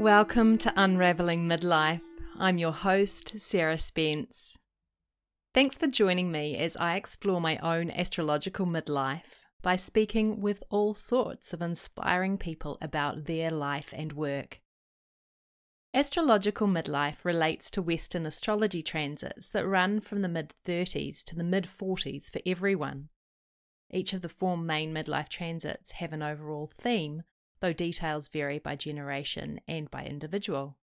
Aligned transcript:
Welcome 0.00 0.56
to 0.60 0.72
Unraveling 0.76 1.46
Midlife. 1.46 2.00
I'm 2.38 2.56
your 2.56 2.72
host, 2.72 3.38
Sarah 3.38 3.76
Spence. 3.76 4.56
Thanks 5.52 5.76
for 5.76 5.88
joining 5.88 6.32
me 6.32 6.56
as 6.56 6.74
I 6.78 6.94
explore 6.96 7.38
my 7.38 7.58
own 7.58 7.90
astrological 7.90 8.64
midlife 8.64 9.44
by 9.60 9.76
speaking 9.76 10.40
with 10.40 10.62
all 10.70 10.94
sorts 10.94 11.52
of 11.52 11.60
inspiring 11.60 12.38
people 12.38 12.78
about 12.80 13.26
their 13.26 13.50
life 13.50 13.92
and 13.94 14.14
work. 14.14 14.62
Astrological 15.92 16.66
midlife 16.66 17.22
relates 17.22 17.70
to 17.72 17.82
Western 17.82 18.24
astrology 18.24 18.82
transits 18.82 19.50
that 19.50 19.68
run 19.68 20.00
from 20.00 20.22
the 20.22 20.28
mid 20.28 20.54
30s 20.66 21.22
to 21.24 21.36
the 21.36 21.44
mid 21.44 21.68
40s 21.78 22.32
for 22.32 22.40
everyone. 22.46 23.10
Each 23.90 24.14
of 24.14 24.22
the 24.22 24.30
four 24.30 24.56
main 24.56 24.94
midlife 24.94 25.28
transits 25.28 25.92
have 25.92 26.14
an 26.14 26.22
overall 26.22 26.70
theme, 26.74 27.24
though 27.60 27.72
details 27.72 28.28
vary 28.28 28.58
by 28.58 28.76
generation 28.76 29.60
and 29.68 29.90
by 29.90 30.04
individual. 30.04 30.76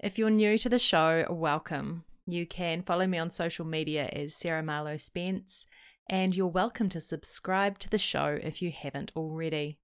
If 0.00 0.18
you're 0.18 0.30
new 0.30 0.58
to 0.58 0.68
the 0.68 0.78
show, 0.78 1.26
welcome. 1.30 2.04
You 2.26 2.46
can 2.46 2.82
follow 2.82 3.06
me 3.06 3.18
on 3.18 3.30
social 3.30 3.64
media 3.64 4.08
as 4.12 4.34
Sarah 4.34 4.62
Marlowe 4.62 4.96
Spence, 4.96 5.66
and 6.08 6.34
you're 6.34 6.46
welcome 6.46 6.88
to 6.90 7.00
subscribe 7.00 7.78
to 7.80 7.90
the 7.90 7.98
show 7.98 8.38
if 8.42 8.60
you 8.60 8.70
haven't 8.70 9.12
already. 9.14 9.78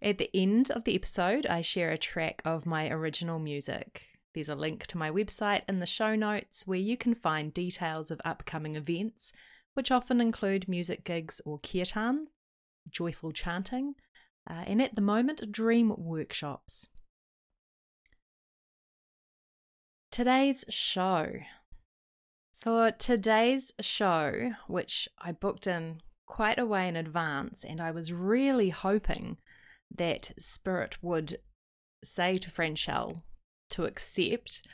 At 0.00 0.18
the 0.18 0.30
end 0.34 0.70
of 0.70 0.84
the 0.84 0.94
episode, 0.94 1.46
I 1.46 1.62
share 1.62 1.90
a 1.90 1.98
track 1.98 2.42
of 2.44 2.66
my 2.66 2.88
original 2.88 3.38
music. 3.38 4.06
There's 4.34 4.48
a 4.48 4.54
link 4.54 4.86
to 4.88 4.98
my 4.98 5.10
website 5.10 5.62
in 5.68 5.78
the 5.78 5.86
show 5.86 6.14
notes 6.14 6.66
where 6.66 6.78
you 6.78 6.96
can 6.96 7.14
find 7.14 7.54
details 7.54 8.10
of 8.10 8.20
upcoming 8.24 8.76
events, 8.76 9.32
which 9.74 9.90
often 9.90 10.20
include 10.20 10.68
music 10.68 11.04
gigs 11.04 11.40
or 11.44 11.58
kirtan, 11.58 12.28
joyful 12.88 13.32
chanting, 13.32 13.94
uh, 14.48 14.64
and 14.66 14.80
at 14.80 14.94
the 14.94 15.00
moment, 15.00 15.50
dream 15.50 15.92
workshops. 15.96 16.88
Today's 20.10 20.64
show. 20.68 21.32
For 22.60 22.90
today's 22.90 23.72
show, 23.80 24.52
which 24.66 25.08
I 25.18 25.32
booked 25.32 25.66
in 25.66 26.00
quite 26.26 26.58
a 26.58 26.66
way 26.66 26.88
in 26.88 26.96
advance, 26.96 27.64
and 27.64 27.80
I 27.80 27.90
was 27.90 28.12
really 28.12 28.70
hoping 28.70 29.36
that 29.94 30.32
Spirit 30.38 30.96
would 31.02 31.38
say 32.02 32.36
to 32.38 32.50
Franchelle 32.50 33.18
to 33.70 33.84
accept, 33.84 34.66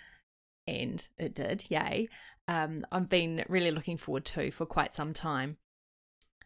and 0.67 1.07
it 1.19 1.35
did, 1.35 1.65
yay. 1.69 2.09
Um, 2.49 2.79
I've 2.91 3.09
been 3.09 3.45
really 3.49 3.71
looking 3.71 3.97
forward 3.97 4.25
to 4.27 4.51
for 4.51 4.67
quite 4.67 4.95
some 4.95 5.13
time. 5.13 5.57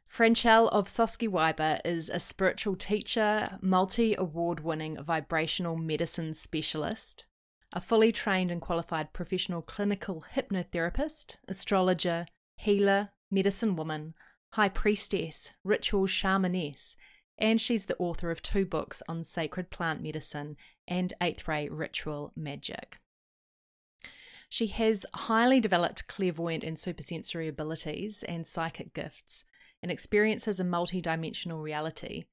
Franchelle 0.08 0.72
Ofsoské-Wyber 0.72 1.80
is 1.84 2.08
a 2.08 2.18
spiritual 2.18 2.76
teacher, 2.76 3.58
multi 3.60 4.14
award 4.14 4.60
winning 4.60 5.02
vibrational 5.02 5.76
medicine 5.76 6.32
specialist, 6.32 7.26
a 7.72 7.80
fully 7.80 8.12
trained 8.12 8.50
and 8.50 8.62
qualified 8.62 9.12
professional 9.12 9.60
clinical 9.60 10.24
hypnotherapist, 10.34 11.36
astrologer, 11.48 12.26
healer, 12.56 13.10
medicine 13.30 13.76
woman, 13.76 14.14
high 14.50 14.70
priestess, 14.70 15.52
ritual 15.64 16.06
shamaness, 16.06 16.96
and 17.36 17.60
she's 17.60 17.84
the 17.84 17.98
author 17.98 18.30
of 18.30 18.40
two 18.40 18.64
books 18.64 19.02
on 19.08 19.22
sacred 19.22 19.70
plant 19.70 20.02
medicine 20.02 20.56
and 20.88 21.12
eighth 21.20 21.46
ray 21.46 21.68
ritual 21.68 22.32
magic. 22.34 22.98
She 24.48 24.68
has 24.68 25.04
highly 25.12 25.60
developed 25.60 26.06
clairvoyant 26.06 26.64
and 26.64 26.78
supersensory 26.78 27.48
abilities 27.48 28.22
and 28.22 28.46
psychic 28.46 28.94
gifts 28.94 29.44
and 29.86 29.92
experiences 29.92 30.58
a 30.58 30.64
multi-dimensional 30.64 31.62
reality, 31.62 32.24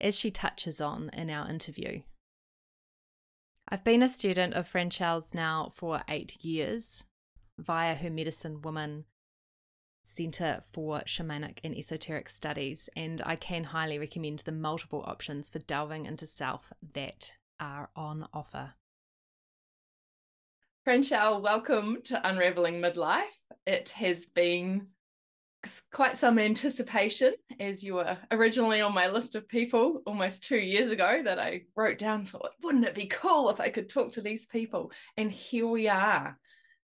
as 0.00 0.18
she 0.18 0.30
touches 0.30 0.80
on 0.80 1.10
in 1.12 1.28
our 1.28 1.46
interview. 1.46 2.00
I've 3.68 3.84
been 3.84 4.02
a 4.02 4.08
student 4.08 4.54
of 4.54 4.66
Franchelle's 4.66 5.34
now 5.34 5.72
for 5.74 6.00
eight 6.08 6.42
years 6.42 7.04
via 7.58 7.96
her 7.96 8.08
Medicine 8.08 8.62
Woman 8.62 9.04
Centre 10.02 10.62
for 10.72 11.00
Shamanic 11.00 11.58
and 11.62 11.76
Esoteric 11.76 12.30
Studies, 12.30 12.88
and 12.96 13.20
I 13.26 13.36
can 13.36 13.64
highly 13.64 13.98
recommend 13.98 14.38
the 14.38 14.50
multiple 14.50 15.04
options 15.06 15.50
for 15.50 15.58
delving 15.58 16.06
into 16.06 16.24
self 16.24 16.72
that 16.94 17.32
are 17.60 17.90
on 17.94 18.26
offer. 18.32 18.72
Franchelle, 20.88 21.42
welcome 21.42 21.98
to 22.04 22.26
Unraveling 22.26 22.80
Midlife. 22.80 23.20
It 23.66 23.90
has 23.90 24.24
been 24.24 24.86
quite 25.92 26.18
some 26.18 26.38
anticipation 26.38 27.34
as 27.60 27.84
you 27.84 27.94
were 27.94 28.18
originally 28.32 28.80
on 28.80 28.92
my 28.92 29.06
list 29.06 29.36
of 29.36 29.48
people 29.48 30.02
almost 30.06 30.42
two 30.42 30.56
years 30.56 30.90
ago 30.90 31.22
that 31.24 31.38
I 31.38 31.62
wrote 31.76 31.98
down 31.98 32.24
thought 32.24 32.50
wouldn't 32.62 32.84
it 32.84 32.94
be 32.94 33.06
cool 33.06 33.48
if 33.50 33.60
I 33.60 33.68
could 33.68 33.88
talk 33.88 34.12
to 34.12 34.20
these 34.20 34.46
people? 34.46 34.90
And 35.16 35.30
here 35.30 35.66
we 35.66 35.88
are. 35.88 36.38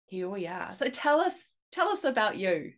Here 0.07 0.29
we 0.29 0.47
are. 0.47 0.75
So 0.75 0.89
tell 0.89 1.21
us 1.21 1.55
tell 1.73 1.89
us 1.89 2.05
about 2.05 2.37
you. 2.37 2.73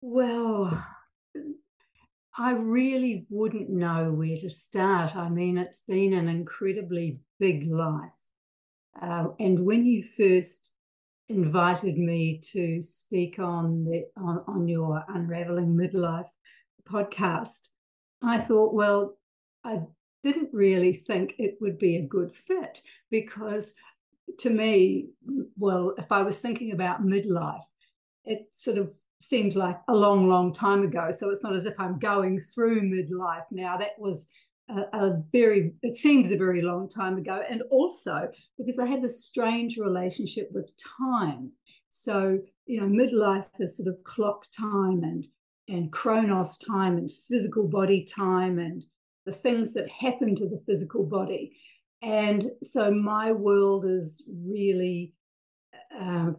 Well 0.00 0.82
I 2.36 2.52
really 2.52 3.26
wouldn't 3.28 3.68
know 3.68 4.12
where 4.12 4.38
to 4.38 4.48
start. 4.48 5.16
I 5.16 5.28
mean 5.28 5.58
it's 5.58 5.82
been 5.82 6.14
an 6.14 6.28
incredibly 6.28 7.20
big 7.38 7.66
life. 7.66 8.10
Uh, 9.00 9.28
and 9.38 9.66
when 9.66 9.84
you 9.84 10.02
first 10.02 10.72
invited 11.28 11.98
me 11.98 12.40
to 12.52 12.80
speak 12.80 13.38
on 13.38 13.84
the 13.84 14.06
on, 14.16 14.42
on 14.46 14.68
your 14.68 15.04
Unraveling 15.08 15.76
Midlife 15.76 16.30
podcast, 16.88 17.70
I 18.22 18.38
thought, 18.38 18.74
well, 18.74 19.16
I 19.64 19.80
didn't 20.24 20.50
really 20.52 20.92
think 20.92 21.34
it 21.38 21.56
would 21.60 21.78
be 21.78 21.96
a 21.96 22.06
good 22.06 22.32
fit 22.32 22.82
because 23.10 23.72
to 24.38 24.50
me, 24.50 25.08
well, 25.56 25.94
if 25.98 26.10
I 26.12 26.22
was 26.22 26.40
thinking 26.40 26.72
about 26.72 27.04
midlife, 27.04 27.62
it 28.24 28.48
sort 28.52 28.78
of 28.78 28.92
seemed 29.20 29.56
like 29.56 29.78
a 29.88 29.94
long, 29.94 30.28
long 30.28 30.52
time 30.52 30.82
ago. 30.82 31.10
So 31.10 31.30
it's 31.30 31.42
not 31.42 31.56
as 31.56 31.64
if 31.64 31.74
I'm 31.78 31.98
going 31.98 32.38
through 32.38 32.82
midlife 32.82 33.44
now. 33.50 33.76
That 33.76 33.98
was 33.98 34.26
a, 34.68 35.22
very, 35.32 35.74
it 35.82 35.96
seems 35.96 36.30
a 36.30 36.36
very 36.36 36.62
long 36.62 36.88
time 36.88 37.18
ago. 37.18 37.42
And 37.48 37.62
also 37.70 38.30
because 38.56 38.78
I 38.78 38.86
have 38.86 39.04
a 39.04 39.08
strange 39.08 39.78
relationship 39.78 40.48
with 40.52 40.72
time. 41.00 41.52
So, 41.90 42.38
you 42.66 42.80
know, 42.80 42.86
midlife 42.86 43.46
is 43.60 43.76
sort 43.76 43.88
of 43.88 44.02
clock 44.04 44.46
time 44.52 45.02
and 45.02 45.26
and 45.68 45.92
chronos 45.92 46.56
time 46.58 46.96
and 46.96 47.12
physical 47.12 47.68
body 47.68 48.04
time 48.04 48.58
and 48.58 48.82
the 49.26 49.32
things 49.32 49.74
that 49.74 49.88
happen 49.90 50.34
to 50.34 50.48
the 50.48 50.62
physical 50.66 51.04
body. 51.04 51.56
And 52.02 52.50
so 52.62 52.90
my 52.90 53.32
world 53.32 53.84
is 53.84 54.24
really 54.28 55.12
uh, 55.94 56.30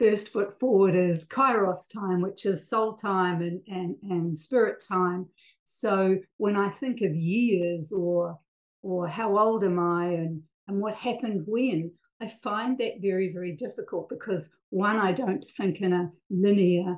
first 0.00 0.30
foot 0.30 0.58
forward 0.58 0.96
is 0.96 1.24
kairos 1.24 1.88
time, 1.92 2.20
which 2.20 2.44
is 2.44 2.68
soul 2.68 2.94
time 2.94 3.40
and, 3.42 3.60
and, 3.68 3.96
and 4.02 4.36
spirit 4.36 4.84
time. 4.86 5.26
So 5.64 6.18
when 6.36 6.56
I 6.56 6.70
think 6.70 7.00
of 7.02 7.14
years 7.14 7.92
or 7.92 8.38
or 8.82 9.06
how 9.06 9.38
old 9.38 9.64
am 9.64 9.78
I 9.78 10.06
and 10.06 10.42
and 10.68 10.80
what 10.80 10.94
happened 10.94 11.44
when, 11.46 11.92
I 12.20 12.28
find 12.28 12.78
that 12.78 13.00
very 13.00 13.32
very 13.32 13.52
difficult 13.52 14.08
because 14.08 14.54
one 14.70 14.96
I 14.96 15.12
don't 15.12 15.44
think 15.44 15.80
in 15.80 15.92
a 15.92 16.10
linear 16.30 16.96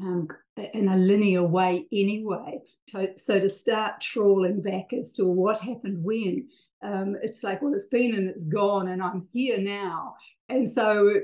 um, 0.00 0.28
in 0.74 0.88
a 0.88 0.96
linear 0.96 1.44
way 1.44 1.86
anyway. 1.92 2.60
To, 2.88 3.18
so 3.18 3.40
to 3.40 3.48
start 3.48 4.00
trawling 4.00 4.62
back 4.62 4.92
as 4.92 5.12
to 5.14 5.26
what 5.26 5.58
happened 5.58 6.04
when, 6.04 6.46
um, 6.82 7.16
it's 7.22 7.42
like 7.42 7.62
well 7.62 7.74
it's 7.74 7.86
been 7.86 8.14
and 8.14 8.28
it's 8.28 8.44
gone 8.44 8.88
and 8.88 9.02
I'm 9.02 9.28
here 9.32 9.58
now. 9.58 10.14
And 10.48 10.68
so 10.68 11.20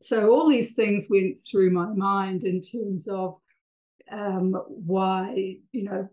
so 0.00 0.30
all 0.30 0.48
these 0.48 0.72
things 0.72 1.08
went 1.10 1.38
through 1.38 1.70
my 1.70 1.86
mind 1.86 2.44
in 2.44 2.62
terms 2.62 3.06
of 3.08 3.36
um, 4.10 4.52
why 4.68 5.56
you 5.72 5.84
know 5.84 6.08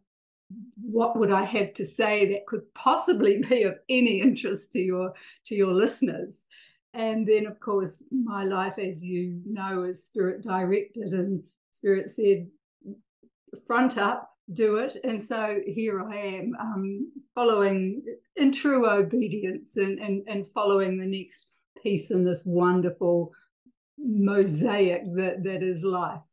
what 0.82 1.18
would 1.18 1.32
I 1.32 1.44
have 1.44 1.74
to 1.76 1.86
say 1.86 2.32
that 2.32 2.48
could 2.48 2.74
possibly 2.74 3.42
be 3.50 3.64
of 3.64 3.80
any 3.90 4.22
interest 4.22 4.72
to 4.74 4.80
your 4.80 5.14
to 5.46 5.56
your 5.56 5.74
listeners? 5.74 6.46
And 6.94 7.28
then, 7.28 7.46
of 7.46 7.60
course, 7.60 8.04
my 8.12 8.44
life, 8.44 8.80
as 8.80 9.04
you 9.04 9.42
know, 9.46 9.84
is 9.84 10.04
spirit 10.04 10.42
directed, 10.42 11.14
and 11.14 11.44
spirit 11.72 12.10
said, 12.10 12.48
"Front 13.68 13.98
up, 13.98 14.32
do 14.54 14.78
it." 14.78 14.98
And 15.04 15.22
so 15.22 15.62
here 15.68 16.04
I 16.04 16.16
am, 16.16 16.56
um, 16.60 17.12
following 17.36 18.04
in 18.36 18.52
true 18.52 18.90
obedience 18.90 19.78
and, 19.78 20.00
and 20.00 20.24
and 20.28 20.48
following 20.48 20.98
the 20.98 21.06
next 21.06 21.48
piece 21.84 22.12
in 22.12 22.24
this 22.24 22.44
wonderful 22.46 23.32
mosaic 23.98 25.04
that 25.16 25.44
that 25.44 25.62
is 25.62 25.84
life. 25.84 26.24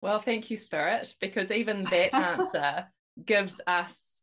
Well, 0.00 0.20
thank 0.20 0.50
you, 0.50 0.56
Spirit, 0.56 1.14
because 1.20 1.50
even 1.50 1.82
that 1.84 2.14
answer 2.38 2.86
gives 3.24 3.60
us 3.66 4.22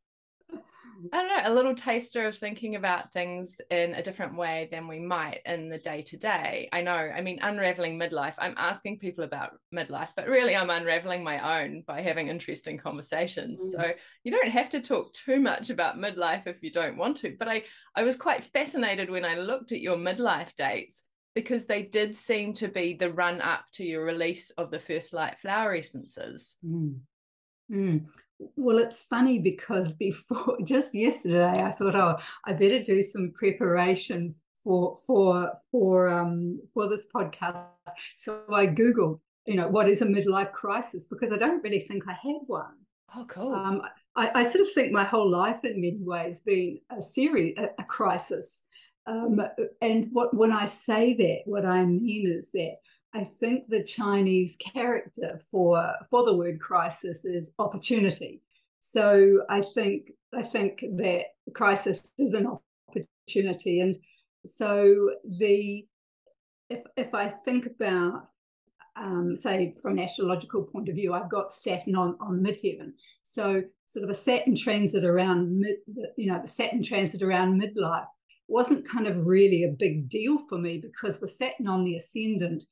I 1.11 1.17
don't 1.17 1.27
know, 1.27 1.51
a 1.51 1.53
little 1.53 1.75
taster 1.75 2.27
of 2.27 2.37
thinking 2.37 2.75
about 2.75 3.11
things 3.11 3.59
in 3.69 3.93
a 3.95 4.03
different 4.03 4.37
way 4.37 4.69
than 4.71 4.87
we 4.87 4.99
might 4.99 5.41
in 5.45 5.69
the 5.69 5.77
day 5.77 6.01
to 6.03 6.17
day. 6.17 6.69
I 6.71 6.81
know, 6.81 6.93
I 6.93 7.21
mean, 7.21 7.39
unraveling 7.41 7.99
midlife, 7.99 8.35
I'm 8.37 8.55
asking 8.57 8.99
people 8.99 9.23
about 9.23 9.51
midlife, 9.73 10.09
but 10.15 10.27
really 10.27 10.55
I'm 10.55 10.69
unraveling 10.69 11.23
my 11.23 11.61
own 11.61 11.83
by 11.85 12.01
having 12.01 12.27
interesting 12.27 12.77
conversations. 12.77 13.59
Mm. 13.59 13.71
So 13.71 13.91
you 14.23 14.31
don't 14.31 14.49
have 14.49 14.69
to 14.69 14.81
talk 14.81 15.13
too 15.13 15.39
much 15.39 15.69
about 15.69 15.97
midlife 15.97 16.47
if 16.47 16.63
you 16.63 16.71
don't 16.71 16.97
want 16.97 17.17
to. 17.17 17.35
But 17.37 17.49
I, 17.49 17.63
I 17.95 18.03
was 18.03 18.15
quite 18.15 18.43
fascinated 18.43 19.09
when 19.09 19.25
I 19.25 19.35
looked 19.35 19.71
at 19.71 19.81
your 19.81 19.97
midlife 19.97 20.53
dates 20.55 21.03
because 21.35 21.65
they 21.65 21.81
did 21.81 22.15
seem 22.15 22.53
to 22.53 22.67
be 22.67 22.93
the 22.93 23.11
run 23.11 23.41
up 23.41 23.65
to 23.73 23.83
your 23.83 24.05
release 24.05 24.51
of 24.51 24.71
the 24.71 24.79
first 24.79 25.13
light 25.13 25.39
flower 25.39 25.73
essences. 25.73 26.57
Mm. 26.65 26.99
Mm. 27.71 28.05
Well, 28.55 28.77
it's 28.77 29.03
funny 29.05 29.39
because 29.39 29.93
before 30.07 30.57
just 30.63 30.93
yesterday, 30.93 31.63
I 31.63 31.71
thought, 31.71 31.95
oh, 31.95 32.17
I 32.45 32.53
better 32.53 32.81
do 32.81 33.01
some 33.03 33.31
preparation 33.31 34.35
for 34.63 34.97
for 35.05 35.51
for 35.71 36.09
um 36.09 36.59
for 36.73 36.87
this 36.87 37.07
podcast. 37.13 37.65
So 38.15 38.43
I 38.51 38.67
googled, 38.67 39.19
you 39.45 39.55
know, 39.55 39.67
what 39.67 39.89
is 39.89 40.01
a 40.01 40.05
midlife 40.05 40.51
crisis 40.51 41.05
because 41.05 41.31
I 41.31 41.37
don't 41.37 41.63
really 41.63 41.81
think 41.81 42.03
I 42.07 42.13
had 42.13 42.37
one. 42.47 42.75
Oh, 43.15 43.25
cool. 43.27 43.53
Um, 43.53 43.81
I, 44.15 44.31
I, 44.33 44.43
sort 44.43 44.61
of 44.61 44.71
think 44.71 44.91
my 44.91 45.03
whole 45.03 45.29
life 45.29 45.63
in 45.63 45.81
many 45.81 45.99
ways 46.01 46.41
been 46.41 46.79
a 46.89 46.99
series, 46.99 47.55
a, 47.57 47.69
a 47.77 47.83
crisis. 47.83 48.63
Um, 49.05 49.39
and 49.81 50.07
what 50.11 50.35
when 50.35 50.51
I 50.51 50.65
say 50.65 51.13
that, 51.13 51.41
what 51.45 51.65
I 51.65 51.85
mean 51.85 52.31
is 52.31 52.49
that 52.53 52.77
I 53.13 53.23
think 53.23 53.67
the 53.67 53.83
Chinese 53.83 54.57
character 54.57 55.39
for 55.51 55.93
for 56.09 56.25
the 56.25 56.35
word 56.35 56.59
crisis 56.59 57.25
is 57.25 57.51
opportunity. 57.59 58.41
So 58.79 59.43
I 59.49 59.61
think 59.61 60.11
I 60.33 60.41
think 60.41 60.83
that 60.97 61.25
crisis 61.53 62.11
is 62.17 62.33
an 62.33 62.47
opportunity, 62.87 63.81
and 63.81 63.95
so 64.45 65.11
the 65.37 65.85
if 66.69 66.81
if 66.97 67.13
I 67.13 67.29
think 67.29 67.67
about 67.67 68.29
um, 68.95 69.35
say 69.35 69.75
from 69.81 69.93
an 69.93 70.03
astrological 70.03 70.63
point 70.63 70.89
of 70.89 70.95
view, 70.95 71.13
I've 71.13 71.29
got 71.29 71.53
Saturn 71.53 71.95
on 71.95 72.15
on 72.19 72.43
midheaven, 72.43 72.93
so 73.21 73.61
sort 73.85 74.03
of 74.03 74.09
a 74.09 74.15
Saturn 74.15 74.55
transit 74.55 75.03
around 75.03 75.59
mid, 75.59 75.77
you 76.17 76.27
know, 76.27 76.41
the 76.41 76.47
Saturn 76.47 76.83
transit 76.83 77.21
around 77.21 77.61
midlife 77.61 78.07
wasn't 78.47 78.87
kind 78.87 79.07
of 79.07 79.25
really 79.25 79.63
a 79.63 79.69
big 79.69 80.09
deal 80.09 80.37
for 80.49 80.57
me 80.57 80.77
because 80.77 81.21
with 81.21 81.31
Saturn 81.31 81.67
on 81.67 81.83
the 81.83 81.95
ascendant, 81.95 82.63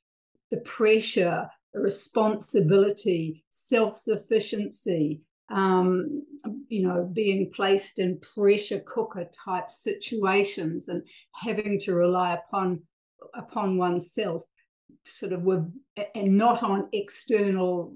the 0.52 0.58
pressure, 0.58 1.50
responsibility, 1.74 3.44
self 3.50 3.96
sufficiency, 3.96 5.22
um, 5.50 6.24
you 6.68 6.88
know, 6.88 7.10
being 7.14 7.52
placed 7.52 8.00
in 8.00 8.20
pressure 8.20 8.82
cooker 8.86 9.28
type 9.46 9.72
situations 9.72 10.88
and 10.90 11.02
having 11.34 11.80
to 11.80 11.94
rely 11.94 12.34
upon 12.34 12.82
upon 13.36 13.78
oneself, 13.78 14.44
sort 15.06 15.34
of 15.34 15.44
with, 15.44 15.72
and 16.16 16.38
not 16.38 16.64
on 16.64 16.90
external 16.94 17.94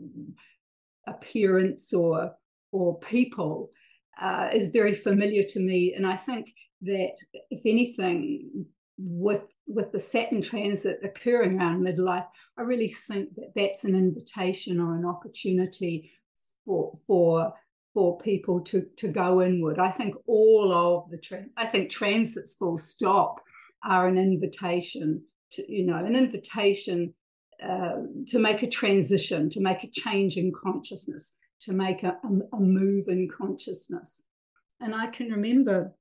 appearance 1.08 1.94
or 1.94 2.32
or 2.72 3.00
people, 3.00 3.70
uh, 4.22 4.50
is 4.54 4.70
very 4.70 4.94
familiar 4.94 5.44
to 5.44 5.60
me. 5.60 5.94
And 5.94 6.06
I 6.06 6.16
think 6.16 6.54
that 6.82 7.14
if 7.50 7.62
anything, 7.66 8.66
with 8.98 9.48
with 9.68 9.92
the 9.92 10.00
Saturn 10.00 10.42
transit 10.42 11.00
occurring 11.04 11.58
around 11.58 11.86
midlife, 11.86 12.28
I 12.58 12.62
really 12.62 12.90
think 12.90 13.36
that 13.36 13.52
that's 13.56 13.84
an 13.84 13.96
invitation 13.96 14.80
or 14.80 14.96
an 14.96 15.06
opportunity 15.06 16.12
for 16.66 16.94
for 17.08 17.54
for 17.94 18.18
people 18.20 18.62
to 18.62 18.86
to 18.98 19.08
go 19.08 19.42
inward. 19.42 19.80
I 19.80 19.92
think 19.92 20.16
all 20.28 20.72
of 20.74 21.10
the 21.10 21.18
tra- 21.18 21.46
I 21.58 21.66
think 21.66 21.90
transits 21.90 22.56
full 22.56 22.78
stop 22.78 23.42
are 23.84 24.08
an 24.08 24.18
invitation 24.18 25.24
to 25.52 25.72
you 25.72 25.86
know 25.86 25.98
an 25.98 26.16
invitation 26.16 27.14
uh, 27.64 28.02
to 28.28 28.38
make 28.40 28.64
a 28.64 28.70
transition, 28.70 29.50
to 29.50 29.62
make 29.62 29.84
a 29.84 29.90
change 29.90 30.38
in 30.38 30.52
consciousness, 30.52 31.34
to 31.62 31.74
make 31.74 32.04
a, 32.04 32.18
a, 32.24 32.56
a 32.58 32.60
move 32.60 33.08
in 33.08 33.30
consciousness. 33.30 34.24
And 34.82 34.94
I 34.94 35.08
can 35.08 35.32
remember 35.32 35.96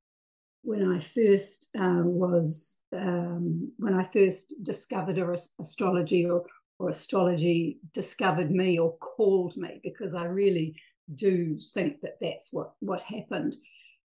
when 0.64 0.90
I 0.90 0.98
first 0.98 1.68
uh, 1.78 2.02
was 2.02 2.80
um, 2.96 3.70
when 3.76 3.94
I 3.94 4.02
first 4.02 4.54
discovered 4.62 5.18
astrology 5.60 6.26
or 6.26 6.44
or 6.78 6.88
astrology 6.88 7.78
discovered 7.92 8.50
me 8.50 8.78
or 8.78 8.96
called 8.96 9.56
me 9.56 9.80
because 9.84 10.14
I 10.14 10.24
really 10.24 10.74
do 11.14 11.58
think 11.74 12.00
that 12.00 12.16
that's 12.20 12.48
what 12.50 12.72
what 12.80 13.02
happened. 13.02 13.56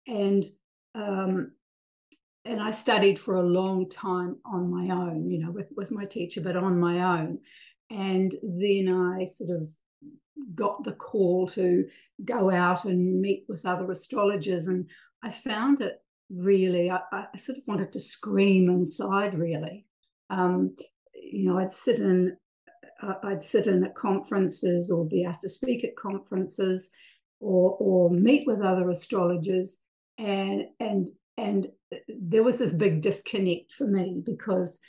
And 0.06 0.44
um, 0.94 1.52
and 2.44 2.62
I 2.62 2.70
studied 2.70 3.18
for 3.18 3.36
a 3.36 3.42
long 3.42 3.90
time 3.90 4.36
on 4.46 4.70
my 4.70 4.94
own 4.94 5.28
you 5.28 5.40
know 5.40 5.50
with 5.50 5.68
with 5.76 5.90
my 5.90 6.04
teacher 6.04 6.40
but 6.40 6.56
on 6.56 6.78
my 6.78 7.18
own. 7.18 7.40
And 7.90 8.32
then 8.42 8.88
I 8.88 9.24
sort 9.24 9.50
of 9.50 9.68
got 10.54 10.84
the 10.84 10.92
call 10.92 11.48
to 11.48 11.84
go 12.24 12.50
out 12.50 12.84
and 12.84 13.20
meet 13.20 13.44
with 13.48 13.66
other 13.66 13.90
astrologers 13.90 14.68
and 14.68 14.88
I 15.22 15.30
found 15.30 15.80
it 15.80 16.03
really, 16.30 16.90
I, 16.90 17.00
I 17.12 17.36
sort 17.36 17.58
of 17.58 17.64
wanted 17.66 17.92
to 17.92 18.00
scream 18.00 18.68
inside, 18.68 19.38
really. 19.38 19.86
Um, 20.30 20.74
you 21.14 21.48
know, 21.48 21.58
I'd 21.58 21.72
sit 21.72 21.98
in 21.98 22.36
uh, 23.02 23.14
I'd 23.22 23.42
sit 23.42 23.66
in 23.66 23.84
at 23.84 23.94
conferences 23.94 24.90
or 24.90 25.04
be 25.04 25.24
asked 25.24 25.42
to 25.42 25.48
speak 25.48 25.84
at 25.84 25.96
conferences 25.96 26.90
or 27.40 27.76
or 27.80 28.10
meet 28.10 28.46
with 28.46 28.60
other 28.60 28.88
astrologers 28.90 29.78
and 30.18 30.64
and 30.80 31.08
and 31.36 31.66
there 32.08 32.42
was 32.42 32.58
this 32.58 32.72
big 32.72 33.02
disconnect 33.02 33.72
for 33.72 33.86
me 33.86 34.22
because 34.24 34.80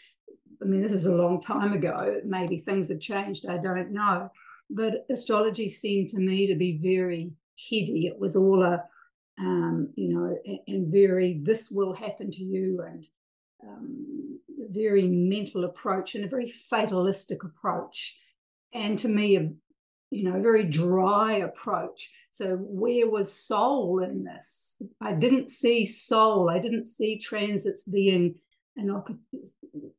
I 0.61 0.65
mean 0.65 0.81
this 0.81 0.93
is 0.93 1.05
a 1.05 1.13
long 1.13 1.39
time 1.41 1.73
ago. 1.73 2.21
Maybe 2.25 2.57
things 2.57 2.89
have 2.89 2.99
changed. 2.99 3.45
I 3.47 3.57
don't 3.57 3.91
know. 3.91 4.29
But 4.69 5.05
astrology 5.09 5.69
seemed 5.69 6.09
to 6.09 6.19
me 6.19 6.47
to 6.47 6.55
be 6.55 6.79
very 6.81 7.31
heady. 7.69 8.07
It 8.07 8.19
was 8.19 8.35
all 8.35 8.63
a 8.63 8.83
um, 9.39 9.89
you 9.95 10.13
know, 10.13 10.37
and, 10.45 10.59
and, 10.67 10.91
very 10.91 11.39
this 11.43 11.69
will 11.69 11.93
happen 11.93 12.31
to 12.31 12.43
you, 12.43 12.81
and 12.87 13.05
um, 13.63 14.39
very 14.69 15.07
mental 15.07 15.65
approach 15.65 16.15
and 16.15 16.23
a 16.23 16.29
very 16.29 16.47
fatalistic 16.47 17.43
approach, 17.43 18.17
and 18.73 18.97
to 18.99 19.09
me, 19.09 19.35
a 19.35 19.49
you 20.11 20.23
know, 20.23 20.41
very 20.41 20.63
dry 20.63 21.33
approach. 21.33 22.09
So 22.31 22.55
where 22.57 23.09
was 23.09 23.33
soul 23.33 23.99
in 23.99 24.23
this? 24.23 24.81
I 25.01 25.13
didn't 25.13 25.49
see 25.49 25.85
soul. 25.85 26.49
I 26.49 26.59
didn't 26.59 26.87
see 26.87 27.17
transits 27.17 27.83
being 27.83 28.35
an 28.77 29.03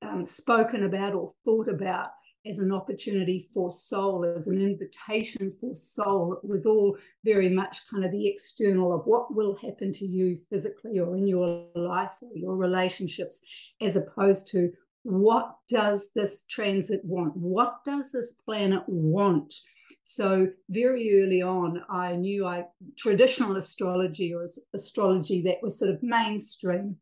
um, 0.02 0.26
spoken 0.26 0.84
about 0.84 1.14
or 1.14 1.30
thought 1.44 1.68
about 1.68 2.10
as 2.48 2.58
an 2.58 2.72
opportunity 2.72 3.48
for 3.52 3.70
soul, 3.70 4.24
as 4.24 4.46
an 4.46 4.60
invitation 4.60 5.50
for 5.50 5.74
soul. 5.74 6.34
It 6.42 6.48
was 6.48 6.66
all 6.66 6.96
very 7.24 7.48
much 7.48 7.88
kind 7.90 8.04
of 8.04 8.12
the 8.12 8.28
external 8.28 8.92
of 8.92 9.06
what 9.06 9.34
will 9.34 9.56
happen 9.56 9.92
to 9.92 10.06
you 10.06 10.38
physically 10.50 10.98
or 10.98 11.16
in 11.16 11.26
your 11.26 11.66
life 11.74 12.12
or 12.20 12.30
your 12.34 12.56
relationships, 12.56 13.40
as 13.80 13.96
opposed 13.96 14.48
to 14.48 14.72
what 15.02 15.56
does 15.68 16.10
this 16.14 16.44
transit 16.44 17.00
want? 17.04 17.36
What 17.36 17.84
does 17.84 18.10
this 18.10 18.32
planet 18.32 18.82
want? 18.86 19.54
So 20.02 20.48
very 20.68 21.20
early 21.20 21.42
on, 21.42 21.82
I 21.88 22.16
knew 22.16 22.46
I 22.46 22.66
traditional 22.96 23.56
astrology 23.56 24.34
or 24.34 24.46
astrology 24.74 25.42
that 25.42 25.62
was 25.62 25.78
sort 25.78 25.90
of 25.90 26.02
mainstream 26.02 26.96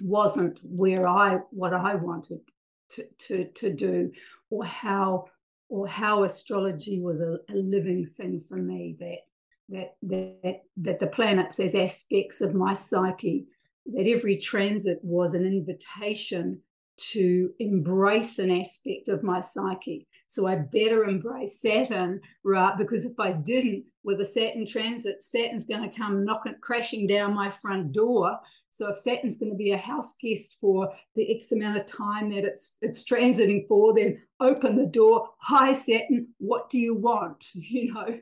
wasn't 0.00 0.58
where 0.62 1.06
I 1.06 1.40
what 1.50 1.74
I 1.74 1.94
wanted 1.94 2.40
to, 2.90 3.04
to, 3.18 3.44
to 3.44 3.72
do 3.72 4.10
or 4.50 4.64
how 4.64 5.26
or 5.68 5.86
how 5.86 6.24
astrology 6.24 7.00
was 7.00 7.20
a, 7.20 7.38
a 7.48 7.54
living 7.54 8.04
thing 8.04 8.40
for 8.40 8.56
me 8.56 8.96
that 8.98 9.18
that 9.68 9.94
that 10.02 10.62
that 10.76 11.00
the 11.00 11.06
planets 11.06 11.60
as 11.60 11.74
aspects 11.74 12.40
of 12.40 12.54
my 12.54 12.74
psyche 12.74 13.46
that 13.86 14.06
every 14.06 14.36
transit 14.36 14.98
was 15.02 15.34
an 15.34 15.44
invitation 15.44 16.60
to 16.98 17.50
embrace 17.60 18.38
an 18.38 18.50
aspect 18.50 19.08
of 19.08 19.22
my 19.22 19.40
psyche. 19.40 20.06
So 20.26 20.46
i 20.46 20.56
better 20.56 21.04
embrace 21.04 21.60
saturn 21.60 22.20
right? 22.44 22.76
Because 22.76 23.04
if 23.04 23.18
i 23.18 23.32
didn't 23.32 23.84
with 24.02 24.20
a 24.20 24.24
saturn 24.24 24.66
transit 24.66 25.22
saturn's 25.22 25.66
going 25.66 25.88
to 25.88 25.96
come 25.96 26.24
knocking 26.24 26.56
crashing 26.60 27.06
down 27.06 27.34
my 27.34 27.48
front 27.48 27.92
door 27.92 28.38
so 28.70 28.88
if 28.88 28.98
Saturn's 28.98 29.36
going 29.36 29.50
to 29.50 29.56
be 29.56 29.72
a 29.72 29.78
house 29.78 30.14
guest 30.20 30.56
for 30.60 30.92
the 31.14 31.36
X 31.36 31.52
amount 31.52 31.78
of 31.78 31.86
time 31.86 32.30
that 32.30 32.44
it's 32.44 32.76
it's 32.82 33.04
transiting 33.04 33.66
for, 33.68 33.94
then 33.94 34.20
open 34.40 34.76
the 34.76 34.86
door. 34.86 35.28
Hi 35.40 35.72
Saturn, 35.72 36.28
what 36.38 36.70
do 36.70 36.78
you 36.78 36.94
want? 36.94 37.44
You 37.54 37.92
know, 37.92 38.20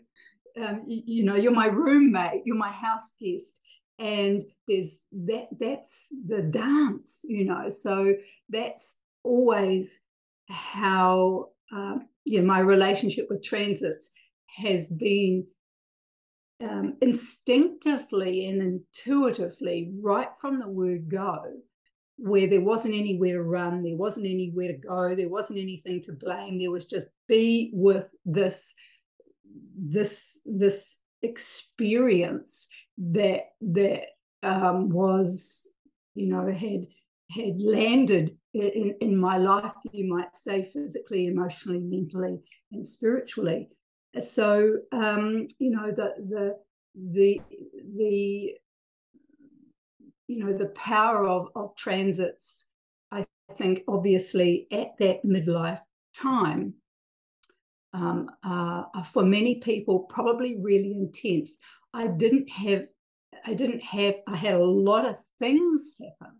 um, 0.60 0.82
you, 0.86 1.02
you 1.06 1.24
know, 1.24 1.36
you're 1.36 1.52
my 1.52 1.66
roommate, 1.66 2.42
you're 2.44 2.56
my 2.56 2.72
house 2.72 3.12
guest, 3.20 3.60
and 3.98 4.44
there's 4.66 5.00
that. 5.12 5.48
That's 5.58 6.08
the 6.26 6.42
dance. 6.42 7.24
You 7.28 7.44
know, 7.44 7.68
so 7.68 8.14
that's 8.48 8.96
always 9.22 10.00
how 10.48 11.50
uh, 11.74 11.98
you 12.24 12.40
know, 12.40 12.46
my 12.46 12.60
relationship 12.60 13.26
with 13.30 13.42
transits 13.42 14.10
has 14.56 14.88
been 14.88 15.46
um, 16.62 16.96
instinctively 17.00 18.46
and 18.46 18.60
intuitively, 18.62 19.92
right 20.02 20.28
from 20.40 20.58
the 20.58 20.68
word 20.68 21.08
go, 21.08 21.44
where 22.16 22.48
there 22.48 22.60
wasn't 22.60 22.94
anywhere 22.94 23.34
to 23.34 23.42
run, 23.42 23.82
there 23.82 23.96
wasn't 23.96 24.26
anywhere 24.26 24.68
to 24.68 24.78
go, 24.78 25.14
there 25.14 25.28
wasn't 25.28 25.58
anything 25.58 26.02
to 26.02 26.12
blame. 26.12 26.58
There 26.58 26.70
was 26.70 26.86
just 26.86 27.08
be 27.28 27.70
with 27.72 28.12
this, 28.24 28.74
this, 29.76 30.40
this 30.44 30.98
experience 31.22 32.68
that 32.96 33.50
that 33.60 34.02
um, 34.42 34.88
was, 34.88 35.72
you 36.14 36.26
know, 36.26 36.46
had 36.52 36.86
had 37.30 37.60
landed 37.60 38.36
in, 38.54 38.94
in 39.00 39.16
my 39.16 39.36
life, 39.36 39.74
you 39.92 40.08
might 40.08 40.36
say, 40.36 40.64
physically, 40.64 41.26
emotionally, 41.26 41.80
mentally, 41.80 42.38
and 42.72 42.86
spiritually. 42.86 43.68
So, 44.20 44.78
um, 44.92 45.48
you 45.58 45.70
know, 45.70 45.90
the 45.90 46.14
the 46.28 46.58
the 46.94 47.40
the 47.96 48.54
you 50.28 50.44
know 50.44 50.56
the 50.56 50.68
power 50.70 51.26
of 51.28 51.48
of 51.54 51.76
transits. 51.76 52.66
I 53.12 53.24
think 53.52 53.82
obviously 53.88 54.66
at 54.72 54.98
that 54.98 55.24
midlife 55.24 55.80
time, 56.14 56.74
um, 57.94 58.30
uh, 58.42 58.84
for 59.04 59.24
many 59.24 59.56
people, 59.56 60.00
probably 60.00 60.58
really 60.60 60.92
intense. 60.92 61.56
I 61.94 62.08
didn't 62.08 62.50
have, 62.50 62.86
I 63.46 63.54
didn't 63.54 63.82
have, 63.82 64.16
I 64.28 64.36
had 64.36 64.54
a 64.54 64.64
lot 64.64 65.06
of 65.06 65.16
things 65.38 65.94
happen 66.00 66.36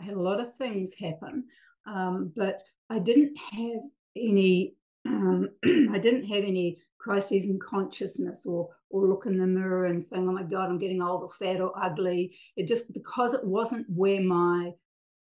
I 0.00 0.04
had 0.04 0.14
a 0.14 0.20
lot 0.20 0.40
of 0.40 0.54
things 0.54 0.94
happen, 0.94 1.44
um, 1.86 2.32
but 2.36 2.62
I 2.90 2.98
didn't 2.98 3.36
have 3.52 3.82
any. 4.16 4.74
Um, 5.06 5.50
I 5.64 5.98
didn't 5.98 6.24
have 6.26 6.44
any 6.44 6.78
crises 7.02 7.46
in 7.46 7.58
consciousness 7.58 8.46
or 8.46 8.68
or 8.90 9.08
look 9.08 9.26
in 9.26 9.38
the 9.38 9.46
mirror 9.46 9.86
and 9.86 10.06
think, 10.06 10.28
"Oh 10.28 10.32
my 10.32 10.44
God, 10.44 10.68
I'm 10.68 10.78
getting 10.78 11.02
old 11.02 11.22
or 11.22 11.30
fat 11.30 11.60
or 11.60 11.72
ugly." 11.76 12.36
It 12.56 12.68
just 12.68 12.92
because 12.92 13.34
it 13.34 13.44
wasn't 13.44 13.86
where 13.90 14.20
my 14.22 14.72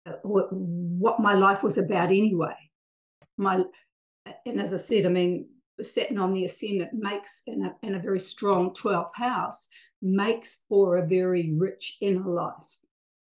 uh, 0.06 0.12
what, 0.23 1.20
my 1.20 1.35
life 1.35 1.62
was 1.62 1.78
about 1.78 2.08
anyway. 2.08 2.56
My 3.37 3.64
and 4.44 4.61
as 4.61 4.75
I 4.75 4.78
said, 4.78 5.06
I 5.06 5.11
mean, 5.11 5.49
sitting 5.80 6.18
on 6.18 6.32
the 6.32 6.44
ascendant 6.44 6.92
makes 6.92 7.42
in 7.47 7.64
a, 7.64 7.76
in 7.82 7.94
a 7.94 8.00
very 8.00 8.18
strong 8.18 8.70
12th 8.75 9.14
house 9.14 9.68
makes 10.02 10.61
for 10.68 10.99
a 10.99 11.06
very 11.06 11.52
rich 11.52 11.97
inner 12.00 12.28
life. 12.28 12.78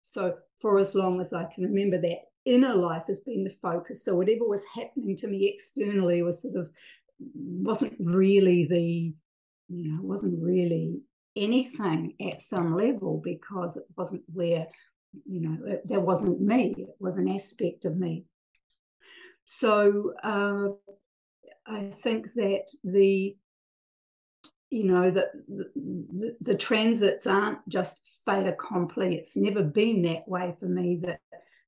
So 0.03 0.37
for 0.57 0.79
as 0.79 0.95
long 0.95 1.21
as 1.21 1.33
I 1.33 1.45
can 1.45 1.65
remember, 1.65 1.99
that 1.99 2.29
inner 2.45 2.75
life 2.75 3.05
has 3.07 3.21
been 3.21 3.45
the 3.45 3.51
focus. 3.51 4.05
So 4.05 4.15
whatever 4.15 4.47
was 4.47 4.65
happening 4.75 5.17
to 5.17 5.29
me 5.29 5.49
externally 5.49 6.23
was 6.23 6.43
sort 6.43 6.57
of 6.57 6.71
wasn't 7.35 7.95
really 7.99 8.67
the, 8.67 9.15
you 9.69 9.89
know, 9.93 10.03
wasn't 10.03 10.43
really 10.43 11.01
anything 11.37 12.15
at 12.21 12.43
some 12.43 12.77
level 12.77 13.21
because 13.23 13.77
it 13.77 13.85
wasn't 13.97 14.23
where, 14.33 14.67
you 15.27 15.41
know, 15.41 15.59
it, 15.67 15.89
that 15.89 16.03
wasn't 16.03 16.41
me. 16.41 16.75
It 16.77 16.89
was 16.99 17.17
an 17.17 17.29
aspect 17.29 17.85
of 17.85 17.97
me. 17.97 18.25
So 19.45 20.15
uh, 20.23 20.69
I 21.67 21.91
think 21.91 22.33
that 22.35 22.67
the 22.85 23.37
you 24.71 24.85
know 24.85 25.11
that 25.11 25.33
the, 25.49 25.71
the, 25.75 26.37
the, 26.41 26.55
transits 26.55 27.27
aren't 27.27 27.59
just 27.69 27.99
fait 28.25 28.47
accompli 28.47 29.15
it's 29.15 29.37
never 29.37 29.63
been 29.63 30.01
that 30.01 30.27
way 30.27 30.55
for 30.59 30.65
me 30.65 30.99
that 31.03 31.21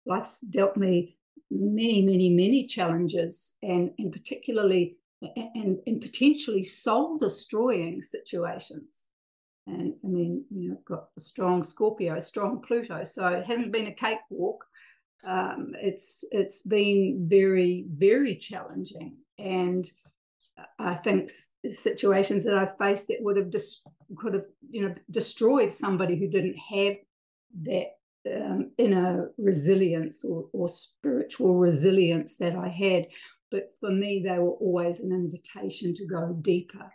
life's 0.06 0.40
dealt 0.40 0.74
me 0.78 1.14
many 1.50 2.00
many 2.00 2.30
many 2.30 2.66
challenges 2.66 3.56
and 3.62 3.90
and 3.98 4.10
particularly 4.10 4.96
and 5.36 5.78
and 5.86 6.00
potentially 6.00 6.62
soul 6.62 7.18
destroying 7.18 8.00
situations 8.02 9.06
and 9.66 9.94
i 10.04 10.06
mean 10.06 10.44
you 10.50 10.70
know 10.70 10.78
got 10.86 11.08
a 11.16 11.20
strong 11.20 11.62
scorpio 11.62 12.20
strong 12.20 12.60
pluto 12.60 13.04
so 13.04 13.26
it 13.28 13.44
hasn't 13.44 13.72
been 13.72 13.86
a 13.86 13.94
cakewalk 13.94 14.64
um, 15.26 15.72
it's 15.80 16.22
it's 16.32 16.62
been 16.62 17.26
very 17.28 17.86
very 17.88 18.36
challenging 18.36 19.16
and 19.38 19.90
I 20.78 20.94
think 20.94 21.30
situations 21.66 22.44
that 22.44 22.54
I've 22.54 22.76
faced 22.78 23.08
that 23.08 23.18
would 23.20 23.36
have 23.36 23.50
just 23.50 23.82
could 24.16 24.34
have 24.34 24.46
you 24.70 24.82
know 24.82 24.94
destroyed 25.10 25.72
somebody 25.72 26.16
who 26.16 26.28
didn't 26.28 26.56
have 26.56 26.94
that 27.62 27.96
um, 28.32 28.70
inner 28.78 29.32
resilience 29.36 30.24
or, 30.24 30.46
or 30.52 30.68
spiritual 30.68 31.56
resilience 31.56 32.36
that 32.36 32.56
I 32.56 32.68
had. 32.68 33.06
But 33.54 33.70
for 33.78 33.92
me, 33.92 34.20
they 34.20 34.36
were 34.40 34.50
always 34.50 34.98
an 34.98 35.12
invitation 35.12 35.94
to 35.94 36.06
go 36.06 36.36
deeper. 36.40 36.92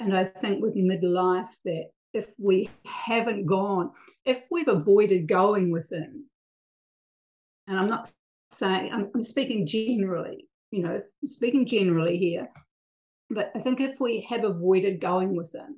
And 0.00 0.16
I 0.16 0.24
think 0.24 0.60
with 0.60 0.74
midlife 0.74 1.50
that 1.64 1.90
if 2.12 2.34
we 2.36 2.68
haven't 2.84 3.46
gone, 3.46 3.92
if 4.24 4.42
we've 4.50 4.66
avoided 4.66 5.28
going 5.28 5.70
within, 5.70 6.24
and 7.68 7.78
I'm 7.78 7.88
not 7.88 8.10
saying 8.50 8.90
I'm, 8.92 9.08
I'm 9.14 9.22
speaking 9.22 9.64
generally, 9.68 10.48
you 10.72 10.82
know, 10.82 11.00
speaking 11.26 11.64
generally 11.64 12.18
here, 12.18 12.48
but 13.30 13.52
I 13.54 13.60
think 13.60 13.80
if 13.80 14.00
we 14.00 14.22
have 14.22 14.42
avoided 14.42 15.00
going 15.00 15.36
within, 15.36 15.76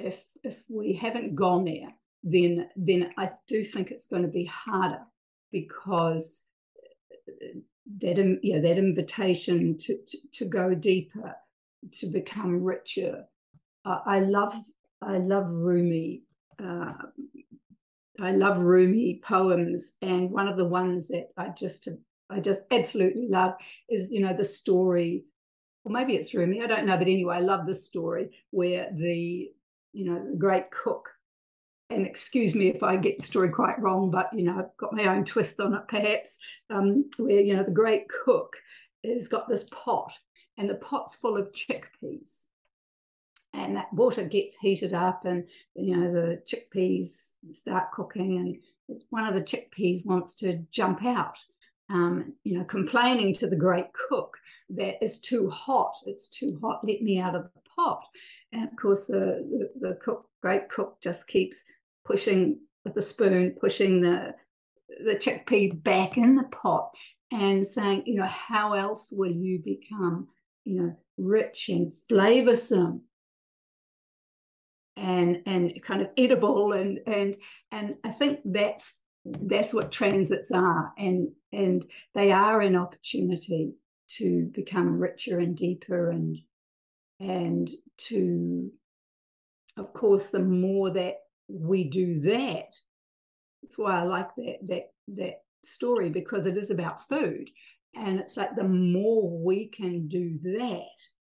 if 0.00 0.24
if 0.42 0.64
we 0.68 0.92
haven't 0.92 1.36
gone 1.36 1.66
there, 1.66 1.94
then 2.24 2.68
then 2.74 3.12
I 3.16 3.30
do 3.46 3.62
think 3.62 3.92
it's 3.92 4.06
going 4.06 4.22
to 4.22 4.28
be 4.28 4.46
harder 4.46 5.04
because 5.52 6.46
that 7.98 8.38
yeah 8.42 8.60
that 8.60 8.78
invitation 8.78 9.76
to, 9.78 9.98
to, 10.06 10.18
to 10.32 10.44
go 10.44 10.74
deeper, 10.74 11.34
to 11.92 12.06
become 12.06 12.62
richer. 12.62 13.24
Uh, 13.84 14.00
I 14.04 14.20
love 14.20 14.54
I 15.00 15.18
love 15.18 15.50
Rumi. 15.50 16.22
Uh, 16.62 16.92
I 18.20 18.32
love 18.32 18.58
Rumi 18.58 19.20
poems, 19.24 19.96
and 20.02 20.30
one 20.30 20.48
of 20.48 20.56
the 20.56 20.68
ones 20.68 21.08
that 21.08 21.30
I 21.36 21.48
just 21.48 21.88
I 22.30 22.40
just 22.40 22.62
absolutely 22.70 23.28
love 23.28 23.54
is 23.88 24.10
you 24.10 24.20
know 24.20 24.34
the 24.34 24.44
story 24.44 25.24
or 25.84 25.92
maybe 25.92 26.14
it's 26.14 26.34
Rumi, 26.34 26.62
I 26.62 26.66
don't 26.66 26.86
know. 26.86 26.96
But 26.96 27.08
anyway, 27.08 27.36
I 27.36 27.40
love 27.40 27.66
this 27.66 27.84
story 27.84 28.30
where 28.50 28.90
the, 28.94 29.50
you 29.92 30.04
know, 30.04 30.24
the 30.30 30.36
great 30.36 30.70
cook, 30.70 31.08
and 31.90 32.06
excuse 32.06 32.54
me 32.54 32.68
if 32.68 32.82
I 32.82 32.96
get 32.96 33.18
the 33.18 33.24
story 33.24 33.50
quite 33.50 33.80
wrong, 33.80 34.10
but, 34.10 34.30
you 34.32 34.44
know, 34.44 34.58
I've 34.58 34.76
got 34.78 34.94
my 34.94 35.06
own 35.06 35.24
twist 35.24 35.60
on 35.60 35.74
it 35.74 35.82
perhaps, 35.88 36.38
um, 36.70 37.10
where, 37.18 37.40
you 37.40 37.54
know, 37.54 37.62
the 37.62 37.70
great 37.70 38.08
cook 38.08 38.56
has 39.04 39.28
got 39.28 39.48
this 39.48 39.64
pot 39.64 40.12
and 40.56 40.68
the 40.68 40.76
pot's 40.76 41.14
full 41.14 41.36
of 41.36 41.52
chickpeas. 41.52 42.46
And 43.54 43.76
that 43.76 43.92
water 43.92 44.24
gets 44.24 44.56
heated 44.56 44.94
up, 44.94 45.26
and 45.26 45.44
you 45.74 45.94
know 45.94 46.10
the 46.10 46.42
chickpeas 46.48 47.32
start 47.50 47.92
cooking, 47.92 48.38
and 48.88 49.02
one 49.10 49.26
of 49.26 49.34
the 49.34 49.42
chickpeas 49.42 50.06
wants 50.06 50.34
to 50.36 50.64
jump 50.70 51.04
out, 51.04 51.38
um, 51.90 52.32
you 52.44 52.56
know, 52.56 52.64
complaining 52.64 53.34
to 53.34 53.46
the 53.46 53.56
great 53.56 53.92
cook 53.92 54.38
that 54.70 54.96
it's 55.02 55.18
too 55.18 55.50
hot, 55.50 55.92
it's 56.06 56.28
too 56.28 56.58
hot, 56.62 56.80
let 56.88 57.02
me 57.02 57.20
out 57.20 57.34
of 57.34 57.42
the 57.42 57.60
pot. 57.76 58.02
And 58.52 58.68
of 58.70 58.76
course, 58.76 59.06
the, 59.06 59.68
the, 59.78 59.88
the 59.88 59.94
cook, 59.96 60.26
great 60.42 60.68
cook 60.68 60.98
just 61.00 61.26
keeps 61.28 61.62
pushing 62.04 62.58
with 62.84 62.94
the 62.94 63.02
spoon, 63.02 63.56
pushing 63.60 64.00
the, 64.00 64.34
the 65.04 65.14
chickpea 65.14 65.82
back 65.82 66.18
in 66.18 66.34
the 66.34 66.44
pot 66.44 66.90
and 67.30 67.66
saying, 67.66 68.02
you 68.06 68.16
know, 68.16 68.26
how 68.26 68.74
else 68.74 69.12
will 69.12 69.30
you 69.30 69.60
become, 69.64 70.28
you 70.64 70.82
know, 70.82 70.96
rich 71.16 71.68
and 71.68 71.92
flavorsome 72.10 73.00
and 74.96 75.42
and 75.46 75.82
kind 75.82 76.02
of 76.02 76.08
edible 76.18 76.72
and 76.72 77.00
and 77.06 77.36
and 77.70 77.94
I 78.04 78.10
think 78.10 78.40
that's 78.44 78.98
that's 79.24 79.72
what 79.72 79.90
transits 79.90 80.50
are 80.50 80.92
and 80.98 81.28
and 81.52 81.84
they 82.14 82.32
are 82.32 82.60
an 82.60 82.76
opportunity 82.76 83.72
to 84.08 84.50
become 84.52 84.98
richer 84.98 85.38
and 85.38 85.56
deeper 85.56 86.10
and 86.10 86.36
and 87.20 87.70
to 87.96 88.70
of 89.76 89.92
course 89.92 90.28
the 90.28 90.40
more 90.40 90.90
that 90.90 91.16
we 91.48 91.84
do 91.84 92.20
that 92.20 92.68
that's 93.62 93.78
why 93.78 94.00
i 94.00 94.02
like 94.02 94.28
that 94.36 94.58
that 94.66 94.92
that 95.08 95.42
story 95.64 96.10
because 96.10 96.46
it 96.46 96.56
is 96.56 96.70
about 96.70 97.06
food. 97.08 97.50
And 97.94 98.18
it's 98.18 98.36
like 98.36 98.56
the 98.56 98.64
more 98.64 99.28
we 99.44 99.68
can 99.68 100.08
do 100.08 100.38
that 100.42 100.80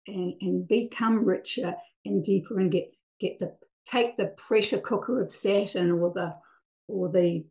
and 0.08 0.34
and 0.42 0.68
become 0.68 1.26
richer 1.26 1.76
and 2.06 2.24
deeper 2.24 2.60
and 2.60 2.72
get 2.72 2.92
get 3.20 3.40
the 3.40 3.56
take 3.86 4.18
the 4.18 4.28
pressure 4.38 4.78
cooker 4.78 5.20
of 5.22 5.32
saturn 5.32 5.92
or 5.92 6.12
the 6.14 6.36
or 6.88 7.10
the 7.10 7.46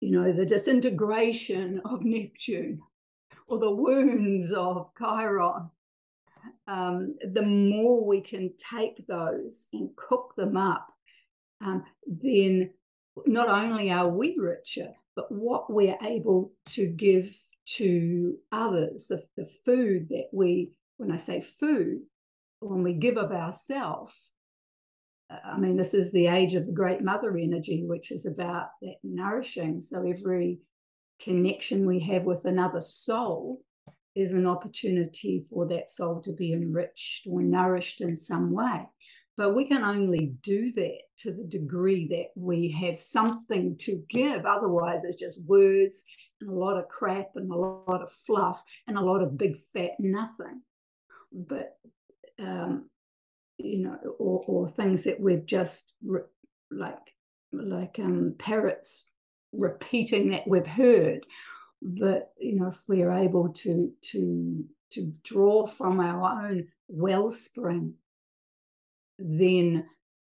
you 0.00 0.10
know, 0.10 0.30
the 0.30 0.46
disintegration 0.46 1.80
of 1.84 2.04
Neptune 2.04 2.80
or 3.48 3.58
the 3.58 3.74
wounds 3.74 4.52
of 4.52 4.90
Chiron, 4.96 5.70
um, 6.66 7.14
the 7.32 7.42
more 7.42 8.04
we 8.04 8.20
can 8.20 8.52
take 8.58 9.06
those 9.06 9.66
and 9.72 9.90
cook 9.96 10.34
them 10.36 10.56
up, 10.56 10.86
um, 11.64 11.84
then 12.06 12.70
not 13.26 13.48
only 13.48 13.90
are 13.90 14.08
we 14.08 14.36
richer, 14.38 14.92
but 15.14 15.30
what 15.30 15.72
we're 15.72 15.96
able 16.02 16.52
to 16.70 16.86
give 16.86 17.34
to 17.66 18.36
others, 18.52 19.06
the, 19.06 19.22
the 19.36 19.48
food 19.64 20.08
that 20.10 20.28
we, 20.32 20.76
when 20.98 21.10
I 21.10 21.16
say 21.16 21.40
food, 21.40 22.00
when 22.60 22.82
we 22.82 22.92
give 22.92 23.16
of 23.16 23.32
ourselves, 23.32 24.30
I 25.30 25.58
mean, 25.58 25.76
this 25.76 25.94
is 25.94 26.12
the 26.12 26.28
age 26.28 26.54
of 26.54 26.66
the 26.66 26.72
great 26.72 27.02
mother 27.02 27.36
energy, 27.36 27.84
which 27.84 28.12
is 28.12 28.26
about 28.26 28.68
that 28.82 28.96
nourishing. 29.02 29.82
So 29.82 30.06
every 30.06 30.60
connection 31.20 31.86
we 31.86 32.00
have 32.00 32.24
with 32.24 32.44
another 32.44 32.80
soul 32.80 33.62
is 34.16 34.32
an 34.32 34.46
opportunity 34.46 35.44
for 35.48 35.66
that 35.68 35.90
soul 35.90 36.20
to 36.22 36.32
be 36.32 36.52
enriched 36.52 37.26
or 37.30 37.42
nourished 37.42 38.00
in 38.00 38.16
some 38.16 38.50
way. 38.52 38.82
But 39.36 39.54
we 39.54 39.66
can 39.66 39.84
only 39.84 40.34
do 40.42 40.72
that 40.72 40.98
to 41.18 41.30
the 41.30 41.44
degree 41.44 42.08
that 42.08 42.28
we 42.34 42.70
have 42.70 42.98
something 42.98 43.76
to 43.80 44.02
give. 44.08 44.46
Otherwise, 44.46 45.04
it's 45.04 45.18
just 45.18 45.44
words 45.44 46.04
and 46.40 46.48
a 46.48 46.54
lot 46.54 46.78
of 46.78 46.88
crap 46.88 47.32
and 47.34 47.50
a 47.50 47.54
lot 47.54 48.02
of 48.02 48.10
fluff 48.10 48.62
and 48.88 48.96
a 48.96 49.04
lot 49.04 49.22
of 49.22 49.36
big 49.36 49.58
fat 49.74 49.92
nothing. 49.98 50.62
But, 51.30 51.76
um, 52.38 52.88
you 53.58 53.82
know, 53.82 53.98
or, 54.18 54.42
or 54.46 54.68
things 54.68 55.04
that 55.04 55.20
we've 55.20 55.44
just 55.44 55.92
re- 56.02 56.22
like, 56.70 56.96
like 57.52 57.98
um, 57.98 58.34
parrots 58.38 59.10
repeating 59.52 60.30
that 60.30 60.48
we've 60.48 60.66
heard. 60.66 61.26
But, 61.82 62.32
you 62.38 62.56
know, 62.56 62.68
if 62.68 62.82
we're 62.88 63.12
able 63.12 63.50
to, 63.50 63.92
to, 64.10 64.64
to 64.90 65.12
draw 65.22 65.66
from 65.66 66.00
our 66.00 66.46
own 66.46 66.68
wellspring 66.88 67.94
then 69.18 69.86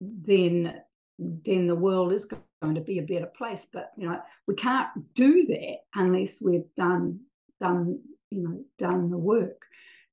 then 0.01 0.81
then 1.19 1.67
the 1.67 1.77
world 1.77 2.13
is 2.13 2.27
going 2.27 2.75
to 2.75 2.81
be 2.81 2.99
a 2.99 3.03
better 3.03 3.27
place. 3.27 3.67
But 3.73 3.93
you 3.97 4.09
know, 4.09 4.21
we 4.47 4.55
can't 4.55 4.89
do 5.15 5.47
that 5.47 5.79
unless 5.95 6.43
we've 6.43 6.75
done 6.77 7.21
done 7.61 8.01
you 8.31 8.43
know 8.43 8.65
done 8.79 9.11
the 9.11 9.19
work. 9.19 9.63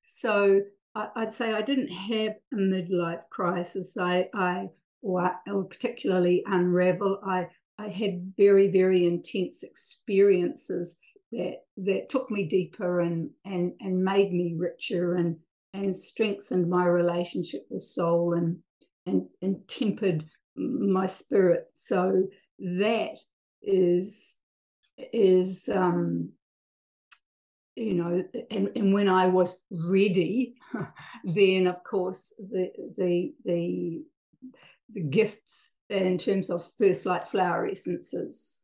So 0.07 0.61
I, 0.95 1.09
would 1.15 1.33
say 1.33 1.53
I 1.53 1.61
didn't 1.61 1.89
have 1.89 2.35
a 2.53 2.55
midlife 2.55 3.27
crisis. 3.29 3.97
I 3.97 4.29
I 4.33 4.69
or, 5.01 5.35
or 5.47 5.63
particularly 5.65 6.43
unravel. 6.45 7.19
I 7.25 7.49
I 7.77 7.89
had 7.89 8.33
very 8.37 8.69
very 8.69 9.05
intense 9.05 9.63
experiences 9.63 10.95
that 11.33 11.63
that 11.77 12.09
took 12.09 12.29
me 12.31 12.45
deeper 12.45 13.01
and 13.01 13.29
and 13.45 13.73
and 13.79 14.03
made 14.03 14.31
me 14.31 14.55
richer 14.57 15.15
and 15.15 15.37
and 15.73 15.95
strengthened 15.95 16.69
my 16.69 16.85
relationship 16.85 17.65
with 17.69 17.81
soul 17.81 18.33
and 18.33 18.57
and 19.05 19.27
and 19.41 19.67
tempered 19.67 20.23
my 20.55 21.05
spirit. 21.05 21.65
So 21.73 22.23
that 22.59 23.17
is 23.61 24.35
is 25.11 25.69
um 25.69 26.29
you 27.75 27.93
know 27.95 28.23
and, 28.51 28.69
and 28.75 28.93
when 28.93 29.07
i 29.07 29.27
was 29.27 29.61
ready 29.71 30.55
then 31.23 31.65
of 31.65 31.83
course 31.83 32.33
the 32.37 32.69
the 32.97 33.33
the 33.45 34.03
the 34.93 35.01
gifts 35.01 35.75
in 35.89 36.17
terms 36.17 36.49
of 36.49 36.69
first 36.77 37.05
light 37.05 37.27
flower 37.27 37.67
essences 37.67 38.62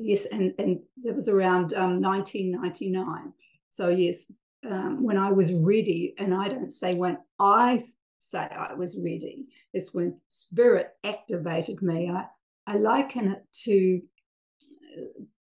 yes 0.00 0.26
and 0.26 0.52
and 0.58 0.80
that 1.04 1.14
was 1.14 1.28
around 1.28 1.74
um, 1.74 2.00
1999 2.00 3.32
so 3.68 3.88
yes 3.88 4.32
um, 4.68 5.02
when 5.02 5.16
I 5.16 5.32
was 5.32 5.52
ready, 5.54 6.14
and 6.18 6.34
I 6.34 6.48
don't 6.48 6.72
say 6.72 6.94
when 6.94 7.18
I 7.38 7.82
say 8.18 8.40
I 8.40 8.74
was 8.74 8.98
ready, 8.98 9.46
it's 9.72 9.94
when 9.94 10.20
spirit 10.28 10.90
activated 11.04 11.80
me. 11.82 12.10
I, 12.10 12.26
I 12.66 12.76
liken 12.76 13.32
it 13.32 13.44
to 13.64 14.02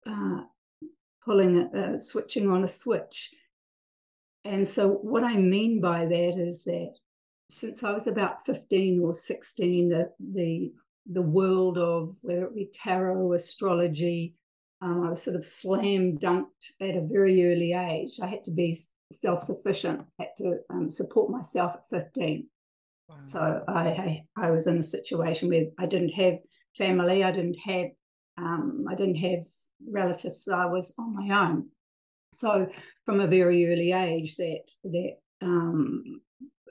uh, 0.06 0.42
pulling, 1.24 1.58
a, 1.58 1.78
uh, 1.78 1.98
switching 1.98 2.48
on 2.50 2.64
a 2.64 2.68
switch. 2.68 3.30
And 4.44 4.66
so, 4.66 4.88
what 4.88 5.24
I 5.24 5.36
mean 5.36 5.80
by 5.80 6.06
that 6.06 6.38
is 6.38 6.64
that 6.64 6.94
since 7.50 7.82
I 7.82 7.92
was 7.92 8.06
about 8.06 8.46
15 8.46 9.00
or 9.02 9.12
16, 9.12 9.88
the, 9.88 10.10
the, 10.32 10.72
the 11.10 11.22
world 11.22 11.78
of 11.78 12.16
whether 12.22 12.44
it 12.44 12.54
be 12.54 12.70
tarot, 12.72 13.32
astrology, 13.32 14.36
um, 14.82 15.06
I 15.06 15.10
was 15.10 15.22
sort 15.22 15.36
of 15.36 15.44
slam 15.44 16.18
dunked 16.18 16.72
at 16.80 16.96
a 16.96 17.06
very 17.06 17.44
early 17.46 17.72
age. 17.72 18.18
I 18.22 18.26
had 18.26 18.44
to 18.44 18.50
be 18.50 18.78
self 19.12 19.40
sufficient, 19.40 20.06
had 20.18 20.28
to 20.38 20.58
um, 20.70 20.90
support 20.90 21.30
myself 21.30 21.74
at 21.74 21.90
15. 21.90 22.46
Wow. 23.08 23.16
So 23.26 23.64
I, 23.68 23.88
I, 23.88 24.24
I 24.36 24.50
was 24.50 24.66
in 24.66 24.78
a 24.78 24.82
situation 24.82 25.48
where 25.48 25.66
I 25.78 25.86
didn't 25.86 26.10
have 26.10 26.38
family, 26.76 27.24
I 27.24 27.32
didn't 27.32 27.58
have 27.64 27.88
um, 28.38 28.86
I 28.88 28.94
didn't 28.94 29.16
have 29.16 29.46
relatives, 29.86 30.44
so 30.44 30.54
I 30.54 30.66
was 30.66 30.94
on 30.98 31.14
my 31.14 31.46
own. 31.46 31.68
So 32.32 32.68
from 33.04 33.20
a 33.20 33.26
very 33.26 33.70
early 33.70 33.92
age, 33.92 34.36
that 34.36 34.62
that 34.84 35.16
um, 35.42 36.20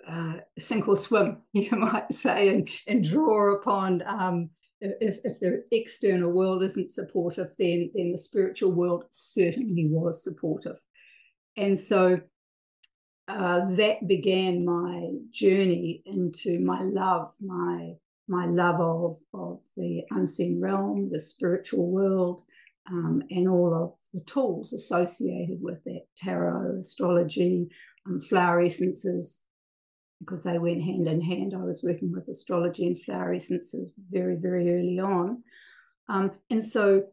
uh, 0.08 0.38
sink 0.58 0.88
or 0.88 0.96
swim, 0.96 1.42
you 1.54 1.70
might 1.72 2.12
say, 2.14 2.50
and 2.50 2.70
and 2.88 3.04
draw 3.04 3.56
upon. 3.56 4.04
Um, 4.06 4.50
if, 4.82 5.20
if 5.24 5.40
the 5.40 5.64
external 5.72 6.32
world 6.32 6.64
isn't 6.64 6.92
supportive, 6.92 7.50
then 7.58 7.92
then 7.94 8.12
the 8.12 8.18
spiritual 8.18 8.72
world 8.72 9.06
certainly 9.12 9.88
was 9.90 10.24
supportive. 10.24 10.78
And 11.58 11.78
so 11.78 12.22
uh, 13.28 13.76
that 13.76 14.08
began 14.08 14.66
my 14.66 15.10
journey 15.32 16.02
into 16.06 16.60
my 16.60 16.82
love, 16.84 17.34
my 17.42 17.94
my 18.28 18.46
love 18.46 18.80
of, 18.80 19.18
of 19.34 19.60
the 19.76 20.04
unseen 20.12 20.62
realm, 20.62 21.10
the 21.12 21.20
spiritual 21.20 21.90
world, 21.92 22.44
um, 22.90 23.24
and 23.30 23.48
all 23.48 23.74
of 23.74 23.94
the 24.14 24.24
tools 24.26 24.72
associated 24.74 25.58
with 25.62 25.84
that 25.84 26.06
tarot, 26.18 26.78
astrology, 26.80 27.68
um, 28.08 28.20
flower 28.20 28.62
essences, 28.62 29.44
because 30.20 30.44
they 30.44 30.58
went 30.58 30.84
hand 30.84 31.08
in 31.08 31.22
hand. 31.22 31.54
I 31.54 31.64
was 31.64 31.84
working 31.84 32.12
with 32.12 32.28
astrology 32.28 32.86
and 32.86 33.00
flower 33.00 33.34
essences 33.34 33.94
very, 34.10 34.36
very 34.36 34.70
early 34.72 35.00
on. 35.00 35.44
Um, 36.08 36.32
and 36.50 36.64
so, 36.64 37.06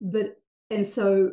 but, 0.00 0.40
and 0.70 0.86
so 0.86 1.32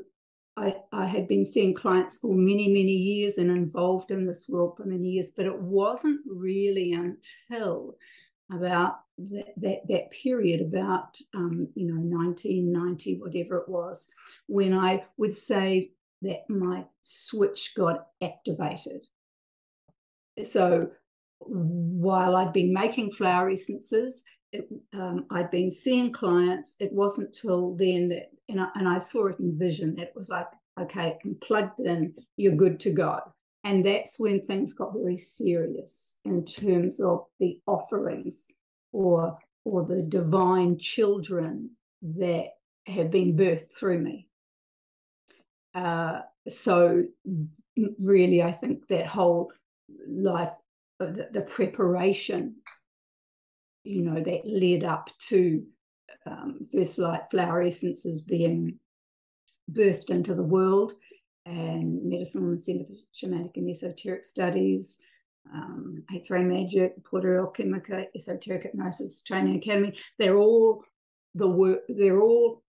I, 0.57 0.75
I 0.91 1.05
had 1.05 1.27
been 1.27 1.45
seeing 1.45 1.73
clients 1.73 2.17
for 2.17 2.34
many, 2.34 2.67
many 2.67 2.93
years 2.93 3.38
and 3.38 3.49
involved 3.49 4.12
in 4.12 4.25
this 4.25 4.47
world 4.49 4.77
for 4.77 4.86
many 4.86 5.10
years, 5.10 5.31
but 5.36 5.45
it 5.45 5.60
wasn't 5.60 6.21
really 6.25 6.93
until 6.93 7.95
about 8.51 8.99
that, 9.17 9.53
that, 9.57 9.88
that 9.88 10.12
period, 10.12 10.62
about, 10.62 11.17
um, 11.36 11.67
you 11.75 11.88
know, 11.88 12.01
1990, 12.01 13.19
whatever 13.19 13.57
it 13.57 13.69
was, 13.69 14.10
when 14.47 14.73
I 14.73 15.05
would 15.17 15.36
say 15.36 15.91
that 16.21 16.49
my 16.49 16.86
switch 17.01 17.73
got 17.75 18.07
activated. 18.21 19.05
So 20.43 20.91
while 21.45 22.36
I'd 22.36 22.54
been 22.54 22.73
making 22.73 23.12
flower 23.12 23.49
essences, 23.49 24.23
it, 24.51 24.67
um, 24.93 25.25
I'd 25.32 25.51
been 25.51 25.71
seeing 25.71 26.12
clients. 26.12 26.75
It 26.80 26.91
wasn't 26.91 27.34
till 27.34 27.75
then 27.75 28.10
that 28.10 28.32
and 28.49 28.60
I, 28.60 28.67
and 28.75 28.88
I 28.88 28.97
saw 28.97 29.27
it 29.27 29.39
in 29.39 29.58
vision 29.58 29.95
that 29.95 30.10
it 30.10 30.13
was 30.15 30.30
like, 30.30 30.47
okay, 30.80 31.17
I'm 31.23 31.36
plugged 31.41 31.80
in, 31.80 32.13
you're 32.38 32.56
good 32.56 32.80
to 32.82 32.91
go. 32.91 33.19
And 33.63 33.86
that's 33.86 34.19
when 34.19 34.41
things 34.41 34.73
got 34.73 34.93
very 34.93 35.17
serious 35.17 36.17
in 36.25 36.43
terms 36.43 36.99
of 36.99 37.25
the 37.39 37.60
offerings 37.67 38.47
or 38.91 39.38
or 39.63 39.86
the 39.86 40.01
divine 40.01 40.80
children 40.80 41.69
that 42.01 42.47
have 42.88 43.12
been 43.12 43.38
birthed 43.38 43.75
through 43.77 43.99
me. 43.99 44.27
Uh, 45.75 46.21
so 46.49 47.04
really, 47.99 48.41
I 48.41 48.51
think 48.51 48.88
that 48.88 49.06
whole 49.06 49.51
life, 50.08 50.51
the, 51.07 51.29
the 51.31 51.41
preparation, 51.41 52.55
you 53.83 54.01
know, 54.01 54.19
that 54.19 54.41
led 54.45 54.83
up 54.83 55.09
to 55.29 55.63
um, 56.25 56.59
first 56.71 56.99
light 56.99 57.23
flower 57.31 57.61
essences 57.61 58.21
being 58.21 58.77
birthed 59.71 60.09
into 60.09 60.33
the 60.33 60.43
world, 60.43 60.93
and 61.45 62.03
Medicine 62.03 62.43
Woman 62.43 62.59
Center 62.59 62.85
for 62.85 62.93
Shamanic 63.13 63.57
and 63.57 63.69
Esoteric 63.69 64.25
Studies, 64.25 64.99
um, 65.53 66.03
A3 66.13 66.45
Magic, 66.45 67.03
Porta 67.03 67.27
Alchemica, 67.27 68.05
Esoteric 68.15 68.63
Hypnosis 68.63 69.21
Training 69.23 69.57
Academy. 69.57 69.97
They're 70.19 70.37
all 70.37 70.83
the 71.35 71.47
work. 71.47 71.81
They're 71.89 72.21
all 72.21 72.61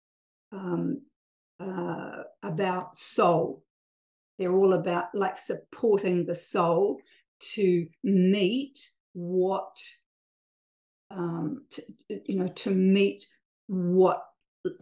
um, 0.52 1.02
uh, 1.60 2.22
about 2.42 2.96
soul. 2.96 3.62
They're 4.38 4.54
all 4.54 4.72
about 4.72 5.14
like 5.14 5.38
supporting 5.38 6.24
the 6.24 6.34
soul 6.34 6.98
to 7.54 7.86
meet 8.02 8.78
what 9.12 9.76
um, 11.10 11.64
to, 11.70 11.82
you 12.26 12.36
know 12.36 12.48
to 12.48 12.70
meet 12.70 13.26
what 13.66 14.22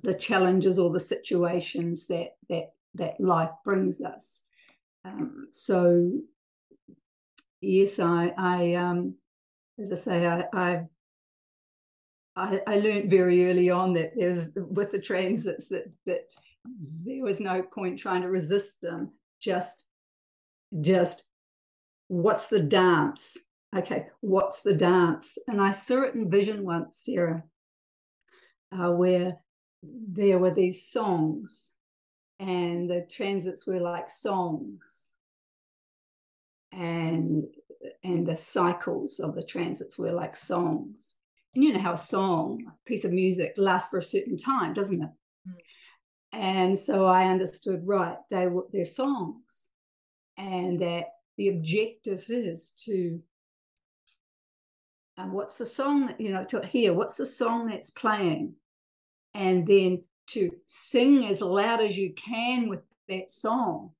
the 0.02 0.14
challenges 0.14 0.78
or 0.78 0.90
the 0.90 1.00
situations 1.00 2.06
that 2.06 2.36
that 2.48 2.72
that 2.94 3.20
life 3.20 3.50
brings 3.64 4.00
us. 4.00 4.42
Um, 5.04 5.48
so 5.52 6.10
yes, 7.60 7.98
I 7.98 8.32
I 8.36 8.74
um, 8.74 9.14
as 9.78 9.92
I 9.92 9.96
say 9.96 10.26
I 10.26 10.44
I've, 10.52 10.86
I 12.36 12.60
I 12.66 12.76
learned 12.76 13.10
very 13.10 13.50
early 13.50 13.70
on 13.70 13.92
that 13.94 14.12
there's 14.16 14.48
with 14.54 14.92
the 14.92 15.00
transits 15.00 15.68
that 15.68 15.90
that 16.06 16.30
there 17.04 17.24
was 17.24 17.40
no 17.40 17.62
point 17.62 17.98
trying 17.98 18.22
to 18.22 18.28
resist 18.28 18.80
them. 18.82 19.12
Just 19.40 19.86
just 20.80 21.24
what's 22.10 22.48
the 22.48 22.60
dance? 22.60 23.38
okay, 23.76 24.06
what's 24.20 24.62
the 24.62 24.74
dance? 24.74 25.38
And 25.46 25.60
I 25.60 25.72
saw 25.72 26.02
it 26.02 26.14
in 26.14 26.30
Vision 26.30 26.64
once, 26.64 26.98
Sarah, 27.04 27.44
uh, 28.72 28.92
where 28.92 29.38
there 29.82 30.38
were 30.38 30.50
these 30.50 30.90
songs, 30.90 31.72
and 32.38 32.90
the 32.90 33.06
transits 33.10 33.66
were 33.66 33.80
like 33.80 34.10
songs, 34.10 35.12
and 36.72 37.44
and 38.04 38.26
the 38.26 38.36
cycles 38.36 39.20
of 39.20 39.34
the 39.34 39.42
transits 39.42 39.98
were 39.98 40.12
like 40.12 40.36
songs. 40.36 41.16
And 41.54 41.64
you 41.64 41.72
know 41.72 41.80
how 41.80 41.94
a 41.94 41.98
song, 41.98 42.64
a 42.68 42.88
piece 42.88 43.04
of 43.04 43.12
music, 43.12 43.54
lasts 43.56 43.88
for 43.88 43.98
a 43.98 44.02
certain 44.02 44.36
time, 44.36 44.74
doesn't 44.74 45.02
it? 45.02 45.10
Mm. 45.48 45.54
And 46.32 46.78
so 46.78 47.06
I 47.06 47.26
understood, 47.26 47.82
right, 47.84 48.16
they 48.30 48.46
were 48.46 48.66
they're 48.72 48.84
songs, 48.84 49.68
and 50.36 50.80
that 50.80 51.06
the 51.40 51.48
objective 51.48 52.26
is 52.28 52.72
to 52.72 53.18
and 55.16 55.32
what's 55.32 55.56
the 55.56 55.64
song 55.64 56.06
that 56.06 56.20
you 56.20 56.30
know 56.30 56.44
to 56.44 56.60
hear 56.66 56.92
what's 56.92 57.16
the 57.16 57.24
song 57.24 57.66
that's 57.66 57.88
playing? 57.88 58.52
And 59.32 59.66
then 59.66 60.04
to 60.32 60.50
sing 60.66 61.24
as 61.24 61.40
loud 61.40 61.80
as 61.80 61.96
you 61.96 62.12
can 62.12 62.68
with 62.68 62.80
that 63.08 63.30
song. 63.30 63.92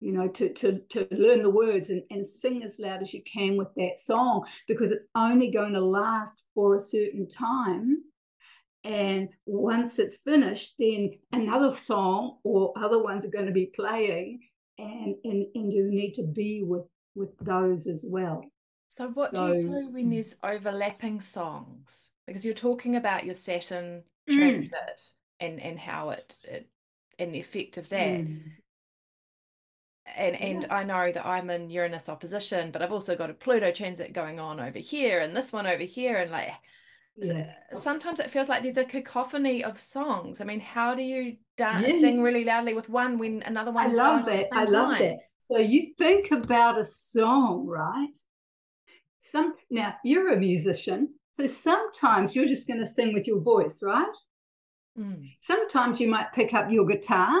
You 0.00 0.12
know 0.12 0.28
to 0.28 0.54
to 0.54 0.78
to 0.88 1.06
learn 1.10 1.42
the 1.42 1.50
words 1.50 1.90
and, 1.90 2.02
and 2.10 2.26
sing 2.26 2.62
as 2.64 2.78
loud 2.78 3.02
as 3.02 3.12
you 3.12 3.22
can 3.24 3.58
with 3.58 3.68
that 3.76 4.00
song 4.00 4.46
because 4.66 4.90
it's 4.90 5.04
only 5.14 5.50
going 5.50 5.74
to 5.74 5.82
last 5.82 6.46
for 6.54 6.76
a 6.76 6.80
certain 6.80 7.28
time. 7.28 7.98
And 8.84 9.28
once 9.44 9.98
it's 9.98 10.16
finished 10.16 10.76
then 10.78 11.10
another 11.30 11.76
song 11.76 12.38
or 12.42 12.72
other 12.74 13.02
ones 13.02 13.26
are 13.26 13.36
going 13.36 13.44
to 13.44 13.52
be 13.52 13.66
playing 13.66 14.40
and 14.78 15.14
and, 15.24 15.46
and 15.54 15.72
you 15.72 15.88
need 15.90 16.12
to 16.12 16.22
be 16.22 16.62
with 16.62 16.86
with 17.14 17.36
those 17.40 17.86
as 17.86 18.04
well 18.08 18.44
so 18.88 19.08
what 19.08 19.34
so, 19.34 19.52
do 19.52 19.58
you 19.58 19.68
do 19.68 19.90
when 19.90 20.10
there's 20.10 20.36
overlapping 20.42 21.20
songs 21.20 22.10
because 22.26 22.44
you're 22.44 22.54
talking 22.54 22.96
about 22.96 23.24
your 23.24 23.34
saturn 23.34 24.02
mm. 24.28 24.38
transit 24.38 24.72
mm. 24.72 25.12
and 25.40 25.60
and 25.60 25.78
how 25.78 26.10
it, 26.10 26.36
it 26.44 26.68
and 27.18 27.34
the 27.34 27.40
effect 27.40 27.76
of 27.76 27.88
that 27.88 28.20
mm. 28.20 28.40
and 30.16 30.36
and 30.40 30.62
yeah. 30.62 30.74
I 30.74 30.84
know 30.84 31.10
that 31.12 31.26
I'm 31.26 31.50
in 31.50 31.70
Uranus 31.70 32.08
opposition, 32.08 32.70
but 32.70 32.80
I've 32.80 32.92
also 32.92 33.16
got 33.16 33.30
a 33.30 33.34
Pluto 33.34 33.72
transit 33.72 34.12
going 34.12 34.40
on 34.40 34.60
over 34.60 34.78
here 34.78 35.20
and 35.20 35.36
this 35.36 35.52
one 35.52 35.66
over 35.66 35.82
here, 35.82 36.16
and 36.16 36.30
like 36.30 36.52
yeah. 37.20 37.52
sometimes 37.74 38.20
it 38.20 38.30
feels 38.30 38.48
like 38.48 38.62
there's 38.62 38.76
a 38.76 38.84
cacophony 38.84 39.64
of 39.64 39.80
songs. 39.80 40.40
I 40.40 40.44
mean, 40.44 40.60
how 40.60 40.94
do 40.94 41.02
you 41.02 41.36
dance, 41.56 41.86
yeah. 41.86 42.00
sing 42.00 42.22
really 42.22 42.44
loudly 42.44 42.74
with 42.74 42.88
one 42.88 43.18
when 43.18 43.42
another 43.42 43.72
one? 43.72 43.90
I 43.90 43.92
love 43.92 44.26
that. 44.26 44.46
I 44.52 44.64
love 44.64 44.90
time? 44.90 45.02
that. 45.02 45.16
So 45.38 45.58
you 45.58 45.94
think 45.98 46.30
about 46.30 46.78
a 46.78 46.84
song, 46.84 47.66
right? 47.66 48.16
Some 49.18 49.54
now 49.70 49.94
you're 50.04 50.32
a 50.32 50.36
musician, 50.36 51.14
so 51.32 51.46
sometimes 51.46 52.36
you're 52.36 52.46
just 52.46 52.68
going 52.68 52.80
to 52.80 52.86
sing 52.86 53.12
with 53.12 53.26
your 53.26 53.40
voice, 53.40 53.82
right? 53.82 54.06
Mm. 54.98 55.30
Sometimes 55.40 56.00
you 56.00 56.08
might 56.08 56.32
pick 56.32 56.54
up 56.54 56.70
your 56.70 56.86
guitar. 56.86 57.38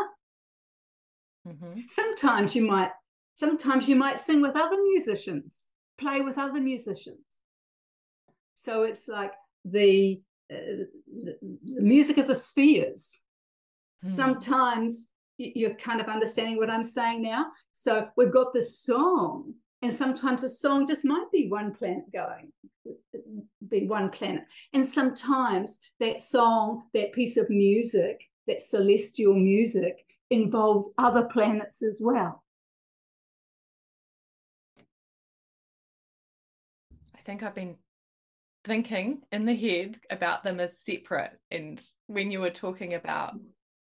Mm-hmm. 1.46 1.80
Sometimes 1.88 2.54
you 2.54 2.66
might 2.66 2.90
sometimes 3.34 3.88
you 3.88 3.96
might 3.96 4.18
sing 4.18 4.40
with 4.40 4.56
other 4.56 4.76
musicians, 4.82 5.66
play 5.96 6.20
with 6.20 6.38
other 6.38 6.60
musicians. 6.60 7.40
So 8.54 8.82
it's 8.82 9.06
like 9.06 9.32
the, 9.64 10.20
uh, 10.52 10.84
the, 11.06 11.38
the 11.40 11.82
music 11.82 12.18
of 12.18 12.26
the 12.26 12.34
spheres. 12.34 13.22
Mm. 14.04 14.08
Sometimes 14.08 15.08
you're 15.38 15.74
kind 15.74 16.00
of 16.00 16.08
understanding 16.08 16.56
what 16.56 16.70
I'm 16.70 16.84
saying 16.84 17.22
now. 17.22 17.46
So 17.72 18.08
we've 18.16 18.32
got 18.32 18.52
this 18.52 18.80
song, 18.80 19.54
and 19.82 19.94
sometimes 19.94 20.42
a 20.42 20.48
song 20.48 20.86
just 20.86 21.04
might 21.04 21.30
be 21.32 21.48
one 21.48 21.72
planet 21.72 22.12
going, 22.12 22.52
be 23.68 23.86
one 23.86 24.10
planet. 24.10 24.44
And 24.72 24.84
sometimes 24.84 25.78
that 26.00 26.20
song, 26.22 26.84
that 26.94 27.12
piece 27.12 27.36
of 27.36 27.48
music, 27.50 28.20
that 28.48 28.62
celestial 28.62 29.34
music, 29.34 30.04
involves 30.30 30.90
other 30.98 31.24
planets 31.24 31.82
as 31.82 32.00
well. 32.02 32.42
I 37.14 37.20
think 37.24 37.42
I've 37.42 37.54
been 37.54 37.76
thinking 38.64 39.22
in 39.32 39.44
the 39.44 39.54
head 39.54 39.98
about 40.10 40.44
them 40.44 40.60
as 40.60 40.78
separate. 40.78 41.32
And 41.50 41.82
when 42.06 42.30
you 42.30 42.40
were 42.40 42.50
talking 42.50 42.94
about 42.94 43.34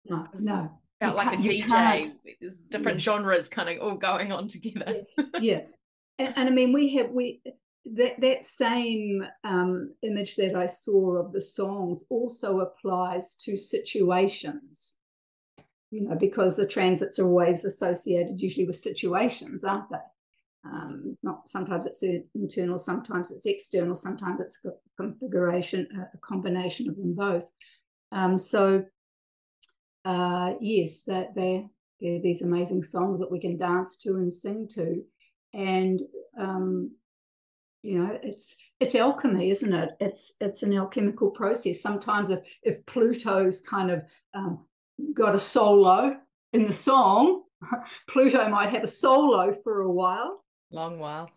no, 0.06 0.28
no. 0.40 0.72
Felt 1.00 1.16
like 1.16 1.34
a 1.34 1.42
DJ. 1.42 2.14
There's 2.40 2.58
different 2.60 3.00
yeah. 3.00 3.04
genres 3.04 3.50
kind 3.50 3.70
of 3.70 3.82
all 3.82 3.96
going 3.96 4.32
on 4.32 4.48
together. 4.48 5.04
yeah. 5.18 5.26
yeah. 5.40 5.62
And, 6.20 6.34
and, 6.38 6.50
I 6.50 6.52
mean 6.52 6.72
we 6.74 6.94
have 6.96 7.10
we 7.10 7.42
that 7.86 8.20
that 8.22 8.46
same 8.46 9.26
um, 9.44 9.94
image 10.04 10.36
that 10.36 10.56
I 10.56 10.68
saw 10.68 11.18
of 11.18 11.34
the 11.34 11.42
songs 11.42 12.06
also 12.10 12.60
applies 12.60 13.36
to 13.42 13.58
situations. 13.58 14.96
You 15.92 16.10
know, 16.10 16.16
because 16.16 16.58
the 16.58 16.66
transits 16.66 17.20
are 17.20 17.28
always 17.28 17.66
associated 17.66 18.42
usually 18.42 18.66
with 18.66 18.76
situations, 18.76 19.64
aren't 19.64 19.92
they? 19.92 19.98
Um, 20.66 21.18
not 21.24 21.50
sometimes 21.50 21.86
it's 21.86 22.04
internal, 22.36 22.78
sometimes 22.78 23.32
it's 23.32 23.46
external, 23.46 23.96
sometimes 23.96 24.40
it's 24.40 24.60
a 24.66 24.70
configuration, 25.02 25.88
a 26.14 26.18
combination 26.20 26.90
of 26.90 26.96
them 26.96 27.14
both. 27.14 27.50
Um, 28.12 28.38
so 28.38 28.86
uh, 30.06 30.54
yes, 30.62 31.04
that 31.04 31.36
they're, 31.36 31.64
they're, 32.00 32.22
these 32.22 32.42
amazing 32.42 32.84
songs 32.84 33.20
that 33.20 33.32
we 33.32 33.40
can 33.40 33.58
dance 33.58 33.98
to 33.98 34.16
and 34.16 34.32
sing 34.32 34.68
to, 34.70 35.04
and 35.54 36.02
um, 36.40 36.92
you 37.82 38.00
know 38.00 38.18
it's 38.24 38.56
it's 38.80 38.96
alchemy, 38.96 39.50
isn't 39.50 39.74
it? 39.74 39.90
It's 40.00 40.34
it's 40.40 40.64
an 40.64 40.74
alchemical 40.74 41.32
process. 41.32 41.82
Sometimes 41.82 42.30
if 42.30 42.40
if 42.64 42.86
Pluto's 42.86 43.62
kind 43.62 43.92
of 43.92 44.04
um, 44.34 44.66
got 45.14 45.36
a 45.36 45.40
solo 45.40 46.16
in 46.54 46.68
the 46.68 46.74
song, 46.74 47.44
Pluto 48.10 48.48
might 48.50 48.70
have 48.70 48.84
a 48.84 48.88
solo 48.88 49.54
for 49.64 49.82
a 49.82 49.92
while 49.92 50.43
long 50.74 51.00
while. 51.00 51.30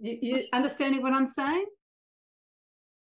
You, 0.00 0.18
you 0.20 0.44
understanding 0.52 1.02
what 1.02 1.12
I'm 1.12 1.26
saying? 1.26 1.66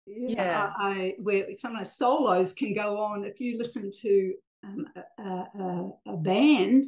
Yeah, 0.05 0.71
I, 0.77 0.89
I 0.89 1.15
where 1.19 1.47
sometimes 1.57 1.95
solos 1.95 2.53
can 2.53 2.73
go 2.73 2.99
on. 2.99 3.23
If 3.23 3.39
you 3.39 3.57
listen 3.57 3.89
to 4.01 4.33
um, 4.63 4.85
a, 4.95 5.23
a, 5.23 5.89
a, 6.07 6.17
band 6.17 6.85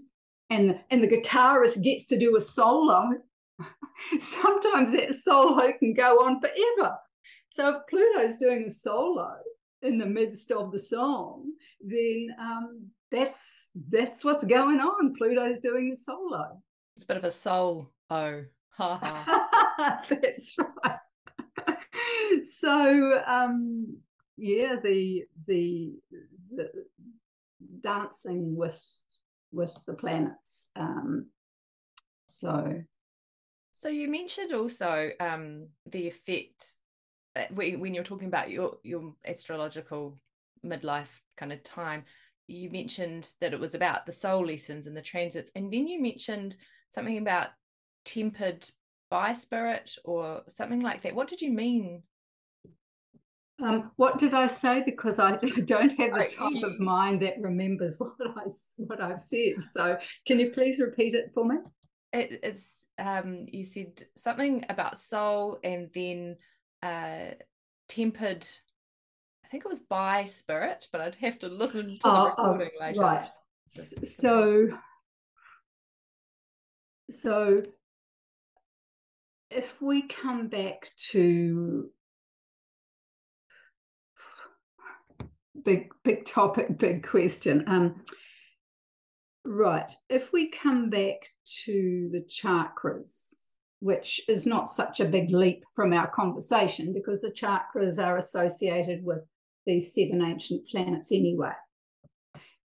and 0.49 0.69
the, 0.69 0.79
and 0.89 1.03
the 1.03 1.07
guitarist 1.07 1.83
gets 1.83 2.05
to 2.07 2.19
do 2.19 2.35
a 2.35 2.41
solo, 2.41 3.11
sometimes 4.19 4.91
that 4.91 5.13
solo 5.13 5.71
can 5.79 5.93
go 5.93 6.25
on 6.25 6.41
forever. 6.41 6.97
So 7.49 7.69
if 7.69 7.77
Pluto's 7.89 8.37
doing 8.37 8.65
a 8.65 8.71
solo 8.71 9.35
in 9.83 9.97
the 9.97 10.07
midst 10.07 10.51
of 10.51 10.71
the 10.71 10.79
song, 10.79 11.51
then 11.81 12.29
um, 12.39 12.87
that's 13.11 13.69
that's 13.89 14.25
what's 14.25 14.43
going 14.43 14.79
on. 14.79 15.13
Pluto's 15.15 15.59
doing 15.59 15.91
a 15.93 15.95
solo. 15.95 16.61
It's 16.95 17.05
a 17.05 17.07
bit 17.07 17.17
of 17.17 17.23
a 17.23 17.31
soul 17.31 17.91
oh 18.09 18.43
That's 20.09 20.55
right. 20.57 20.97
so 22.45 23.21
um, 23.25 23.97
yeah, 24.37 24.75
the, 24.83 25.23
the, 25.47 25.93
the 26.55 26.69
dancing 27.81 28.55
with 28.55 28.81
with 29.51 29.71
the 29.85 29.93
planets. 29.93 30.69
Um, 30.75 31.27
so 32.25 32.81
so 33.71 33.89
you 33.89 34.07
mentioned 34.07 34.53
also 34.53 35.11
um, 35.19 35.67
the 35.89 36.07
effect 36.07 36.65
uh, 37.35 37.45
when 37.53 37.93
you're 37.93 38.03
talking 38.03 38.27
about 38.27 38.49
your 38.49 38.77
your 38.83 39.13
astrological 39.25 40.19
midlife 40.65 41.21
kind 41.37 41.51
of 41.51 41.63
time. 41.63 42.05
You 42.47 42.69
mentioned 42.69 43.31
that 43.39 43.53
it 43.53 43.59
was 43.59 43.73
about 43.73 44.05
the 44.05 44.11
soul 44.11 44.45
lessons 44.45 44.85
and 44.87 44.97
the 44.97 45.01
transits, 45.01 45.51
and 45.55 45.71
then 45.71 45.87
you 45.87 46.01
mentioned 46.01 46.55
something 46.89 47.17
about 47.17 47.49
tempered 48.05 48.67
by 49.09 49.33
spirit 49.33 49.95
or 50.03 50.41
something 50.49 50.81
like 50.81 51.03
that. 51.03 51.15
What 51.15 51.27
did 51.27 51.41
you 51.41 51.51
mean? 51.51 52.03
Um, 53.61 53.91
what 53.97 54.17
did 54.17 54.33
I 54.33 54.47
say? 54.47 54.81
Because 54.83 55.19
I 55.19 55.35
don't 55.65 55.97
have 55.99 56.13
the 56.13 56.25
type 56.25 56.63
of 56.63 56.79
mind 56.79 57.21
that 57.21 57.39
remembers 57.39 57.95
what 57.99 58.13
I 58.19 58.49
what 58.77 59.01
I've 59.01 59.19
said. 59.19 59.61
So, 59.61 59.97
can 60.25 60.39
you 60.39 60.51
please 60.51 60.79
repeat 60.79 61.13
it 61.13 61.31
for 61.33 61.45
me? 61.45 61.57
It, 62.11 62.39
it's 62.43 62.73
um, 62.97 63.45
you 63.51 63.63
said 63.63 64.03
something 64.15 64.65
about 64.69 64.99
soul, 64.99 65.59
and 65.63 65.89
then 65.93 66.37
uh, 66.81 67.35
tempered. 67.87 68.47
I 69.45 69.47
think 69.49 69.65
it 69.65 69.69
was 69.69 69.81
by 69.81 70.25
spirit, 70.25 70.87
but 70.91 71.01
I'd 71.01 71.15
have 71.15 71.37
to 71.39 71.47
listen 71.47 71.99
to 72.01 72.07
oh, 72.07 72.11
the 72.11 72.19
oh, 72.19 72.47
recording 72.47 72.69
oh, 72.79 72.83
later. 72.83 73.01
Right. 73.01 73.27
So, 73.67 74.69
so 77.11 77.63
if 79.53 79.81
we 79.81 80.01
come 80.01 80.47
back 80.47 80.89
to 80.97 81.89
big 85.63 85.91
big 86.03 86.25
topic 86.25 86.77
big 86.77 87.07
question 87.07 87.63
um 87.67 88.01
right 89.45 89.95
if 90.09 90.33
we 90.33 90.49
come 90.49 90.89
back 90.89 91.27
to 91.45 92.09
the 92.11 92.23
chakras 92.29 93.43
which 93.83 94.21
is 94.29 94.47
not 94.47 94.69
such 94.69 95.01
a 95.01 95.05
big 95.05 95.29
leap 95.29 95.61
from 95.75 95.91
our 95.91 96.07
conversation 96.07 96.93
because 96.93 97.21
the 97.21 97.31
chakras 97.31 98.01
are 98.01 98.15
associated 98.15 99.03
with 99.03 99.25
these 99.65 99.93
seven 99.93 100.23
ancient 100.23 100.65
planets 100.69 101.11
anyway. 101.11 101.51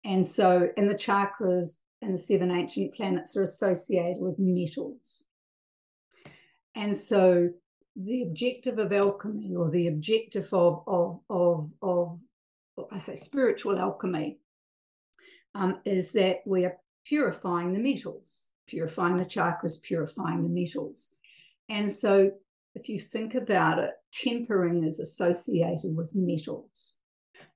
And 0.04 0.28
so, 0.28 0.68
and 0.76 0.90
the 0.90 0.94
chakras 0.94 1.78
and 2.02 2.12
the 2.12 2.18
seven 2.18 2.50
ancient 2.50 2.94
planets 2.94 3.34
are 3.34 3.42
associated 3.44 4.18
with 4.18 4.38
metals. 4.38 5.24
And 6.76 6.96
so, 6.96 7.50
the 7.96 8.22
objective 8.22 8.78
of 8.78 8.92
alchemy 8.92 9.56
or 9.56 9.70
the 9.70 9.86
objective 9.86 10.52
of, 10.52 10.82
of, 10.86 11.20
of, 11.30 11.70
of 11.80 12.20
I 12.92 12.98
say 12.98 13.16
spiritual 13.16 13.78
alchemy 13.78 14.38
um, 15.54 15.80
is 15.86 16.12
that 16.12 16.40
we 16.44 16.66
are 16.66 16.76
purifying 17.06 17.72
the 17.72 17.78
metals, 17.78 18.48
purifying 18.68 19.16
the 19.16 19.24
chakras, 19.24 19.80
purifying 19.82 20.42
the 20.42 20.50
metals. 20.50 21.14
And 21.70 21.90
so, 21.90 22.30
if 22.74 22.90
you 22.90 22.98
think 22.98 23.34
about 23.34 23.78
it, 23.78 23.92
tempering 24.12 24.84
is 24.84 25.00
associated 25.00 25.96
with 25.96 26.14
metals. 26.14 26.98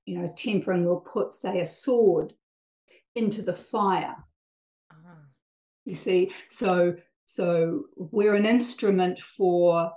You 0.05 0.17
know, 0.17 0.33
tempering 0.35 0.85
will 0.85 1.01
put, 1.01 1.35
say, 1.35 1.59
a 1.59 1.65
sword 1.65 2.33
into 3.13 3.43
the 3.43 3.53
fire. 3.53 4.15
Uh-huh. 4.89 5.13
You 5.85 5.93
see, 5.93 6.31
so 6.49 6.95
so 7.33 7.85
we're 7.95 8.35
an 8.35 8.45
instrument 8.45 9.17
for 9.17 9.89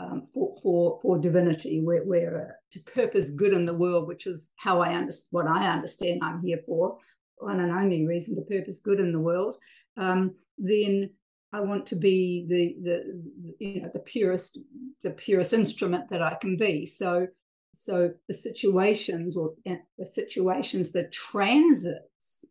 um, 0.00 0.26
for 0.26 0.52
for 0.60 0.98
for 1.00 1.16
divinity. 1.16 1.80
We're, 1.80 2.04
we're 2.04 2.56
to 2.72 2.80
purpose 2.80 3.30
good 3.30 3.52
in 3.52 3.66
the 3.66 3.76
world, 3.76 4.08
which 4.08 4.26
is 4.26 4.50
how 4.56 4.80
I 4.80 4.94
understand 4.94 5.28
what 5.30 5.46
I 5.46 5.68
understand. 5.68 6.20
I'm 6.22 6.42
here 6.42 6.58
for 6.66 6.98
one 7.36 7.60
and 7.60 7.70
only 7.70 8.04
reason 8.04 8.34
to 8.34 8.42
purpose 8.42 8.80
good 8.80 8.98
in 8.98 9.12
the 9.12 9.20
world. 9.20 9.56
Um, 9.96 10.34
then 10.58 11.10
I 11.52 11.60
want 11.60 11.86
to 11.86 11.96
be 11.96 12.46
the 12.48 12.76
the 12.82 13.64
you 13.64 13.82
know 13.82 13.90
the 13.92 14.00
purest 14.00 14.58
the 15.04 15.10
purest 15.10 15.52
instrument 15.52 16.10
that 16.10 16.22
I 16.22 16.34
can 16.40 16.56
be. 16.56 16.84
So 16.84 17.28
so 17.74 18.10
the 18.26 18.34
situations 18.34 19.36
or 19.36 19.54
the 19.98 20.04
situations, 20.04 20.90
the 20.90 21.04
transits 21.12 22.46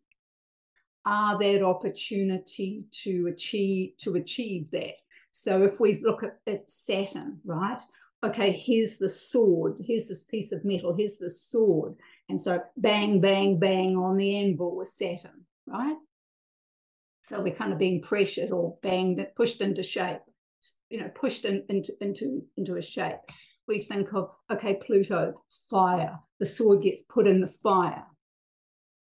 are 1.06 1.38
that 1.38 1.62
opportunity 1.62 2.84
to 2.90 3.28
achieve 3.28 3.96
to 3.98 4.16
achieve 4.16 4.70
that. 4.72 4.96
So 5.32 5.62
if 5.62 5.80
we 5.80 6.00
look 6.02 6.22
at, 6.22 6.38
at 6.46 6.70
Saturn, 6.70 7.40
right? 7.44 7.80
Okay, 8.24 8.52
here's 8.52 8.98
the 8.98 9.08
sword, 9.08 9.76
here's 9.80 10.08
this 10.08 10.22
piece 10.22 10.52
of 10.52 10.64
metal, 10.64 10.94
here's 10.94 11.18
the 11.18 11.30
sword. 11.30 11.94
And 12.28 12.40
so 12.40 12.60
bang, 12.76 13.20
bang, 13.20 13.58
bang 13.58 13.96
on 13.96 14.16
the 14.16 14.36
anvil 14.36 14.76
with 14.76 14.88
Saturn, 14.88 15.44
right? 15.66 15.96
So 17.22 17.40
we're 17.40 17.54
kind 17.54 17.72
of 17.72 17.78
being 17.78 18.02
pressured 18.02 18.50
or 18.50 18.76
banged, 18.82 19.24
pushed 19.36 19.60
into 19.60 19.82
shape, 19.82 20.20
you 20.90 20.98
know, 20.98 21.10
pushed 21.14 21.44
in, 21.44 21.64
into, 21.68 21.92
into, 22.00 22.42
into 22.56 22.76
a 22.76 22.82
shape 22.82 23.20
we 23.66 23.80
think 23.80 24.14
of, 24.14 24.30
okay, 24.50 24.74
Pluto, 24.74 25.42
fire. 25.70 26.18
The 26.38 26.46
sword 26.46 26.82
gets 26.82 27.02
put 27.02 27.26
in 27.26 27.40
the 27.40 27.46
fire 27.46 28.04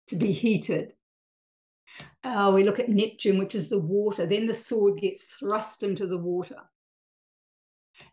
to 0.08 0.16
be 0.16 0.32
heated. 0.32 0.94
Uh, 2.24 2.50
we 2.54 2.64
look 2.64 2.78
at 2.78 2.88
Neptune, 2.88 3.38
which 3.38 3.54
is 3.54 3.68
the 3.68 3.78
water. 3.78 4.26
Then 4.26 4.46
the 4.46 4.54
sword 4.54 5.00
gets 5.00 5.34
thrust 5.34 5.82
into 5.82 6.06
the 6.06 6.18
water. 6.18 6.60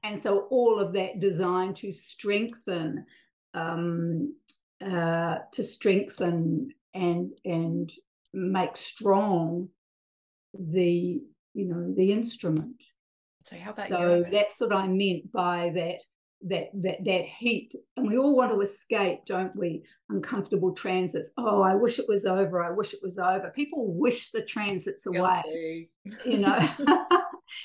And 0.04 0.18
so 0.18 0.48
all 0.52 0.80
of 0.80 0.94
that 0.94 1.20
designed 1.20 1.76
to 1.78 1.92
strengthen, 1.92 3.06
um, 3.54 4.36
uh, 4.82 5.38
to 5.52 5.64
strengthen 5.64 6.74
and 6.94 7.32
and 7.44 7.92
make 8.34 8.78
strong 8.78 9.70
the 10.54 11.22
you 11.54 11.66
know 11.66 11.94
the 11.96 12.12
instrument. 12.12 12.84
So 13.44 13.58
how 13.58 13.72
about 13.72 13.88
so 13.88 14.24
that's 14.32 14.60
what 14.60 14.74
I 14.74 14.88
meant 14.88 15.32
by 15.32 15.72
that 15.76 16.02
that 16.46 16.70
that 16.82 17.04
that 17.04 17.26
heat. 17.26 17.74
And 17.98 18.08
we 18.08 18.18
all 18.18 18.36
want 18.36 18.52
to 18.52 18.62
escape 18.62 19.26
don't 19.26 19.56
we? 19.56 19.84
Uncomfortable 20.10 20.74
transits. 20.74 21.32
Oh 21.38 21.62
i 21.62 21.76
wish 21.76 22.00
it 22.00 22.06
was 22.08 22.26
over. 22.26 22.64
I 22.64 22.72
wish 22.72 22.94
it 22.94 23.00
was 23.04 23.18
over. 23.18 23.52
People 23.56 23.94
wish 23.94 24.32
the 24.32 24.44
transits 24.44 25.06
away 25.08 25.90
you 26.26 26.38
know? 26.38 26.70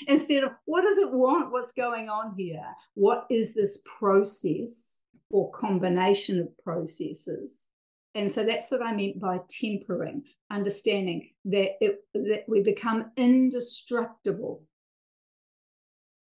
Instead 0.06 0.44
of 0.44 0.52
what 0.66 0.82
does 0.82 0.98
it 0.98 1.12
want? 1.12 1.52
What's 1.52 1.72
going 1.72 2.08
on 2.08 2.34
here? 2.36 2.64
What 2.94 3.26
is 3.30 3.54
this 3.54 3.82
process 3.98 5.00
or 5.30 5.50
combination 5.52 6.38
of 6.38 6.48
processes? 6.62 7.66
And 8.14 8.30
so 8.30 8.44
that's 8.44 8.70
what 8.70 8.82
i 8.82 8.92
meant 8.92 9.20
by 9.20 9.38
tempering 9.48 10.24
understanding 10.50 11.30
that 11.44 11.72
it 11.80 12.04
that 12.14 12.44
we 12.48 12.62
become 12.62 13.12
indestructible. 13.16 14.64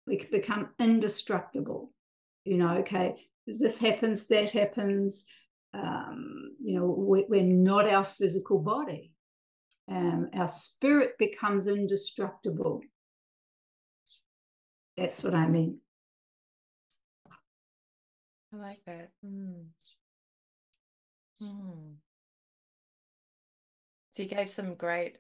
We 0.07 0.25
become 0.31 0.69
indestructible 0.79 1.91
you 2.47 2.57
know, 2.57 2.77
okay, 2.77 3.15
this 3.45 3.77
happens, 3.77 4.27
that 4.27 4.51
happens. 4.51 5.25
Um, 5.73 6.55
you 6.59 6.79
know, 6.79 6.85
we, 6.85 7.25
we're 7.27 7.43
not 7.43 7.87
our 7.87 8.03
physical 8.03 8.59
body. 8.59 9.11
Um, 9.89 10.29
our 10.33 10.47
spirit 10.47 11.17
becomes 11.17 11.67
indestructible. 11.67 12.81
That's 14.97 15.23
what 15.23 15.35
I 15.35 15.47
mean. 15.47 15.79
I 18.53 18.57
like 18.57 18.79
that. 18.85 19.09
Mm. 19.25 19.65
Mm. 21.41 21.93
So 24.11 24.23
you 24.23 24.29
gave 24.29 24.49
some 24.49 24.75
great 24.75 25.17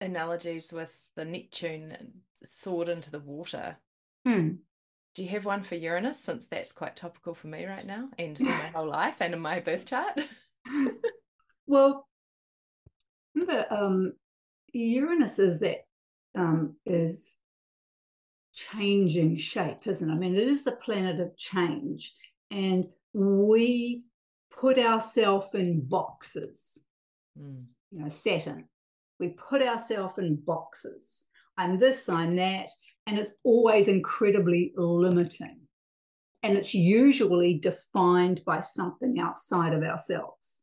analogies 0.00 0.72
with 0.72 0.96
the 1.16 1.24
Neptune 1.24 1.96
sword 2.44 2.88
into 2.88 3.10
the 3.10 3.20
water. 3.20 3.76
Hmm. 4.26 4.52
Do 5.16 5.22
you 5.22 5.30
have 5.30 5.46
one 5.46 5.62
for 5.62 5.76
Uranus 5.76 6.20
since 6.20 6.46
that's 6.46 6.74
quite 6.74 6.94
topical 6.94 7.32
for 7.32 7.46
me 7.46 7.64
right 7.64 7.86
now 7.86 8.10
and 8.18 8.38
in 8.38 8.46
my 8.46 8.52
whole 8.74 8.86
life 8.86 9.16
and 9.20 9.32
in 9.32 9.40
my 9.40 9.60
birth 9.60 9.86
chart? 9.86 10.20
well, 11.66 12.06
remember, 13.34 13.66
um, 13.70 14.12
Uranus 14.74 15.38
is 15.38 15.60
that 15.60 15.86
um, 16.34 16.76
is 16.84 17.36
changing 18.52 19.38
shape, 19.38 19.86
isn't 19.86 20.10
it? 20.10 20.12
I 20.12 20.16
mean, 20.16 20.36
it 20.36 20.48
is 20.48 20.64
the 20.64 20.72
planet 20.72 21.18
of 21.18 21.34
change, 21.38 22.14
and 22.50 22.84
we 23.14 24.04
put 24.50 24.78
ourselves 24.78 25.54
in 25.54 25.80
boxes. 25.80 26.84
Mm. 27.40 27.64
You 27.90 28.00
know, 28.00 28.08
Saturn. 28.10 28.68
We 29.18 29.28
put 29.28 29.62
ourselves 29.62 30.18
in 30.18 30.36
boxes. 30.36 31.24
I'm 31.56 31.78
this, 31.78 32.06
I'm 32.10 32.36
that, 32.36 32.68
and 33.06 33.18
it's 33.18 33.34
always 33.44 33.88
incredibly 33.88 34.72
limiting. 34.76 35.60
And 36.42 36.56
it's 36.56 36.74
usually 36.74 37.54
defined 37.54 38.42
by 38.44 38.60
something 38.60 39.18
outside 39.18 39.72
of 39.72 39.82
ourselves. 39.82 40.62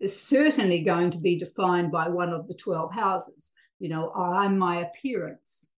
It's 0.00 0.16
certainly 0.16 0.80
going 0.80 1.10
to 1.12 1.18
be 1.18 1.38
defined 1.38 1.90
by 1.90 2.08
one 2.08 2.30
of 2.30 2.46
the 2.48 2.54
12 2.54 2.92
houses. 2.92 3.52
You 3.78 3.88
know, 3.88 4.10
I'm 4.12 4.58
my 4.58 4.80
appearance. 4.80 5.70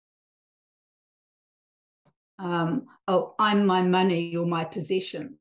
Um, 2.39 2.85
oh, 3.07 3.35
I'm 3.39 3.65
my 3.65 3.81
money 3.81 4.35
or 4.35 4.45
my 4.45 4.63
possessions. 4.63 5.33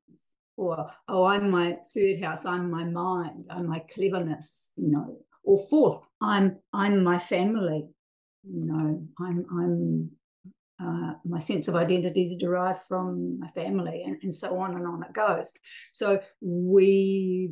Or, 0.58 0.90
oh, 1.08 1.24
I'm 1.24 1.50
my 1.50 1.76
third 1.94 2.22
house, 2.22 2.46
I'm 2.46 2.70
my 2.70 2.84
mind, 2.84 3.44
I'm 3.50 3.66
my 3.66 3.80
cleverness, 3.92 4.72
you 4.76 4.88
know. 4.88 5.18
Or 5.44 5.58
fourth, 5.68 6.00
I'm 6.22 6.56
I'm 6.72 7.04
my 7.04 7.18
family, 7.18 7.86
you 8.42 8.64
know, 8.64 9.06
I'm 9.20 9.46
I'm 9.52 10.10
uh, 10.82 11.14
my 11.24 11.38
sense 11.38 11.68
of 11.68 11.74
identity 11.74 12.24
is 12.24 12.36
derived 12.36 12.80
from 12.80 13.38
my 13.38 13.48
family 13.48 14.02
and, 14.04 14.18
and 14.22 14.34
so 14.34 14.58
on 14.58 14.74
and 14.74 14.86
on 14.86 15.02
it 15.02 15.12
goes. 15.12 15.52
So 15.92 16.20
we 16.40 17.50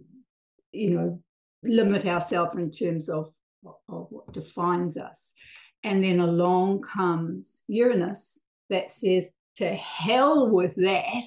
you 0.73 0.91
know 0.91 1.21
limit 1.63 2.07
ourselves 2.07 2.57
in 2.57 2.71
terms 2.71 3.09
of, 3.09 3.31
of 3.65 4.07
what 4.11 4.33
defines 4.33 4.97
us. 4.97 5.35
And 5.83 6.03
then 6.03 6.21
along 6.21 6.83
comes 6.83 7.65
uranus 7.69 8.39
that 8.71 8.91
says 8.91 9.31
to 9.57 9.75
hell 9.75 10.51
with 10.51 10.75
that. 10.77 11.25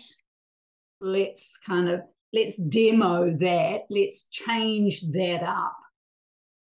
Let's 1.00 1.58
kind 1.58 1.90
of 1.90 2.02
let's 2.34 2.58
demo 2.58 3.36
that. 3.38 3.82
Let's 3.90 4.28
change 4.30 5.02
that 5.12 5.44
up 5.44 5.78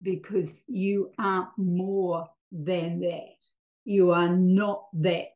because 0.01 0.53
you 0.67 1.11
are 1.19 1.51
more 1.57 2.27
than 2.51 2.99
that 3.01 3.35
you 3.85 4.11
are 4.11 4.29
not 4.29 4.85
that 4.93 5.27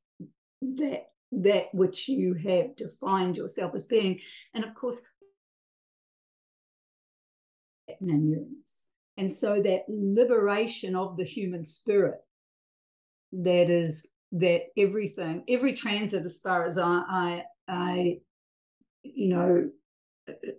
that 0.62 1.08
that 1.32 1.74
which 1.74 2.08
you 2.08 2.34
have 2.34 2.76
defined 2.76 3.38
yourself 3.38 3.74
as 3.76 3.84
being. 3.84 4.20
And 4.54 4.64
of 4.64 4.74
course 4.74 5.02
and 9.18 9.32
so 9.32 9.62
that 9.62 9.84
liberation 9.88 10.96
of 10.96 11.18
the 11.18 11.24
human 11.24 11.64
spirit 11.64 12.20
that 13.32 13.70
is 13.70 14.06
that 14.32 14.64
everything 14.78 15.44
every 15.48 15.74
transit 15.74 16.26
as 16.26 16.40
far 16.40 16.66
as 16.66 16.78
i 16.78 17.02
i, 17.08 17.44
I 17.68 18.20
you 19.04 19.30
know 19.30 19.70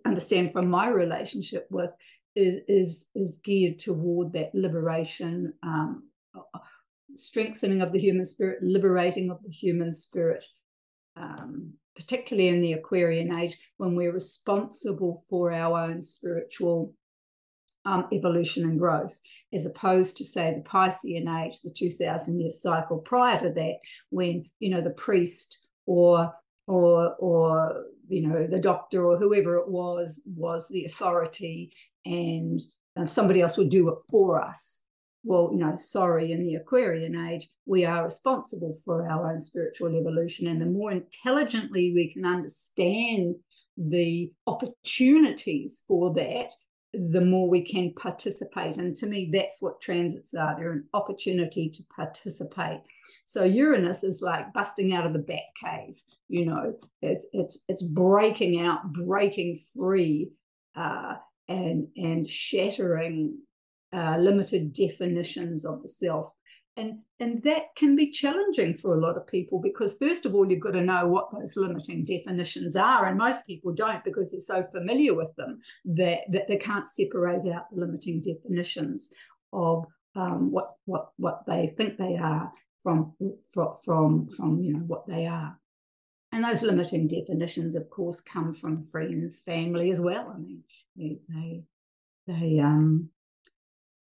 understand 0.04 0.52
from 0.52 0.68
my 0.68 0.88
relationship 0.88 1.66
with 1.70 1.94
is 2.36 2.62
is, 2.68 3.06
is 3.14 3.40
geared 3.42 3.78
toward 3.78 4.32
that 4.34 4.54
liberation 4.54 5.52
um, 5.62 6.04
strengthening 7.14 7.80
of 7.80 7.92
the 7.92 7.98
human 7.98 8.24
spirit, 8.24 8.62
liberating 8.62 9.30
of 9.30 9.42
the 9.42 9.50
human 9.50 9.94
spirit, 9.94 10.44
um, 11.16 11.72
particularly 11.94 12.48
in 12.48 12.60
the 12.60 12.74
Aquarian 12.74 13.34
age, 13.36 13.58
when 13.76 13.94
we're 13.94 14.12
responsible 14.12 15.22
for 15.28 15.52
our 15.52 15.78
own 15.78 16.02
spiritual 16.02 16.94
um, 17.84 18.08
evolution 18.12 18.64
and 18.64 18.78
growth, 18.78 19.20
as 19.52 19.64
opposed 19.64 20.16
to 20.16 20.24
say 20.24 20.52
the 20.52 20.68
Piscean 20.68 21.28
age, 21.28 21.60
the 21.62 21.70
2000 21.70 22.40
year 22.40 22.50
cycle 22.50 22.98
prior 22.98 23.40
to 23.40 23.50
that, 23.50 23.76
when 24.10 24.44
you 24.58 24.70
know 24.70 24.80
the 24.80 24.90
priest 24.90 25.60
or 25.86 26.32
or 26.66 27.14
or 27.18 27.84
you 28.08 28.26
know 28.26 28.46
the 28.46 28.58
doctor 28.58 29.04
or 29.04 29.16
whoever 29.16 29.56
it 29.56 29.68
was 29.68 30.22
was 30.26 30.68
the 30.68 30.84
authority 30.84 31.72
and 32.04 32.60
um, 32.96 33.06
somebody 33.06 33.40
else 33.40 33.56
would 33.56 33.68
do 33.68 33.88
it 33.88 33.98
for 34.10 34.42
us 34.42 34.82
well 35.26 35.50
you 35.52 35.58
know 35.58 35.76
sorry 35.76 36.32
in 36.32 36.46
the 36.46 36.54
aquarian 36.54 37.16
age 37.28 37.48
we 37.66 37.84
are 37.84 38.04
responsible 38.04 38.72
for 38.84 39.08
our 39.10 39.30
own 39.30 39.40
spiritual 39.40 39.94
evolution 39.94 40.46
and 40.46 40.60
the 40.60 40.66
more 40.66 40.92
intelligently 40.92 41.92
we 41.94 42.10
can 42.12 42.24
understand 42.24 43.34
the 43.76 44.30
opportunities 44.46 45.82
for 45.86 46.14
that 46.14 46.50
the 46.92 47.20
more 47.20 47.48
we 47.48 47.60
can 47.60 47.92
participate. 47.94 48.76
And 48.76 48.96
to 48.96 49.06
me, 49.06 49.28
that's 49.32 49.60
what 49.60 49.80
transits 49.80 50.34
are. 50.34 50.56
They're 50.56 50.72
an 50.72 50.88
opportunity 50.94 51.68
to 51.70 51.82
participate. 51.94 52.80
So 53.26 53.44
Uranus 53.44 54.02
is 54.02 54.22
like 54.22 54.52
busting 54.52 54.94
out 54.94 55.06
of 55.06 55.12
the 55.12 55.18
bat 55.18 55.40
cave, 55.62 56.00
you 56.28 56.46
know, 56.46 56.74
it, 57.02 57.22
it's 57.32 57.58
it's 57.68 57.82
breaking 57.82 58.60
out, 58.60 58.92
breaking 58.92 59.58
free, 59.74 60.30
uh, 60.74 61.14
and 61.48 61.88
and 61.96 62.28
shattering 62.28 63.38
uh, 63.92 64.16
limited 64.18 64.72
definitions 64.72 65.64
of 65.64 65.82
the 65.82 65.88
self. 65.88 66.30
And 66.76 66.98
and 67.20 67.42
that 67.44 67.74
can 67.74 67.96
be 67.96 68.10
challenging 68.10 68.76
for 68.76 68.94
a 68.94 69.00
lot 69.00 69.16
of 69.16 69.26
people 69.26 69.58
because 69.58 69.96
first 69.96 70.26
of 70.26 70.34
all 70.34 70.50
you've 70.50 70.60
got 70.60 70.72
to 70.72 70.82
know 70.82 71.08
what 71.08 71.30
those 71.32 71.56
limiting 71.56 72.04
definitions 72.04 72.76
are 72.76 73.06
and 73.06 73.16
most 73.16 73.46
people 73.46 73.72
don't 73.72 74.04
because 74.04 74.30
they're 74.30 74.40
so 74.40 74.62
familiar 74.62 75.14
with 75.14 75.34
them 75.36 75.58
that, 75.86 76.30
that 76.30 76.48
they 76.48 76.58
can't 76.58 76.86
separate 76.86 77.50
out 77.50 77.70
the 77.70 77.80
limiting 77.80 78.20
definitions 78.20 79.10
of 79.54 79.86
um, 80.16 80.50
what 80.50 80.74
what 80.84 81.12
what 81.16 81.46
they 81.46 81.68
think 81.78 81.96
they 81.96 82.16
are 82.16 82.52
from 82.82 83.14
from 83.48 83.74
from 83.84 84.28
from 84.28 84.60
you 84.60 84.72
know 84.74 84.84
what 84.86 85.06
they 85.06 85.26
are. 85.26 85.58
And 86.32 86.44
those 86.44 86.62
limiting 86.62 87.08
definitions 87.08 87.74
of 87.74 87.88
course 87.88 88.20
come 88.20 88.52
from 88.52 88.82
friends 88.82 89.40
family 89.40 89.90
as 89.90 90.00
well. 90.00 90.32
I 90.34 90.38
mean 90.38 90.62
they 90.96 91.18
they, 91.28 91.62
they 92.26 92.58
um 92.60 93.10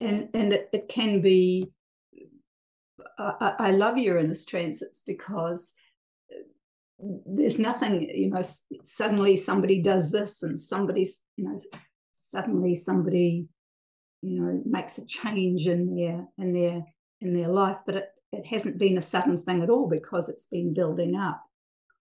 and 0.04 0.28
and 0.34 0.52
it, 0.52 0.68
it 0.72 0.88
can 0.88 1.20
be 1.20 1.70
I, 3.18 3.54
I 3.58 3.70
love 3.72 3.98
Uranus 3.98 4.44
transits 4.44 5.00
because 5.06 5.72
uh, 6.32 7.06
there's 7.26 7.58
nothing, 7.58 8.02
you 8.02 8.30
know, 8.30 8.42
suddenly 8.82 9.36
somebody 9.36 9.82
does 9.82 10.10
this 10.10 10.42
and 10.42 10.60
somebody's, 10.60 11.20
you 11.36 11.44
know, 11.44 11.58
suddenly 12.12 12.74
somebody, 12.74 13.46
you 14.22 14.40
know, 14.40 14.62
makes 14.64 14.98
a 14.98 15.06
change 15.06 15.66
in 15.68 15.94
their 15.96 16.26
in 16.38 16.52
their 16.52 16.84
in 17.20 17.34
their 17.34 17.48
life, 17.48 17.78
but 17.86 17.96
it, 17.96 18.08
it 18.32 18.46
hasn't 18.46 18.78
been 18.78 18.98
a 18.98 19.02
sudden 19.02 19.36
thing 19.36 19.62
at 19.62 19.70
all 19.70 19.88
because 19.88 20.28
it's 20.28 20.46
been 20.46 20.74
building 20.74 21.16
up. 21.16 21.42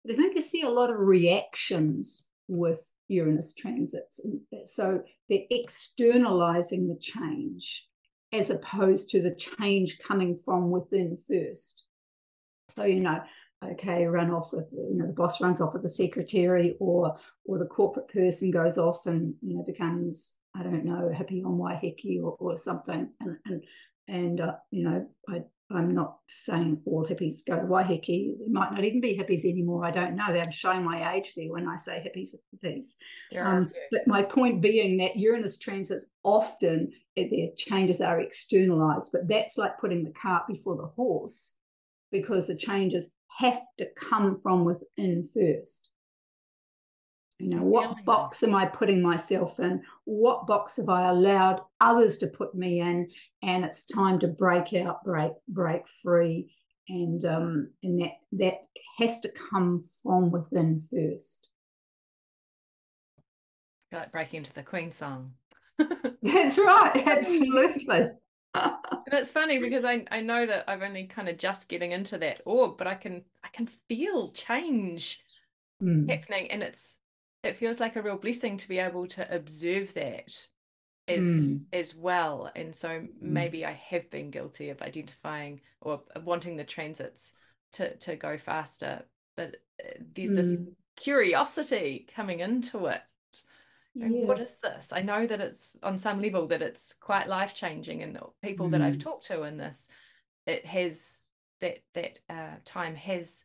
But 0.05 0.15
I 0.15 0.17
think 0.17 0.37
I 0.37 0.41
see 0.41 0.63
a 0.63 0.71
lot 0.71 0.91
of 0.91 0.99
reactions 0.99 2.27
with 2.49 2.93
Uranus 3.09 3.55
transits. 3.55 4.21
Uh, 4.25 4.59
so 4.65 5.03
they're 5.29 5.45
externalizing 5.51 6.89
the 6.89 6.99
change 7.01 7.87
as 8.33 8.51
opposed 8.51 9.11
to 9.11 9.23
the 9.23 9.35
change 9.35 9.99
coming 9.99 10.39
from 10.39 10.71
within 10.71 11.17
first. 11.17 11.85
So, 12.69 12.85
you 12.85 13.01
know, 13.01 13.21
okay, 13.65 14.07
run 14.07 14.31
off 14.31 14.53
with, 14.53 14.73
you 14.73 14.97
know, 14.97 15.07
the 15.07 15.13
boss 15.13 15.41
runs 15.41 15.61
off 15.61 15.73
with 15.73 15.83
the 15.83 15.89
secretary 15.89 16.77
or 16.79 17.17
or 17.45 17.59
the 17.59 17.67
corporate 17.67 18.09
person 18.09 18.51
goes 18.51 18.79
off 18.79 19.07
and, 19.07 19.35
you 19.43 19.57
know, 19.57 19.65
becomes, 19.65 20.35
I 20.55 20.63
don't 20.63 20.85
know, 20.85 21.11
hippie 21.13 21.45
on 21.45 21.59
Waiheke 21.59 22.23
or, 22.23 22.37
or 22.39 22.57
something. 22.57 23.11
And, 23.21 23.37
and, 23.47 23.65
and 24.09 24.41
uh, 24.41 24.55
you 24.71 24.85
know, 24.85 25.07
I 25.29 25.43
I'm 25.73 25.95
not 25.95 26.17
saying 26.27 26.83
all 26.85 27.07
hippies 27.07 27.47
go 27.47 27.57
to 27.57 27.63
Waiheke. 27.63 28.39
There 28.39 28.49
might 28.49 28.73
not 28.73 28.85
even 28.85 29.01
be 29.01 29.17
hippies 29.17 29.45
anymore. 29.45 29.85
I 29.85 29.91
don't 29.91 30.17
know. 30.17 30.25
I'm 30.25 30.51
showing 30.51 30.85
my 30.85 31.15
age 31.15 31.35
there 31.37 31.51
when 31.51 31.69
I 31.69 31.77
say 31.77 32.05
hippies 32.05 32.35
are 32.35 32.69
hippies. 32.69 32.95
Um, 33.47 33.71
but 33.93 34.07
my 34.07 34.23
point 34.23 34.61
being 34.61 34.97
that 34.99 35.17
Uranus 35.17 35.59
transits 35.59 36.07
often 36.25 36.93
their 37.17 37.49
changes 37.57 38.01
are 38.01 38.21
externalized, 38.21 39.11
but 39.13 39.29
that's 39.29 39.59
like 39.59 39.79
putting 39.79 40.05
the 40.05 40.13
cart 40.13 40.47
before 40.49 40.77
the 40.77 40.87
horse 40.87 41.57
because 42.11 42.47
the 42.47 42.57
changes 42.57 43.11
have 43.39 43.61
to 43.79 43.87
come 43.97 44.41
from 44.43 44.65
within 44.65 45.29
first. 45.35 45.91
You 47.41 47.57
know, 47.57 47.63
what 47.63 48.05
box 48.05 48.43
am 48.43 48.55
I 48.55 48.67
putting 48.67 49.01
myself 49.01 49.59
in? 49.61 49.83
What 50.05 50.47
box 50.47 50.77
have 50.77 50.91
I 50.91 51.09
allowed 51.09 51.63
others 51.81 52.19
to 52.19 52.27
put 52.27 52.55
me 52.55 52.81
in? 52.81 53.09
And 53.43 53.65
it's 53.65 53.87
time 53.87 54.19
to 54.21 54.29
break 54.29 54.75
out, 54.75 55.03
break, 55.05 55.33
break 55.49 55.89
free. 56.03 56.55
And 56.89 57.25
um, 57.25 57.71
and 57.83 58.01
that 58.03 58.13
that 58.33 58.55
has 58.99 59.21
to 59.21 59.31
come 59.31 59.83
from 60.03 60.31
within 60.31 60.83
first. 60.91 61.51
Like 63.93 64.13
breaking 64.13 64.39
into 64.39 64.53
the 64.53 64.63
Queen 64.63 64.93
song. 64.93 65.33
That's 66.23 66.59
right, 66.59 67.03
absolutely. 67.07 68.11
and 68.55 69.13
it's 69.13 69.31
funny 69.31 69.59
because 69.59 69.85
I, 69.85 70.05
I 70.11 70.21
know 70.21 70.47
that 70.47 70.65
I've 70.69 70.83
only 70.83 71.07
kind 71.07 71.29
of 71.29 71.39
just 71.39 71.69
getting 71.69 71.93
into 71.93 72.19
that 72.19 72.43
orb, 72.45 72.77
but 72.77 72.87
I 72.87 72.97
can 72.97 73.23
I 73.45 73.49
can 73.49 73.69
feel 73.89 74.31
change 74.33 75.21
mm. 75.83 76.11
happening 76.11 76.51
and 76.51 76.63
it's 76.63 76.97
it 77.43 77.57
feels 77.57 77.81
like 77.81 77.97
a 77.97 78.03
real 78.03 78.17
blessing 78.17 78.57
to 78.57 78.69
be 78.69 78.79
able 78.79 79.07
to 79.07 79.35
observe 79.35 79.95
that 79.95 80.47
as 81.09 81.55
mm. 81.55 81.61
as 81.73 81.95
well 81.95 82.51
and 82.55 82.75
so 82.75 82.89
mm. 82.89 83.09
maybe 83.21 83.65
i 83.65 83.73
have 83.73 84.09
been 84.11 84.31
guilty 84.31 84.71
of 84.71 84.81
identifying 84.83 85.61
or 85.81 86.03
wanting 86.25 86.57
the 86.57 86.65
transits 86.65 87.33
to 87.73 87.97
to 87.97 88.17
go 88.17 88.39
faster 88.39 89.03
but 89.37 89.57
uh, 89.85 89.89
there's 90.15 90.31
mm. 90.31 90.37
this 90.37 90.61
curiosity 90.97 92.07
coming 92.15 92.41
into 92.41 92.87
it 92.87 93.01
yeah. 93.95 94.07
what 94.09 94.39
is 94.39 94.57
this 94.59 94.93
i 94.93 95.01
know 95.01 95.27
that 95.27 95.41
it's 95.41 95.79
on 95.83 95.99
some 95.99 96.21
level 96.21 96.47
that 96.47 96.63
it's 96.63 96.95
quite 96.95 97.29
life 97.29 97.55
changing 97.55 98.03
and 98.03 98.19
people 98.43 98.69
that 98.69 98.83
i've 98.83 98.97
mm. 98.97 99.03
talked 99.03 99.27
to 99.27 99.43
in 99.43 99.57
this 99.57 99.89
it 100.47 100.65
has 100.67 101.23
that 101.61 101.79
that 101.95 102.19
uh, 102.29 102.57
time 102.65 102.95
has 102.95 103.45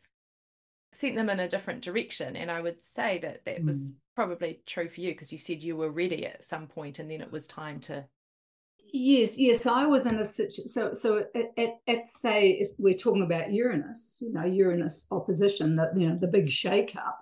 sent 0.96 1.16
them 1.16 1.30
in 1.30 1.40
a 1.40 1.50
different 1.50 1.82
direction. 1.82 2.36
And 2.36 2.50
I 2.50 2.62
would 2.62 2.84
say 2.84 3.20
that 3.20 3.44
that 3.46 3.62
mm. 3.62 3.66
was 3.66 3.92
probably 4.16 4.62
true 4.66 4.90
for 4.90 5.02
you 5.02 5.12
because 5.12 5.32
you 5.32 5.38
said 5.38 5.62
you 5.62 5.76
were 5.76 5.92
ready 5.92 6.26
at 6.26 6.46
some 6.46 6.68
point 6.68 7.00
and 7.00 7.12
then 7.12 7.22
it 7.22 7.32
was 7.32 7.48
time 7.48 7.80
to. 7.82 8.06
Yes, 8.94 9.38
yes, 9.38 9.66
I 9.66 9.86
was 9.86 10.06
in 10.06 10.16
a 10.16 10.26
situation. 10.26 10.68
So, 10.68 10.94
so 10.94 11.26
at, 11.36 11.52
at, 11.58 11.70
at, 11.88 12.08
say 12.08 12.52
if 12.52 12.70
we're 12.78 12.94
talking 12.94 13.24
about 13.24 13.52
Uranus, 13.52 14.20
you 14.22 14.32
know, 14.32 14.46
Uranus 14.46 15.08
opposition, 15.12 15.76
that 15.76 15.90
you 15.98 16.08
know, 16.08 16.18
the 16.20 16.28
big 16.28 16.50
shake-up. 16.50 17.20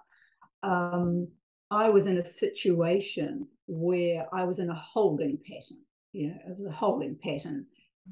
Um, 0.62 1.28
I 1.72 1.90
was 1.90 2.06
in 2.06 2.20
a 2.20 2.26
situation 2.26 3.48
where 3.66 4.28
I 4.32 4.44
was 4.44 4.60
in 4.60 4.70
a 4.70 4.76
holding 4.76 5.38
pattern. 5.38 5.80
You 6.12 6.28
know, 6.28 6.36
it 6.48 6.58
was 6.58 6.68
a 6.68 6.72
holding 6.72 7.18
pattern. 7.24 7.66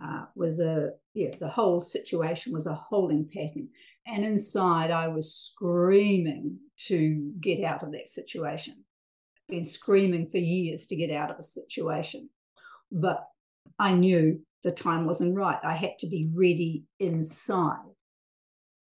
Uh, 0.03 0.25
was 0.35 0.59
a 0.59 0.91
yeah, 1.13 1.31
the 1.39 1.49
whole 1.49 1.81
situation 1.81 2.53
was 2.53 2.65
a 2.65 2.73
holding 2.73 3.25
pattern, 3.25 3.67
and 4.07 4.25
inside, 4.25 4.91
I 4.91 5.07
was 5.07 5.33
screaming 5.33 6.57
to 6.87 7.31
get 7.39 7.63
out 7.63 7.83
of 7.83 7.91
that 7.91 8.09
situation. 8.09 8.83
Been 9.47 9.65
screaming 9.65 10.29
for 10.29 10.37
years 10.37 10.87
to 10.87 10.95
get 10.95 11.11
out 11.11 11.29
of 11.29 11.37
a 11.37 11.43
situation. 11.43 12.29
But 12.91 13.27
I 13.77 13.93
knew 13.93 14.41
the 14.63 14.71
time 14.71 15.05
wasn't 15.05 15.35
right. 15.35 15.59
I 15.63 15.73
had 15.73 15.99
to 15.99 16.07
be 16.07 16.29
ready 16.33 16.83
inside. 16.99 17.77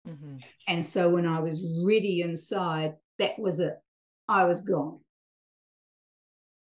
Mm-hmm. 0.07 0.37
And 0.67 0.85
so 0.85 1.09
when 1.09 1.25
I 1.25 1.39
was 1.39 1.65
ready 1.85 2.21
inside, 2.21 2.93
that 3.19 3.37
was 3.39 3.59
it. 3.59 3.75
I 4.27 4.45
was 4.45 4.61
gone. 4.61 4.99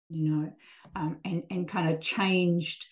You 0.10 0.30
know, 0.30 0.54
um, 0.96 1.18
and 1.26 1.44
and 1.50 1.68
kind 1.68 1.90
of 1.94 2.00
changed, 2.00 2.86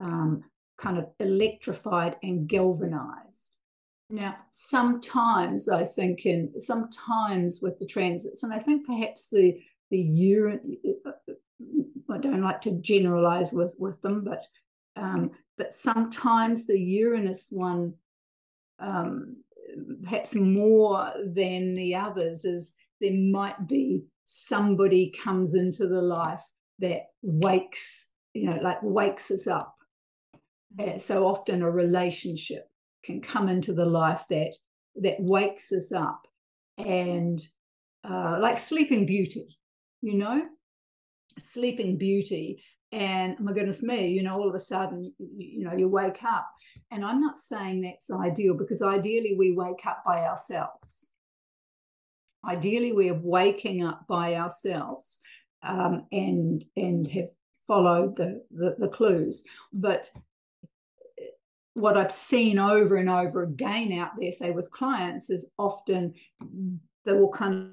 um, 0.00 0.42
kind 0.76 0.98
of 0.98 1.06
electrified 1.18 2.16
and 2.22 2.46
galvanized 2.46 3.57
now, 4.10 4.36
sometimes 4.50 5.68
I 5.68 5.84
think 5.84 6.24
in 6.24 6.58
sometimes 6.60 7.60
with 7.60 7.78
the 7.78 7.86
transits, 7.86 8.42
and 8.42 8.54
I 8.54 8.58
think 8.58 8.86
perhaps 8.86 9.30
the 9.30 9.60
the 9.90 9.98
year 9.98 10.60
I 12.10 12.18
don't 12.18 12.40
like 12.40 12.62
to 12.62 12.70
generalize 12.80 13.52
with 13.52 13.76
with 13.78 14.00
them, 14.00 14.24
but 14.24 14.46
um, 14.96 15.30
but 15.58 15.74
sometimes 15.74 16.66
the 16.66 16.78
Uranus 16.78 17.48
one, 17.50 17.94
um, 18.78 19.36
perhaps 20.02 20.34
more 20.34 21.12
than 21.26 21.74
the 21.74 21.94
others, 21.94 22.46
is 22.46 22.72
there 23.02 23.12
might 23.12 23.66
be 23.66 24.04
somebody 24.24 25.10
comes 25.22 25.54
into 25.54 25.86
the 25.86 26.00
life 26.00 26.44
that 26.78 27.08
wakes, 27.20 28.08
you 28.32 28.48
know, 28.48 28.58
like 28.62 28.78
wakes 28.82 29.30
us 29.30 29.46
up. 29.46 29.74
Mm-hmm. 30.78 30.98
So 30.98 31.26
often 31.26 31.62
a 31.62 31.70
relationship 31.70 32.70
can 33.08 33.20
come 33.20 33.48
into 33.48 33.72
the 33.72 33.84
life 33.86 34.24
that 34.28 34.54
that 34.96 35.16
wakes 35.18 35.72
us 35.72 35.92
up 35.92 36.26
and 36.76 37.40
uh, 38.04 38.38
like 38.40 38.58
sleeping 38.58 39.06
beauty 39.06 39.58
you 40.00 40.14
know? 40.14 40.46
Sleeping 41.42 41.96
beauty 41.98 42.62
and 42.90 43.36
oh 43.38 43.42
my 43.42 43.52
goodness 43.52 43.82
me 43.82 44.08
you 44.08 44.22
know 44.22 44.34
all 44.34 44.48
of 44.48 44.54
a 44.54 44.60
sudden 44.60 45.12
you, 45.18 45.28
you 45.36 45.64
know 45.64 45.76
you 45.76 45.88
wake 45.88 46.24
up. 46.24 46.48
And 46.90 47.04
i'm 47.04 47.20
not 47.20 47.38
saying 47.38 47.82
that's 47.82 48.10
ideal 48.10 48.54
because 48.54 48.82
ideally 48.82 49.36
we 49.38 49.52
wake 49.52 49.84
up 49.86 50.02
by 50.04 50.22
ourselves. 50.24 51.12
Ideally 52.44 52.92
we're 52.92 53.20
waking 53.22 53.84
up 53.84 54.06
by 54.08 54.34
ourselves 54.34 55.18
um, 55.62 56.06
and 56.12 56.64
and 56.76 57.06
have 57.08 57.30
followed 57.66 58.16
the, 58.16 58.42
the, 58.50 58.74
the 58.78 58.88
clues. 58.88 59.44
But 59.72 60.10
what 61.78 61.96
I've 61.96 62.12
seen 62.12 62.58
over 62.58 62.96
and 62.96 63.08
over 63.08 63.42
again 63.42 63.92
out 63.92 64.12
there, 64.18 64.32
say 64.32 64.50
with 64.50 64.70
clients, 64.70 65.30
is 65.30 65.50
often 65.58 66.14
they 67.04 67.12
will 67.12 67.32
of 67.40 67.70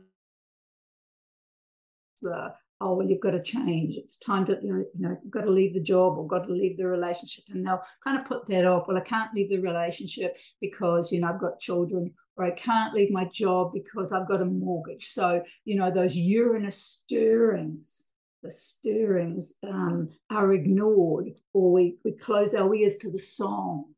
the 2.22 2.54
oh 2.82 2.96
well 2.96 3.08
you've 3.08 3.22
got 3.22 3.32
to 3.32 3.42
change. 3.42 3.96
It's 3.96 4.18
time 4.18 4.46
to 4.46 4.58
you 4.62 4.74
know, 4.74 4.86
you 4.94 5.08
know 5.08 5.18
got 5.30 5.42
to 5.42 5.52
leave 5.52 5.74
the 5.74 5.80
job 5.80 6.18
or 6.18 6.28
got 6.28 6.46
to 6.48 6.54
leave 6.54 6.78
the 6.78 6.88
relationship. 6.88 7.46
And 7.50 7.66
they'll 7.66 7.82
kind 8.04 8.18
of 8.18 8.26
put 8.26 8.48
that 8.50 8.66
off 8.66 8.88
well 8.88 8.98
i 8.98 9.02
can't 9.02 9.34
leave 9.34 9.50
the 9.50 9.60
relationship 9.60 10.38
because 10.62 11.12
you 11.12 11.22
know 11.22 11.30
i've 11.30 11.40
got 11.40 11.60
children 11.60 12.14
or 12.38 12.46
i 12.46 12.52
can't 12.52 12.94
leave 12.94 13.12
my 13.12 13.26
job 13.26 13.72
because 13.74 14.12
i've 14.12 14.28
got 14.28 14.42
a 14.42 14.46
mortgage. 14.46 15.08
So 15.08 15.44
you 15.64 15.76
know 15.78 15.92
those 15.92 16.16
uranus 16.16 16.82
stirrings 16.82 18.08
the 18.44 18.52
stirrings 18.52 19.56
um, 19.68 20.10
are 20.30 20.54
ignored 20.54 21.30
or 21.54 21.72
we, 21.72 21.98
we 22.06 22.12
close 22.12 22.54
our 22.54 22.74
ears 22.76 22.96
to 22.98 23.10
the 23.10 23.18
song 23.18 23.95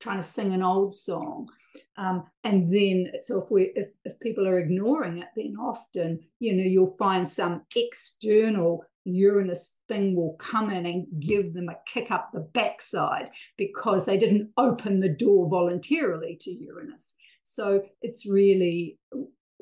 trying 0.00 0.18
to 0.18 0.22
sing 0.22 0.52
an 0.52 0.62
old 0.62 0.94
song. 0.94 1.48
Um, 1.96 2.24
and 2.44 2.72
then 2.72 3.12
so 3.20 3.42
if 3.42 3.50
we 3.50 3.72
if, 3.74 3.88
if 4.04 4.18
people 4.20 4.46
are 4.46 4.58
ignoring 4.58 5.18
it 5.18 5.28
then 5.36 5.54
often 5.60 6.20
you 6.38 6.52
know 6.54 6.62
you'll 6.62 6.96
find 6.96 7.28
some 7.28 7.62
external 7.76 8.84
uranus 9.04 9.78
thing 9.88 10.14
will 10.14 10.34
come 10.38 10.70
in 10.70 10.86
and 10.86 11.06
give 11.20 11.54
them 11.54 11.68
a 11.68 11.76
kick 11.86 12.10
up 12.10 12.30
the 12.32 12.40
backside 12.40 13.30
because 13.56 14.06
they 14.06 14.18
didn't 14.18 14.50
open 14.56 15.00
the 15.00 15.08
door 15.08 15.48
voluntarily 15.48 16.36
to 16.40 16.50
uranus 16.50 17.14
so 17.42 17.82
it's 18.02 18.26
really 18.26 18.98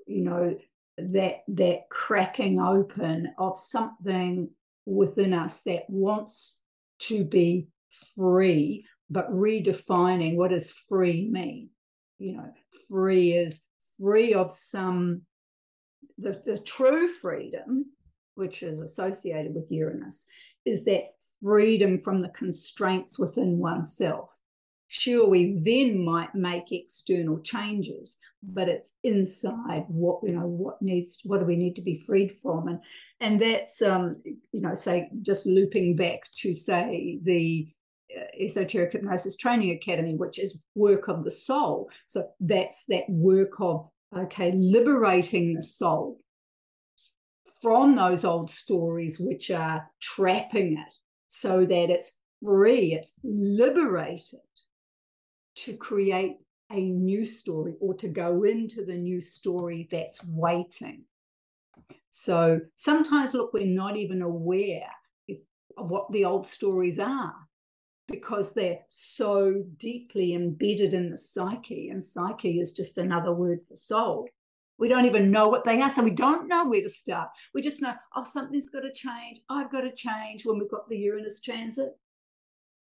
you 0.06 0.22
know 0.22 0.56
that 0.98 1.42
that 1.48 1.88
cracking 1.90 2.60
open 2.60 3.32
of 3.38 3.58
something 3.58 4.48
within 4.84 5.32
us 5.32 5.62
that 5.62 5.84
wants 5.88 6.60
to 6.98 7.24
be 7.24 7.68
free 8.14 8.84
but 9.10 9.30
redefining 9.30 10.36
what 10.36 10.50
does 10.50 10.70
free 10.70 11.28
mean? 11.30 11.70
You 12.18 12.36
know 12.36 12.52
free 12.88 13.32
is 13.32 13.60
free 14.00 14.34
of 14.34 14.52
some 14.52 15.22
the, 16.18 16.40
the 16.46 16.58
true 16.58 17.08
freedom 17.08 17.86
which 18.34 18.62
is 18.62 18.80
associated 18.80 19.54
with 19.54 19.70
uranus 19.70 20.26
is 20.64 20.84
that 20.84 21.14
freedom 21.42 21.98
from 21.98 22.20
the 22.20 22.28
constraints 22.30 23.18
within 23.18 23.58
oneself. 23.58 24.30
Sure 24.88 25.28
we 25.28 25.58
then 25.62 26.04
might 26.04 26.34
make 26.34 26.72
external 26.72 27.40
changes 27.40 28.18
but 28.42 28.68
it's 28.68 28.92
inside 29.02 29.84
what 29.88 30.20
you 30.22 30.32
know 30.32 30.46
what 30.46 30.80
needs 30.80 31.20
what 31.24 31.40
do 31.40 31.44
we 31.44 31.56
need 31.56 31.74
to 31.74 31.82
be 31.82 31.98
freed 31.98 32.30
from? 32.30 32.68
And 32.68 32.80
and 33.20 33.40
that's 33.40 33.82
um 33.82 34.14
you 34.52 34.60
know 34.60 34.74
say 34.74 35.10
just 35.22 35.46
looping 35.46 35.96
back 35.96 36.30
to 36.36 36.54
say 36.54 37.18
the 37.22 37.68
esoteric 38.38 38.92
hypnosis 38.92 39.36
training 39.36 39.70
academy 39.70 40.14
which 40.14 40.38
is 40.38 40.58
work 40.74 41.08
of 41.08 41.24
the 41.24 41.30
soul 41.30 41.88
so 42.06 42.28
that's 42.40 42.84
that 42.86 43.04
work 43.08 43.60
of 43.60 43.88
okay 44.16 44.52
liberating 44.52 45.54
the 45.54 45.62
soul 45.62 46.18
from 47.62 47.96
those 47.96 48.24
old 48.24 48.50
stories 48.50 49.18
which 49.18 49.50
are 49.50 49.88
trapping 50.00 50.74
it 50.74 50.94
so 51.28 51.64
that 51.64 51.90
it's 51.90 52.18
free 52.42 52.94
it's 52.94 53.12
liberated 53.22 54.40
to 55.56 55.76
create 55.76 56.36
a 56.70 56.80
new 56.80 57.24
story 57.24 57.74
or 57.80 57.94
to 57.94 58.08
go 58.08 58.42
into 58.44 58.84
the 58.84 58.96
new 58.96 59.20
story 59.20 59.88
that's 59.90 60.22
waiting. 60.24 61.04
So 62.10 62.60
sometimes, 62.74 63.34
look, 63.34 63.52
we're 63.52 63.66
not 63.66 63.96
even 63.96 64.22
aware 64.22 64.90
of 65.76 65.90
what 65.90 66.10
the 66.12 66.24
old 66.24 66.46
stories 66.46 66.98
are 66.98 67.34
because 68.08 68.52
they're 68.52 68.78
so 68.88 69.64
deeply 69.78 70.34
embedded 70.34 70.94
in 70.94 71.10
the 71.10 71.18
psyche, 71.18 71.88
and 71.88 72.02
psyche 72.02 72.60
is 72.60 72.72
just 72.72 72.98
another 72.98 73.32
word 73.32 73.60
for 73.62 73.76
soul. 73.76 74.28
We 74.78 74.88
don't 74.88 75.06
even 75.06 75.30
know 75.30 75.48
what 75.48 75.64
they 75.64 75.80
are. 75.80 75.90
So 75.90 76.02
we 76.02 76.10
don't 76.10 76.48
know 76.48 76.68
where 76.68 76.82
to 76.82 76.90
start. 76.90 77.30
We 77.54 77.62
just 77.62 77.80
know, 77.80 77.94
oh, 78.14 78.24
something's 78.24 78.68
got 78.68 78.80
to 78.80 78.92
change. 78.92 79.40
I've 79.48 79.70
got 79.70 79.80
to 79.80 79.92
change 79.92 80.44
when 80.44 80.58
we've 80.58 80.70
got 80.70 80.88
the 80.88 80.98
Uranus 80.98 81.40
transit. 81.40 81.92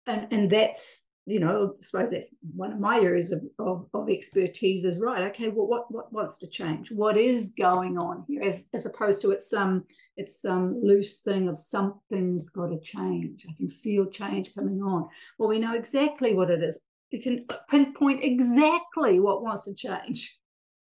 And, 0.06 0.28
and 0.30 0.50
that's 0.50 1.06
you 1.28 1.40
know, 1.40 1.74
I 1.78 1.82
suppose 1.84 2.10
that's 2.10 2.34
one 2.56 2.72
of 2.72 2.80
my 2.80 2.98
areas 3.00 3.32
of, 3.32 3.42
of, 3.58 3.86
of, 3.92 4.08
expertise 4.08 4.86
is 4.86 4.98
right. 4.98 5.24
Okay, 5.30 5.48
well, 5.48 5.66
what 5.66 5.90
what 5.92 6.10
wants 6.10 6.38
to 6.38 6.46
change? 6.46 6.90
What 6.90 7.18
is 7.18 7.50
going 7.50 7.98
on 7.98 8.24
here? 8.26 8.42
As 8.42 8.66
as 8.72 8.86
opposed 8.86 9.20
to 9.22 9.30
it's 9.32 9.50
some 9.50 9.84
it's 10.16 10.40
some 10.40 10.80
loose 10.82 11.20
thing 11.20 11.50
of 11.50 11.58
something's 11.58 12.48
got 12.48 12.68
to 12.68 12.80
change. 12.80 13.44
I 13.46 13.52
can 13.58 13.68
feel 13.68 14.06
change 14.06 14.54
coming 14.54 14.82
on. 14.82 15.06
Well, 15.38 15.50
we 15.50 15.58
know 15.58 15.74
exactly 15.74 16.34
what 16.34 16.50
it 16.50 16.62
is. 16.62 16.78
We 17.12 17.20
can 17.20 17.46
pinpoint 17.68 18.24
exactly 18.24 19.20
what 19.20 19.42
wants 19.42 19.64
to 19.64 19.74
change 19.74 20.34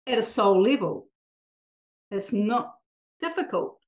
at 0.08 0.18
a 0.18 0.24
soul 0.24 0.64
level. 0.64 1.08
It's 2.10 2.32
not 2.32 2.76
difficult. 3.22 3.81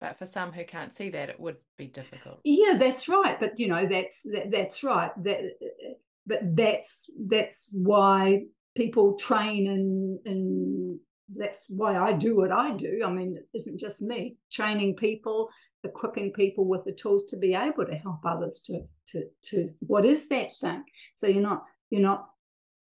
But 0.00 0.18
for 0.18 0.26
some 0.26 0.52
who 0.52 0.64
can't 0.64 0.94
see 0.94 1.08
that, 1.10 1.30
it 1.30 1.40
would 1.40 1.56
be 1.78 1.86
difficult. 1.86 2.40
Yeah, 2.44 2.74
that's 2.76 3.08
right. 3.08 3.38
But 3.40 3.58
you 3.58 3.68
know, 3.68 3.86
that's 3.86 4.22
that, 4.32 4.50
that's 4.50 4.84
right. 4.84 5.10
That, 5.22 5.38
uh, 5.38 5.88
uh, 5.88 5.94
but 6.26 6.56
that's 6.56 7.10
that's 7.28 7.70
why 7.72 8.42
people 8.76 9.16
train 9.16 9.68
and 9.68 10.18
and 10.26 10.98
that's 11.34 11.66
why 11.68 11.96
I 11.96 12.12
do 12.12 12.36
what 12.36 12.52
I 12.52 12.72
do. 12.72 13.00
I 13.04 13.10
mean, 13.10 13.36
it 13.36 13.58
isn't 13.58 13.80
just 13.80 14.02
me 14.02 14.36
training 14.52 14.96
people, 14.96 15.48
equipping 15.82 16.32
people 16.32 16.68
with 16.68 16.84
the 16.84 16.92
tools 16.92 17.24
to 17.26 17.36
be 17.38 17.54
able 17.54 17.86
to 17.86 17.94
help 17.94 18.20
others 18.24 18.60
to 18.66 18.82
to 19.08 19.24
to 19.44 19.66
what 19.80 20.04
is 20.04 20.28
that 20.28 20.48
thing. 20.60 20.84
So 21.16 21.26
you're 21.26 21.42
not 21.42 21.64
you're 21.90 22.02
not 22.02 22.26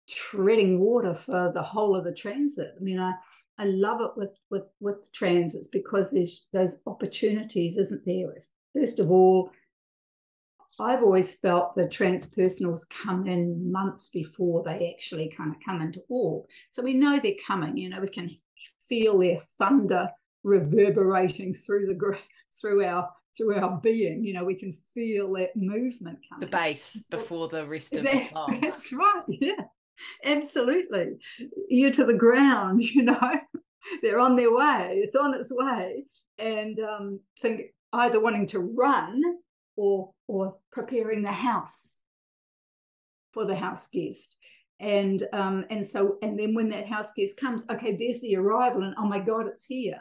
treading 0.08 0.80
water 0.80 1.14
for 1.14 1.52
the 1.54 1.62
whole 1.62 1.96
of 1.96 2.04
the 2.04 2.14
transit. 2.14 2.72
I 2.78 2.82
mean, 2.82 2.98
I 2.98 3.12
I 3.58 3.64
love 3.64 4.00
it 4.00 4.10
with 4.16 4.38
with 4.50 4.64
with 4.80 5.12
transits 5.12 5.68
because 5.68 6.10
there's 6.10 6.46
those 6.52 6.78
opportunities, 6.86 7.76
isn't 7.76 8.04
there? 8.06 8.32
First 8.74 9.00
of 9.00 9.10
all, 9.10 9.50
I've 10.80 11.02
always 11.02 11.34
felt 11.34 11.74
the 11.74 11.86
transpersonals 11.86 12.88
come 12.88 13.26
in 13.26 13.70
months 13.70 14.10
before 14.10 14.62
they 14.62 14.94
actually 14.94 15.32
kind 15.36 15.50
of 15.50 15.56
come 15.64 15.82
into 15.82 16.02
orb. 16.08 16.44
So 16.70 16.82
we 16.82 16.94
know 16.94 17.18
they're 17.18 17.32
coming, 17.44 17.76
you 17.76 17.88
know, 17.88 18.00
we 18.00 18.08
can 18.08 18.36
feel 18.88 19.18
their 19.18 19.36
thunder 19.36 20.08
reverberating 20.44 21.52
through 21.52 21.86
the 21.86 22.18
through 22.60 22.84
our 22.84 23.10
through 23.36 23.56
our 23.56 23.80
being. 23.80 24.24
You 24.24 24.34
know, 24.34 24.44
we 24.44 24.54
can 24.54 24.76
feel 24.94 25.32
that 25.34 25.56
movement 25.56 26.18
coming. 26.28 26.48
The 26.48 26.56
base 26.56 27.02
before 27.10 27.48
the 27.48 27.66
rest 27.66 27.94
of 27.94 28.04
that, 28.04 28.12
the 28.12 28.28
song. 28.28 28.58
That's 28.62 28.92
right. 28.92 29.24
Yeah. 29.28 29.64
Absolutely. 30.24 31.18
Ear 31.70 31.90
to 31.92 32.04
the 32.04 32.16
ground, 32.16 32.82
you 32.94 33.02
know, 33.02 33.32
they're 34.02 34.20
on 34.20 34.36
their 34.36 34.54
way, 34.54 35.00
it's 35.02 35.16
on 35.16 35.34
its 35.34 35.52
way. 35.52 36.04
And 36.38 36.78
um, 36.80 37.20
think 37.40 37.62
either 37.92 38.20
wanting 38.20 38.46
to 38.48 38.60
run 38.60 39.22
or 39.76 40.12
or 40.26 40.56
preparing 40.72 41.22
the 41.22 41.32
house 41.32 42.00
for 43.32 43.44
the 43.44 43.56
house 43.56 43.88
guest. 43.88 44.36
And 44.80 45.26
um, 45.32 45.64
and 45.70 45.84
so 45.86 46.18
and 46.22 46.38
then 46.38 46.54
when 46.54 46.68
that 46.70 46.88
house 46.88 47.12
guest 47.16 47.36
comes, 47.36 47.64
okay, 47.70 47.96
there's 47.96 48.20
the 48.20 48.36
arrival, 48.36 48.82
and 48.82 48.94
oh 48.98 49.06
my 49.06 49.18
God, 49.18 49.46
it's 49.46 49.64
here. 49.64 50.00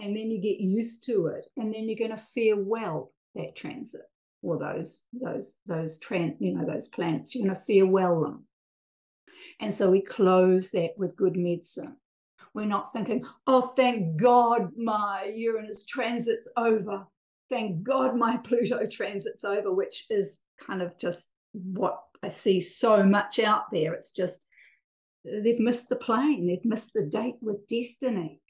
And 0.00 0.16
then 0.16 0.30
you 0.30 0.40
get 0.40 0.60
used 0.60 1.04
to 1.06 1.26
it, 1.26 1.46
and 1.56 1.74
then 1.74 1.88
you're 1.88 1.98
going 1.98 2.16
to 2.16 2.16
farewell 2.16 3.12
that 3.34 3.56
transit 3.56 4.02
or 4.42 4.58
those 4.58 5.04
those 5.12 5.56
those 5.66 5.98
tran 6.00 6.36
you 6.38 6.54
know 6.54 6.64
those 6.64 6.88
plants. 6.88 7.34
You're 7.34 7.44
going 7.46 7.56
to 7.56 7.60
farewell 7.62 8.20
them 8.20 8.44
and 9.60 9.72
so 9.72 9.90
we 9.90 10.00
close 10.00 10.70
that 10.72 10.90
with 10.96 11.16
good 11.16 11.36
medicine. 11.36 11.96
We're 12.54 12.66
not 12.66 12.92
thinking, 12.92 13.24
oh, 13.46 13.72
thank 13.76 14.16
God 14.16 14.70
my 14.76 15.32
Uranus 15.34 15.84
transit's 15.84 16.48
over. 16.56 17.06
Thank 17.48 17.82
God 17.82 18.16
my 18.16 18.36
Pluto 18.44 18.86
transit's 18.86 19.44
over, 19.44 19.72
which 19.72 20.06
is 20.10 20.38
kind 20.60 20.82
of 20.82 20.98
just 20.98 21.28
what 21.52 22.00
I 22.22 22.28
see 22.28 22.60
so 22.60 23.02
much 23.04 23.38
out 23.38 23.64
there. 23.72 23.94
It's 23.94 24.12
just 24.12 24.46
they've 25.24 25.60
missed 25.60 25.88
the 25.88 25.96
plane, 25.96 26.46
they've 26.46 26.64
missed 26.64 26.92
the 26.94 27.06
date 27.06 27.36
with 27.40 27.66
destiny. 27.68 28.40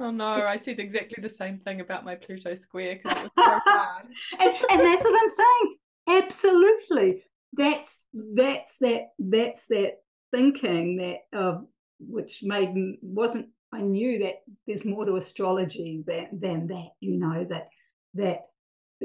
Oh 0.00 0.10
no, 0.10 0.26
I 0.26 0.56
said 0.56 0.80
exactly 0.80 1.22
the 1.22 1.28
same 1.28 1.58
thing 1.58 1.80
about 1.80 2.04
my 2.04 2.16
Pluto 2.16 2.54
square 2.56 2.96
because 2.96 3.18
it 3.18 3.30
was 3.36 3.44
so 3.46 3.60
hard. 3.70 4.06
and, 4.40 4.56
and 4.70 4.80
that's 4.80 5.04
what 5.04 5.20
I'm 5.20 5.28
saying. 5.28 5.76
Absolutely 6.24 7.22
that's 7.56 8.04
that's 8.34 8.78
that 8.78 9.02
that's 9.18 9.66
that 9.66 9.94
thinking 10.34 10.96
that 10.96 11.18
uh, 11.38 11.58
which 12.00 12.42
made 12.42 12.98
wasn't 13.02 13.48
I 13.72 13.80
knew 13.80 14.18
that 14.20 14.42
there's 14.66 14.84
more 14.84 15.04
to 15.04 15.16
astrology 15.16 16.02
than 16.06 16.28
than 16.32 16.66
that. 16.68 16.90
You 17.00 17.16
know 17.18 17.46
that 17.50 17.68
that 18.14 18.46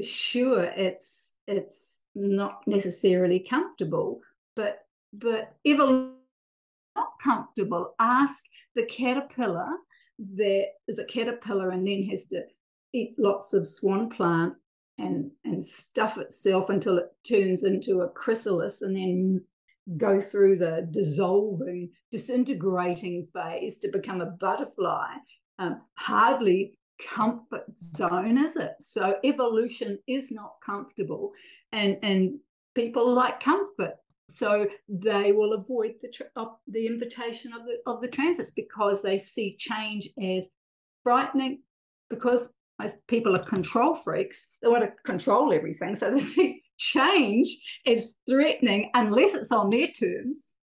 sure 0.01 0.63
it's 0.63 1.35
it's 1.47 2.01
not 2.15 2.61
necessarily 2.67 3.39
comfortable, 3.39 4.21
but 4.55 4.79
but 5.13 5.55
ever 5.65 6.11
not 6.95 7.09
comfortable. 7.23 7.95
Ask 7.99 8.45
the 8.75 8.85
caterpillar 8.85 9.69
that 10.35 10.67
is 10.87 10.99
a 10.99 11.05
caterpillar 11.05 11.69
and 11.71 11.87
then 11.87 12.03
has 12.03 12.27
to 12.27 12.43
eat 12.93 13.15
lots 13.17 13.53
of 13.53 13.67
swan 13.67 14.09
plant 14.09 14.53
and 14.97 15.31
and 15.45 15.65
stuff 15.65 16.17
itself 16.17 16.69
until 16.69 16.97
it 16.97 17.07
turns 17.27 17.63
into 17.63 18.01
a 18.01 18.09
chrysalis 18.09 18.81
and 18.81 18.95
then 18.95 19.41
go 19.97 20.19
through 20.21 20.57
the 20.57 20.87
dissolving, 20.91 21.89
disintegrating 22.11 23.27
phase 23.33 23.79
to 23.79 23.89
become 23.89 24.21
a 24.21 24.27
butterfly. 24.27 25.15
Um, 25.57 25.81
hardly 25.95 26.77
comfort 27.01 27.65
zone, 27.77 28.37
is 28.37 28.55
it? 28.55 28.73
So 28.79 29.17
evolution 29.23 29.99
is 30.07 30.31
not 30.31 30.53
comfortable, 30.65 31.31
and 31.71 31.97
and 32.01 32.39
people 32.75 33.11
like 33.11 33.39
comfort, 33.39 33.95
so 34.29 34.67
they 34.87 35.31
will 35.31 35.53
avoid 35.53 35.95
the 36.01 36.11
uh, 36.35 36.45
the 36.67 36.87
invitation 36.87 37.51
of 37.53 37.65
the 37.65 37.79
of 37.87 38.01
the 38.01 38.07
transits 38.07 38.51
because 38.51 39.01
they 39.01 39.17
see 39.17 39.55
change 39.57 40.09
as 40.21 40.49
frightening. 41.03 41.61
Because 42.09 42.53
most 42.81 42.95
people 43.07 43.35
are 43.35 43.43
control 43.43 43.93
freaks, 43.93 44.49
they 44.61 44.69
want 44.69 44.83
to 44.83 44.91
control 45.03 45.53
everything, 45.53 45.95
so 45.95 46.11
they 46.11 46.19
see 46.35 46.63
change 46.79 47.55
is 47.85 48.15
threatening 48.27 48.89
unless 48.95 49.35
it's 49.35 49.51
on 49.51 49.69
their 49.69 49.87
terms. 49.87 50.55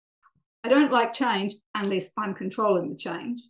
I 0.64 0.68
don't 0.68 0.90
like 0.90 1.12
change 1.12 1.54
unless 1.76 2.10
I'm 2.18 2.34
controlling 2.34 2.88
the 2.88 2.96
change. 2.96 3.40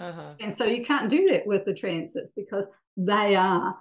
Uh-huh. 0.00 0.34
And 0.40 0.52
so 0.52 0.64
you 0.64 0.84
can't 0.84 1.08
do 1.08 1.28
that 1.28 1.46
with 1.46 1.64
the 1.64 1.74
transits 1.74 2.32
because 2.32 2.66
they 2.96 3.36
are 3.36 3.76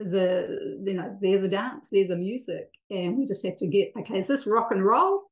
the 0.00 0.82
you 0.84 0.94
know 0.94 1.16
they're 1.22 1.40
the 1.40 1.48
dance, 1.48 1.88
they're 1.90 2.08
the 2.08 2.16
music, 2.16 2.68
and 2.90 3.16
we 3.16 3.24
just 3.24 3.44
have 3.46 3.56
to 3.58 3.66
get 3.66 3.92
okay. 3.98 4.18
Is 4.18 4.28
this 4.28 4.46
rock 4.46 4.72
and 4.72 4.84
roll? 4.84 5.22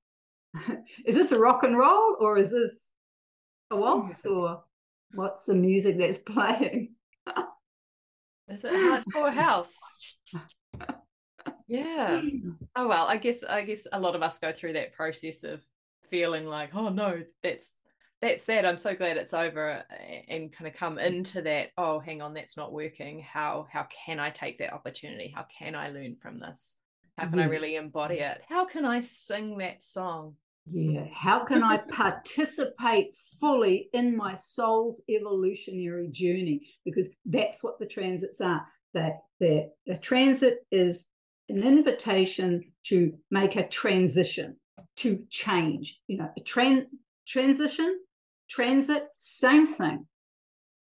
is 1.04 1.16
this 1.16 1.32
a 1.32 1.38
rock 1.38 1.64
and 1.64 1.76
roll 1.76 2.16
or 2.20 2.38
is 2.38 2.50
this 2.50 2.90
a 3.70 3.76
waltz 3.76 4.24
or 4.24 4.62
what's 5.14 5.46
the 5.46 5.54
music 5.54 5.98
that's 5.98 6.18
playing? 6.26 6.94
is 8.48 8.64
it 8.64 8.72
hardcore 8.72 9.32
house? 9.32 9.76
yeah. 11.66 12.20
Mm. 12.22 12.56
Oh 12.76 12.88
well, 12.88 13.06
I 13.06 13.16
guess 13.16 13.42
I 13.42 13.62
guess 13.62 13.86
a 13.92 14.00
lot 14.00 14.14
of 14.14 14.22
us 14.22 14.38
go 14.38 14.52
through 14.52 14.74
that 14.74 14.92
process 14.92 15.44
of 15.44 15.64
feeling 16.10 16.46
like, 16.46 16.74
oh 16.74 16.88
no, 16.88 17.22
that's 17.42 17.72
that's 18.20 18.44
that. 18.44 18.64
I'm 18.64 18.76
so 18.76 18.94
glad 18.94 19.16
it's 19.16 19.34
over 19.34 19.84
and 20.28 20.52
kind 20.52 20.68
of 20.68 20.74
come 20.74 20.98
into 20.98 21.42
that. 21.42 21.70
Oh, 21.76 21.98
hang 21.98 22.22
on, 22.22 22.34
that's 22.34 22.56
not 22.56 22.72
working. 22.72 23.20
How 23.20 23.66
how 23.70 23.86
can 24.04 24.20
I 24.20 24.30
take 24.30 24.58
that 24.58 24.72
opportunity? 24.72 25.32
How 25.34 25.46
can 25.58 25.74
I 25.74 25.88
learn 25.90 26.16
from 26.16 26.38
this? 26.38 26.76
How 27.18 27.28
can 27.28 27.38
yeah. 27.38 27.44
I 27.44 27.48
really 27.48 27.76
embody 27.76 28.20
it? 28.20 28.42
How 28.48 28.64
can 28.64 28.84
I 28.84 29.00
sing 29.00 29.58
that 29.58 29.82
song? 29.82 30.36
Yeah. 30.70 31.06
How 31.12 31.44
can 31.44 31.62
I 31.62 31.78
participate 31.78 33.12
fully 33.14 33.88
in 33.92 34.16
my 34.16 34.34
soul's 34.34 35.02
evolutionary 35.08 36.08
journey? 36.08 36.68
Because 36.84 37.10
that's 37.26 37.64
what 37.64 37.78
the 37.78 37.86
transits 37.86 38.40
are. 38.40 38.64
That 38.94 39.22
the, 39.40 39.70
the 39.86 39.96
transit 39.96 40.66
is 40.70 41.06
an 41.52 41.62
invitation 41.62 42.72
to 42.84 43.12
make 43.30 43.56
a 43.56 43.68
transition, 43.68 44.56
to 44.96 45.24
change. 45.30 46.00
You 46.06 46.18
know, 46.18 46.30
a 46.36 46.40
tran- 46.40 46.86
transition 47.26 47.98
transit, 48.52 49.08
same 49.16 49.66
thing. 49.66 50.06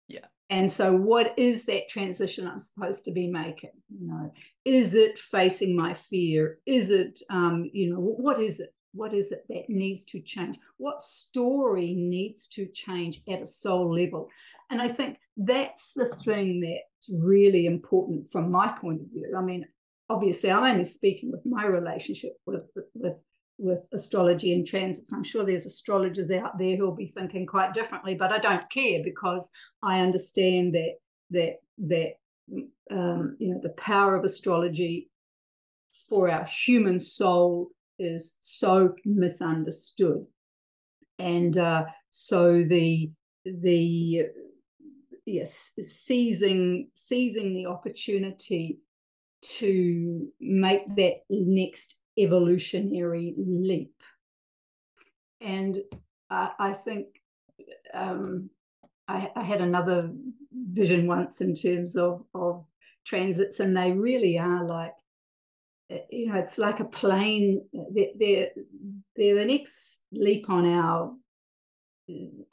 Yeah. 0.06 0.26
And 0.50 0.70
so, 0.70 0.94
what 0.94 1.34
is 1.38 1.64
that 1.66 1.88
transition 1.88 2.46
I'm 2.46 2.60
supposed 2.60 3.04
to 3.06 3.12
be 3.12 3.26
making? 3.28 3.70
You 3.88 4.08
know, 4.08 4.32
is 4.64 4.94
it 4.94 5.18
facing 5.18 5.74
my 5.74 5.94
fear? 5.94 6.58
Is 6.66 6.90
it, 6.90 7.20
um, 7.30 7.70
you 7.72 7.90
know, 7.90 8.00
what 8.00 8.40
is 8.40 8.60
it? 8.60 8.74
What 8.92 9.14
is 9.14 9.32
it 9.32 9.44
that 9.48 9.68
needs 9.68 10.04
to 10.06 10.20
change? 10.20 10.56
What 10.76 11.02
story 11.02 11.94
needs 11.94 12.46
to 12.48 12.66
change 12.66 13.22
at 13.28 13.42
a 13.42 13.46
soul 13.46 13.98
level? 13.98 14.28
And 14.70 14.80
I 14.80 14.88
think 14.88 15.18
that's 15.36 15.94
the 15.94 16.06
thing 16.06 16.60
that's 16.60 17.20
really 17.22 17.66
important 17.66 18.28
from 18.28 18.52
my 18.52 18.68
point 18.68 19.00
of 19.00 19.08
view. 19.08 19.34
I 19.36 19.42
mean, 19.42 19.66
obviously, 20.08 20.50
I'm 20.50 20.64
only 20.64 20.84
speaking 20.84 21.30
with 21.30 21.44
my 21.46 21.66
relationship 21.66 22.32
with 22.46 22.64
with 22.94 23.22
with 23.58 23.88
astrology 23.92 24.52
and 24.52 24.66
transits. 24.66 25.12
I'm 25.12 25.24
sure 25.24 25.44
there's 25.44 25.66
astrologers 25.66 26.30
out 26.30 26.58
there 26.58 26.76
who'll 26.76 26.94
be 26.94 27.06
thinking 27.06 27.46
quite 27.46 27.72
differently, 27.72 28.14
but 28.14 28.32
I 28.32 28.38
don't 28.38 28.68
care 28.68 29.00
because 29.02 29.50
I 29.82 30.00
understand 30.00 30.74
that 30.74 30.94
that 31.30 31.56
that 31.86 32.12
um, 32.90 33.36
you 33.38 33.52
know 33.52 33.60
the 33.62 33.70
power 33.70 34.16
of 34.16 34.24
astrology 34.24 35.10
for 36.08 36.28
our 36.30 36.44
human 36.44 36.98
soul 36.98 37.70
is 37.98 38.36
so 38.40 38.94
misunderstood, 39.04 40.26
and 41.18 41.56
uh, 41.56 41.84
so 42.10 42.62
the 42.62 43.10
the 43.44 44.26
yes 45.26 45.72
seizing 45.82 46.90
seizing 46.94 47.54
the 47.54 47.66
opportunity 47.66 48.78
to 49.44 50.26
make 50.40 50.82
that 50.96 51.22
next 51.28 51.96
evolutionary 52.18 53.34
leap. 53.36 53.94
And 55.40 55.82
I, 56.30 56.50
I 56.58 56.72
think 56.72 57.06
um, 57.92 58.50
I, 59.08 59.30
I, 59.36 59.42
had 59.42 59.60
another 59.60 60.10
vision 60.52 61.06
once 61.06 61.40
in 61.40 61.54
terms 61.54 61.96
of, 61.96 62.24
of 62.34 62.64
transits, 63.04 63.60
and 63.60 63.76
they 63.76 63.92
really 63.92 64.38
are 64.38 64.64
like, 64.64 64.94
eh, 65.90 65.98
you 66.10 66.28
know, 66.28 66.38
it's 66.38 66.58
like 66.58 66.80
a 66.80 66.84
plane. 66.84 67.66
They're, 67.92 68.12
they're, 68.18 68.48
they're 69.16 69.34
the 69.34 69.44
next 69.44 70.00
leap 70.12 70.48
on 70.48 70.66
our 70.66 71.14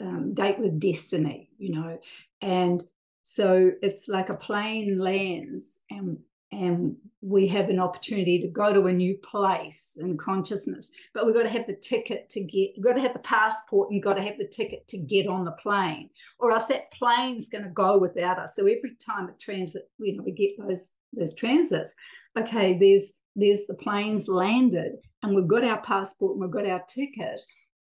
um, 0.01 0.33
date 0.33 0.59
with 0.59 0.79
destiny, 0.79 1.49
you 1.57 1.73
know, 1.73 1.99
and 2.41 2.83
so 3.23 3.71
it's 3.81 4.07
like 4.07 4.29
a 4.29 4.35
plane 4.35 4.97
lands 4.97 5.79
and 5.89 6.17
and 6.51 6.95
we 7.21 7.47
have 7.47 7.69
an 7.69 7.79
opportunity 7.79 8.39
to 8.41 8.47
go 8.47 8.73
to 8.73 8.87
a 8.87 8.93
new 8.93 9.17
place 9.17 9.97
in 9.99 10.17
consciousness. 10.17 10.89
But 11.13 11.25
we've 11.25 11.35
got 11.35 11.43
to 11.43 11.49
have 11.49 11.67
the 11.67 11.75
ticket 11.75 12.29
to 12.31 12.41
get 12.41 12.71
we've 12.75 12.83
got 12.83 12.93
to 12.93 13.01
have 13.01 13.13
the 13.13 13.19
passport 13.19 13.91
and 13.91 14.03
got 14.03 14.15
to 14.15 14.21
have 14.21 14.37
the 14.37 14.47
ticket 14.47 14.87
to 14.89 14.97
get 14.97 15.27
on 15.27 15.45
the 15.45 15.51
plane 15.51 16.09
or 16.39 16.51
else 16.51 16.67
that 16.67 16.91
plane's 16.91 17.49
going 17.49 17.63
to 17.63 17.69
go 17.69 17.97
without 17.97 18.39
us. 18.39 18.55
So 18.55 18.63
every 18.63 18.95
time 19.05 19.29
a 19.29 19.33
transit 19.33 19.89
you 19.99 20.17
know 20.17 20.23
we 20.23 20.31
get 20.31 20.51
those 20.59 20.91
those 21.13 21.33
transits 21.35 21.93
okay 22.37 22.77
there's 22.77 23.13
there's 23.35 23.65
the 23.67 23.73
planes 23.73 24.27
landed 24.27 24.93
and 25.23 25.35
we've 25.35 25.47
got 25.47 25.63
our 25.63 25.81
passport 25.81 26.33
and 26.33 26.41
we've 26.41 26.51
got 26.51 26.65
our 26.65 26.83
ticket 26.87 27.41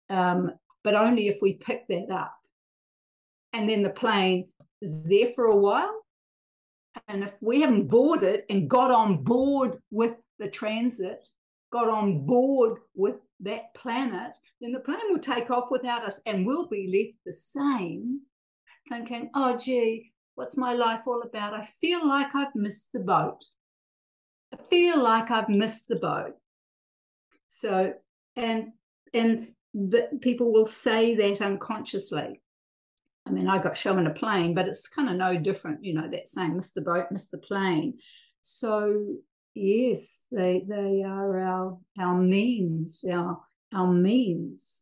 um, 0.10 0.52
but 0.84 0.96
only 0.96 1.28
if 1.28 1.42
we 1.42 1.54
pick 1.54 1.88
that 1.88 2.10
up. 2.12 2.36
And 3.54 3.68
then 3.68 3.84
the 3.84 3.90
plane 3.90 4.48
is 4.82 5.04
there 5.06 5.28
for 5.28 5.46
a 5.46 5.56
while 5.56 6.04
and 7.08 7.24
if 7.24 7.36
we 7.42 7.62
haven't 7.62 7.88
boarded 7.88 8.44
and 8.50 8.70
got 8.70 8.92
on 8.92 9.24
board 9.24 9.80
with 9.92 10.16
the 10.40 10.50
transit, 10.50 11.28
got 11.72 11.88
on 11.88 12.26
board 12.26 12.80
with 12.96 13.16
that 13.42 13.74
planet, 13.74 14.32
then 14.62 14.72
the 14.72 14.80
plane 14.80 15.00
will 15.10 15.20
take 15.20 15.50
off 15.50 15.70
without 15.70 16.06
us 16.06 16.20
and 16.26 16.46
we'll 16.46 16.68
be 16.68 16.88
left 16.88 17.18
the 17.26 17.34
same, 17.34 18.22
thinking, 18.90 19.30
oh, 19.36 19.56
gee, 19.56 20.12
what's 20.36 20.58
my 20.58 20.74
life 20.74 21.02
all 21.06 21.22
about? 21.22 21.54
I 21.54 21.64
feel 21.64 22.08
like 22.08 22.34
I've 22.36 22.56
missed 22.56 22.90
the 22.94 23.02
boat. 23.02 23.44
I 24.54 24.58
feel 24.70 25.02
like 25.02 25.32
I've 25.32 25.50
missed 25.50 25.88
the 25.88 25.98
boat. 25.98 26.34
So, 27.48 27.94
and 28.36 28.72
and 29.14 29.50
the, 29.74 30.10
people 30.22 30.52
will 30.52 30.66
say 30.66 31.16
that 31.16 31.42
unconsciously. 31.42 32.42
I 33.30 33.32
mean, 33.32 33.48
I 33.48 33.62
got 33.62 33.78
shown 33.78 34.08
a 34.08 34.12
plane, 34.14 34.56
but 34.56 34.68
it's 34.68 34.88
kind 34.88 35.08
of 35.08 35.16
no 35.16 35.38
different, 35.38 35.84
you 35.84 35.94
know, 35.94 36.10
that 36.10 36.30
saying, 36.30 36.54
Mr. 36.54 36.84
Boat, 36.84 37.06
Mr. 37.14 37.42
Plane. 37.42 38.00
So 38.42 39.18
yes, 39.54 40.22
they 40.32 40.66
they 40.68 41.04
are 41.06 41.40
our 41.40 41.78
our 42.00 42.16
means, 42.16 43.06
our 43.10 43.40
our 43.74 43.94
means 43.94 44.82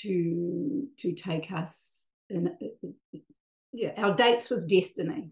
to 0.00 0.86
to 0.98 1.12
take 1.12 1.50
us 1.50 2.06
in 2.30 2.56
yeah, 3.72 3.92
our 3.96 4.14
dates 4.14 4.48
with 4.48 4.68
destiny. 4.68 5.30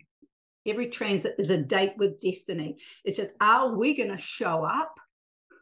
Every 0.66 0.88
transit 0.88 1.36
is 1.38 1.50
a 1.50 1.56
date 1.56 1.94
with 1.96 2.20
destiny. 2.20 2.76
It's 3.04 3.16
just, 3.16 3.32
are 3.40 3.76
we 3.76 3.94
to 4.10 4.16
show 4.16 4.64
up? 4.64 4.94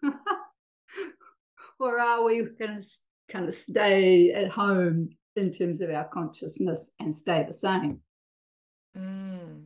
or 1.80 2.00
are 2.00 2.24
we 2.24 2.44
to 2.44 2.80
kind 3.28 3.46
of 3.46 3.54
stay 3.54 4.32
at 4.32 4.50
home 4.50 5.10
in 5.38 5.50
terms 5.50 5.80
of 5.80 5.90
our 5.90 6.08
consciousness 6.08 6.90
and 7.00 7.14
stay 7.14 7.44
the 7.46 7.52
same. 7.52 8.00
Mm. 8.96 9.64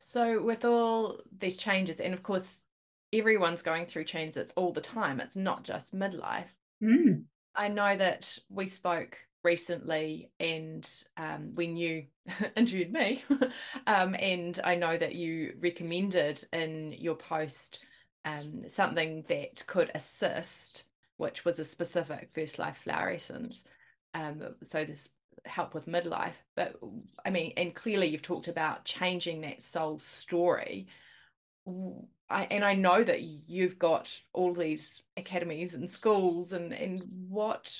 So, 0.00 0.42
with 0.42 0.64
all 0.64 1.20
these 1.38 1.56
changes, 1.56 2.00
and 2.00 2.12
of 2.12 2.22
course, 2.22 2.64
everyone's 3.12 3.62
going 3.62 3.86
through 3.86 4.04
transits 4.04 4.52
all 4.54 4.72
the 4.72 4.80
time. 4.80 5.20
It's 5.20 5.36
not 5.36 5.62
just 5.62 5.94
midlife. 5.94 6.50
Mm. 6.82 7.24
I 7.54 7.68
know 7.68 7.96
that 7.96 8.36
we 8.50 8.66
spoke 8.66 9.18
recently 9.44 10.30
and 10.40 10.90
um, 11.16 11.52
when 11.54 11.76
you 11.76 12.06
interviewed 12.56 12.92
me 12.92 13.22
um, 13.86 14.16
and 14.18 14.58
i 14.64 14.74
know 14.74 14.96
that 14.96 15.14
you 15.14 15.52
recommended 15.60 16.42
in 16.52 16.92
your 16.98 17.14
post 17.14 17.80
um, 18.24 18.62
something 18.66 19.22
that 19.28 19.62
could 19.66 19.90
assist 19.94 20.84
which 21.18 21.44
was 21.44 21.58
a 21.58 21.64
specific 21.64 22.30
first 22.34 22.58
light 22.58 22.76
flower 22.76 23.10
essence 23.10 23.64
um, 24.14 24.42
so 24.64 24.84
this 24.84 25.10
help 25.44 25.74
with 25.74 25.86
midlife 25.86 26.32
but 26.56 26.76
i 27.26 27.30
mean 27.30 27.52
and 27.58 27.74
clearly 27.74 28.06
you've 28.06 28.22
talked 28.22 28.48
about 28.48 28.84
changing 28.84 29.42
that 29.42 29.60
soul 29.60 29.98
story. 29.98 30.86
I, 32.30 32.44
and 32.50 32.64
I 32.64 32.74
know 32.74 33.02
that 33.02 33.22
you've 33.22 33.78
got 33.78 34.20
all 34.32 34.54
these 34.54 35.02
academies 35.16 35.74
and 35.74 35.90
schools 35.90 36.52
and 36.52 36.72
and 36.72 37.02
what 37.28 37.74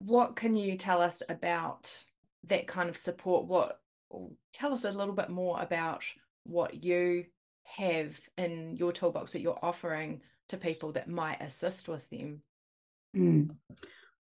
what 0.00 0.36
can 0.36 0.56
you 0.56 0.76
tell 0.76 1.02
us 1.02 1.22
about 1.28 2.04
that 2.44 2.66
kind 2.66 2.88
of 2.88 2.96
support? 2.96 3.46
What 3.46 3.80
tell 4.52 4.72
us 4.72 4.84
a 4.84 4.92
little 4.92 5.14
bit 5.14 5.28
more 5.28 5.60
about 5.60 6.04
what 6.44 6.82
you 6.82 7.26
have 7.64 8.18
in 8.36 8.76
your 8.76 8.92
toolbox 8.92 9.32
that 9.32 9.40
you're 9.40 9.58
offering 9.62 10.20
to 10.48 10.56
people 10.56 10.92
that 10.92 11.08
might 11.08 11.42
assist 11.42 11.88
with 11.88 12.08
them. 12.10 12.42
Mm. 13.16 13.50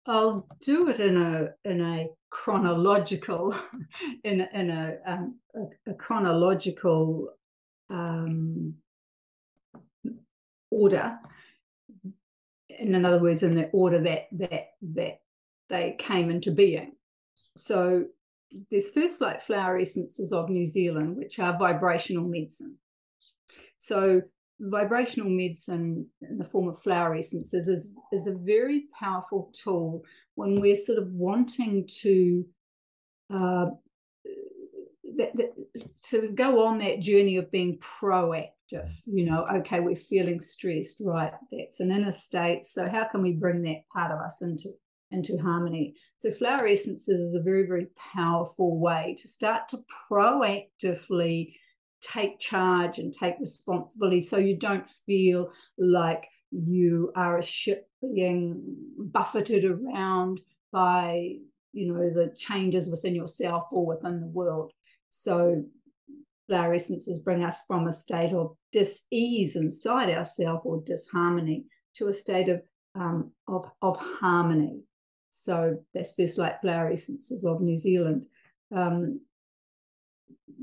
I'll 0.07 0.47
do 0.61 0.89
it 0.89 0.99
in 0.99 1.17
a 1.17 1.49
in 1.63 1.81
a 1.81 2.07
chronological 2.29 3.55
in 4.23 4.47
in 4.53 4.69
a 4.69 4.97
um, 5.05 5.39
a, 5.55 5.91
a, 5.91 5.93
chronological 5.95 7.29
um, 7.89 8.75
order. 10.69 11.17
In 12.69 13.05
other 13.05 13.19
words, 13.19 13.41
in 13.41 13.55
the 13.55 13.69
order 13.69 14.01
that 14.01 14.27
that 14.33 14.67
that 14.93 15.21
they 15.69 15.95
came 15.97 16.29
into 16.29 16.51
being. 16.51 16.93
So 17.57 18.05
there's 18.69 18.91
first 18.91 19.21
light 19.21 19.41
flower 19.41 19.79
essences 19.79 20.31
of 20.31 20.49
New 20.49 20.65
Zealand, 20.65 21.17
which 21.17 21.39
are 21.39 21.57
vibrational 21.57 22.27
medicine. 22.27 22.77
So 23.79 24.21
vibrational 24.59 25.29
medicine 25.29 26.07
in 26.21 26.37
the 26.37 26.43
form 26.43 26.67
of 26.67 26.79
flower 26.79 27.15
essences 27.15 27.67
is, 27.67 27.95
is 28.11 28.27
a 28.27 28.33
very 28.33 28.85
powerful 28.97 29.51
tool 29.53 30.03
when 30.35 30.59
we're 30.61 30.75
sort 30.75 30.97
of 30.97 31.11
wanting 31.11 31.87
to 31.87 32.45
uh, 33.33 33.65
that, 35.17 35.35
that, 35.35 36.35
go 36.35 36.65
on 36.65 36.79
that 36.79 36.99
journey 36.99 37.37
of 37.37 37.51
being 37.51 37.77
proactive. 37.79 38.91
You 39.05 39.25
know, 39.25 39.45
okay, 39.57 39.79
we're 39.79 39.95
feeling 39.95 40.39
stressed, 40.39 41.01
right? 41.03 41.33
That's 41.51 41.79
an 41.79 41.91
inner 41.91 42.11
state. 42.11 42.65
So 42.65 42.89
how 42.89 43.05
can 43.05 43.21
we 43.21 43.33
bring 43.33 43.61
that 43.63 43.87
part 43.93 44.11
of 44.11 44.19
us 44.19 44.41
into 44.41 44.73
into 45.11 45.37
harmony? 45.37 45.95
So 46.17 46.31
flower 46.31 46.67
essences 46.67 47.21
is 47.21 47.35
a 47.35 47.41
very 47.41 47.65
very 47.65 47.87
powerful 47.95 48.79
way 48.79 49.15
to 49.19 49.27
start 49.27 49.69
to 49.69 49.83
proactively 50.09 51.53
take 52.01 52.39
charge 52.39 52.99
and 52.99 53.13
take 53.13 53.39
responsibility, 53.39 54.21
so 54.21 54.37
you 54.37 54.57
don't 54.57 54.89
feel 54.89 55.51
like 55.77 56.27
you 56.51 57.11
are 57.15 57.37
a 57.37 57.43
ship 57.43 57.89
being 58.01 58.61
buffeted 58.97 59.65
around 59.65 60.41
by 60.71 61.35
you 61.73 61.91
know 61.91 62.09
the 62.09 62.33
changes 62.37 62.89
within 62.89 63.15
yourself 63.15 63.65
or 63.71 63.85
within 63.85 64.21
the 64.21 64.27
world 64.27 64.71
so 65.09 65.63
flower 66.47 66.73
essences 66.73 67.19
bring 67.19 67.43
us 67.43 67.63
from 67.67 67.87
a 67.87 67.93
state 67.93 68.31
of 68.31 68.55
dis-ease 68.71 69.55
inside 69.55 70.09
ourselves 70.09 70.61
or 70.63 70.81
disharmony 70.85 71.65
to 71.95 72.07
a 72.07 72.13
state 72.13 72.49
of 72.49 72.61
um, 72.95 73.31
of, 73.47 73.69
of 73.81 73.97
harmony. 73.97 74.81
So 75.31 75.77
that's 75.93 76.13
first 76.13 76.37
light 76.37 76.61
flower 76.61 76.91
essences 76.91 77.43
of 77.43 77.61
New 77.61 77.75
Zealand. 77.75 78.25
Um, 78.73 79.19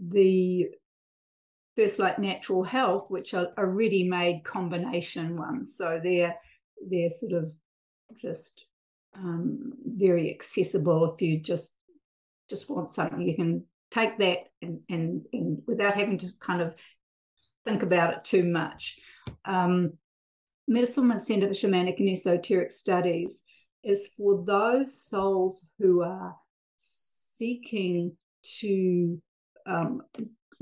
the 0.09 0.68
first 1.77 1.99
light 1.99 2.18
natural 2.18 2.62
health, 2.62 3.11
which 3.11 3.35
are, 3.35 3.49
a 3.57 3.66
ready-made 3.66 4.45
combination 4.45 5.37
ones. 5.37 5.77
So 5.77 6.01
they're 6.03 6.37
they're 6.91 7.11
sort 7.11 7.33
of 7.33 7.53
just 8.20 8.66
um, 9.14 9.73
very 9.85 10.31
accessible 10.31 11.12
if 11.12 11.23
you 11.23 11.39
just 11.39 11.75
just 12.51 12.68
want 12.68 12.91
something 12.91 13.23
you 13.23 13.37
can 13.37 13.64
take 13.91 14.18
that 14.18 14.39
and, 14.62 14.81
and, 14.89 15.23
and 15.33 15.62
without 15.66 15.95
having 15.95 16.18
to 16.18 16.31
kind 16.41 16.61
of 16.61 16.75
think 17.64 17.83
about 17.83 18.14
it 18.14 18.25
too 18.25 18.43
much. 18.43 18.99
Um, 19.45 19.93
Medicine 20.66 21.20
Center 21.20 21.49
for 21.49 21.55
Shamanic 21.55 22.01
and 22.01 22.09
Esoteric 22.09 22.73
Studies 22.73 23.45
is 23.85 24.11
for 24.16 24.45
those 24.45 24.99
souls 24.99 25.68
who 25.79 26.03
are 26.03 26.35
seeking 26.77 28.16
to 28.61 29.20
um, 29.66 30.03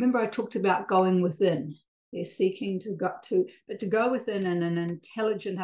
remember 0.00 0.18
I 0.18 0.26
talked 0.26 0.56
about 0.56 0.88
going 0.88 1.20
within. 1.20 1.76
They're 2.12 2.24
seeking 2.24 2.80
to 2.80 2.92
go 2.92 3.12
to, 3.24 3.46
but 3.68 3.78
to 3.80 3.86
go 3.86 4.10
within 4.10 4.46
in 4.46 4.62
an 4.62 4.78
intelligent 4.78 5.60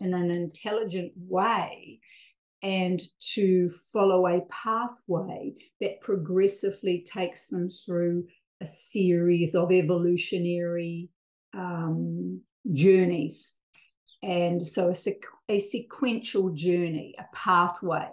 in 0.00 0.14
an 0.14 0.30
intelligent 0.30 1.12
way 1.16 2.00
and 2.62 3.00
to 3.34 3.68
follow 3.92 4.26
a 4.26 4.42
pathway 4.50 5.54
that 5.80 6.00
progressively 6.00 7.04
takes 7.10 7.48
them 7.48 7.68
through 7.68 8.26
a 8.60 8.66
series 8.66 9.54
of 9.54 9.72
evolutionary 9.72 11.08
um, 11.54 12.40
journeys. 12.72 13.54
And 14.22 14.66
so 14.66 14.88
a, 14.88 14.92
sequ- 14.92 15.22
a, 15.48 15.60
sequential 15.60 16.50
journey, 16.50 17.14
a 17.18 17.24
pathway. 17.32 18.10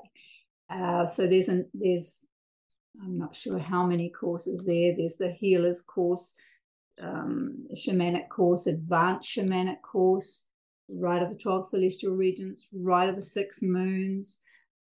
Uh, 0.70 1.06
so 1.08 1.28
there's 1.28 1.48
an 1.48 1.68
there's 1.74 2.26
I'm 3.04 3.18
not 3.18 3.36
sure 3.36 3.60
how 3.60 3.86
many 3.86 4.10
courses 4.10 4.66
there. 4.66 4.94
There's 4.96 5.18
the 5.18 5.32
healers 5.32 5.82
course, 5.82 6.36
um, 7.02 7.68
shamanic 7.76 8.30
course, 8.30 8.68
advanced 8.68 9.30
shamanic 9.30 9.82
course, 9.82 10.44
Rite 10.88 11.24
of 11.24 11.30
the 11.30 11.36
12 11.36 11.68
celestial 11.68 12.14
regents, 12.14 12.70
Rite 12.72 13.10
of 13.10 13.16
the 13.16 13.22
six 13.22 13.62
moons, 13.64 14.40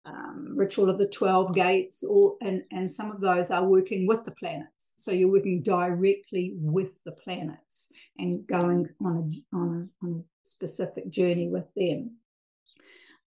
um, 0.05 0.53
ritual 0.55 0.89
of 0.89 0.97
the 0.97 1.07
12 1.07 1.53
gates, 1.53 2.03
or 2.03 2.35
and, 2.41 2.63
and 2.71 2.89
some 2.89 3.11
of 3.11 3.21
those 3.21 3.51
are 3.51 3.65
working 3.65 4.07
with 4.07 4.23
the 4.23 4.31
planets. 4.31 4.93
So 4.97 5.11
you're 5.11 5.31
working 5.31 5.61
directly 5.61 6.53
with 6.55 7.03
the 7.03 7.11
planets 7.11 7.89
and 8.17 8.47
going 8.47 8.87
on 9.03 9.17
a, 9.17 9.55
on 9.55 9.89
a, 10.01 10.05
on 10.05 10.19
a 10.19 10.47
specific 10.47 11.09
journey 11.09 11.49
with 11.49 11.65
them. 11.75 12.11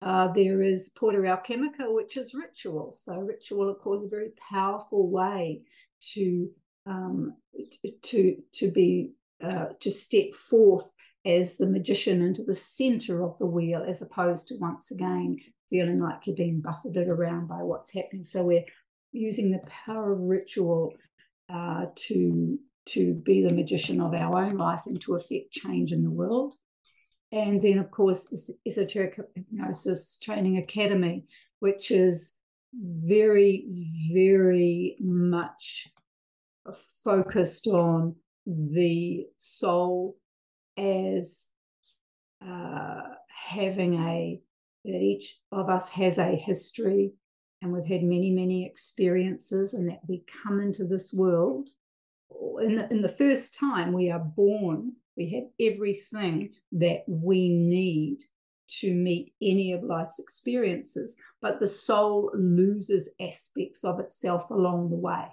Uh, 0.02 0.28
there 0.28 0.62
is 0.62 0.90
Porta 0.90 1.18
Alchemica, 1.18 1.94
which 1.94 2.16
is 2.16 2.34
ritual. 2.34 2.92
So 2.92 3.18
ritual, 3.20 3.70
of 3.70 3.78
course, 3.78 4.02
a 4.02 4.08
very 4.08 4.30
powerful 4.50 5.08
way 5.10 5.62
to 6.12 6.50
um, 6.86 7.34
to 8.02 8.36
to 8.52 8.70
be 8.70 9.12
uh, 9.42 9.66
to 9.80 9.90
step 9.90 10.32
forth 10.34 10.92
as 11.24 11.56
the 11.56 11.66
magician 11.66 12.22
into 12.22 12.44
the 12.44 12.54
center 12.54 13.22
of 13.24 13.36
the 13.38 13.46
wheel, 13.46 13.84
as 13.86 14.02
opposed 14.02 14.48
to 14.48 14.56
once 14.56 14.90
again 14.90 15.38
feeling 15.68 15.98
like 15.98 16.26
you're 16.26 16.36
being 16.36 16.60
buffeted 16.60 17.08
around 17.08 17.48
by 17.48 17.62
what's 17.62 17.92
happening. 17.92 18.24
So 18.24 18.44
we're 18.44 18.64
using 19.12 19.50
the 19.50 19.60
power 19.66 20.12
of 20.12 20.20
ritual 20.20 20.94
uh, 21.48 21.86
to 21.94 22.58
to 22.86 23.14
be 23.14 23.42
the 23.42 23.52
magician 23.52 24.00
of 24.00 24.14
our 24.14 24.38
own 24.38 24.56
life 24.56 24.82
and 24.86 25.00
to 25.00 25.16
affect 25.16 25.50
change 25.50 25.92
in 25.92 26.04
the 26.04 26.10
world. 26.10 26.54
And 27.36 27.60
then, 27.60 27.78
of 27.78 27.90
course, 27.90 28.50
Esoteric 28.66 29.20
Hypnosis 29.34 30.18
Training 30.18 30.56
Academy, 30.56 31.26
which 31.58 31.90
is 31.90 32.36
very, 32.72 33.66
very 34.10 34.96
much 35.00 35.88
focused 37.04 37.66
on 37.66 38.16
the 38.46 39.26
soul 39.36 40.16
as 40.78 41.48
uh, 42.42 43.02
having 43.28 43.94
a 44.02 44.40
that 44.86 44.94
each 44.94 45.38
of 45.52 45.68
us 45.68 45.90
has 45.90 46.16
a 46.16 46.36
history 46.36 47.12
and 47.60 47.70
we've 47.70 47.84
had 47.84 48.02
many 48.02 48.30
many 48.30 48.64
experiences 48.64 49.74
and 49.74 49.88
that 49.88 50.00
we 50.08 50.24
come 50.42 50.60
into 50.60 50.84
this 50.84 51.12
world. 51.12 51.68
In 52.62 52.76
the, 52.76 52.90
in 52.90 53.02
the 53.02 53.08
first 53.08 53.54
time 53.54 53.92
we 53.92 54.10
are 54.10 54.20
born 54.20 54.92
we 55.16 55.30
have 55.30 55.72
everything 55.72 56.50
that 56.72 57.02
we 57.06 57.48
need 57.48 58.18
to 58.68 58.92
meet 58.92 59.32
any 59.40 59.72
of 59.72 59.82
life's 59.82 60.18
experiences 60.18 61.16
but 61.40 61.60
the 61.60 61.68
soul 61.68 62.30
loses 62.34 63.08
aspects 63.20 63.84
of 63.84 64.00
itself 64.00 64.50
along 64.50 64.90
the 64.90 64.96
way 64.96 65.28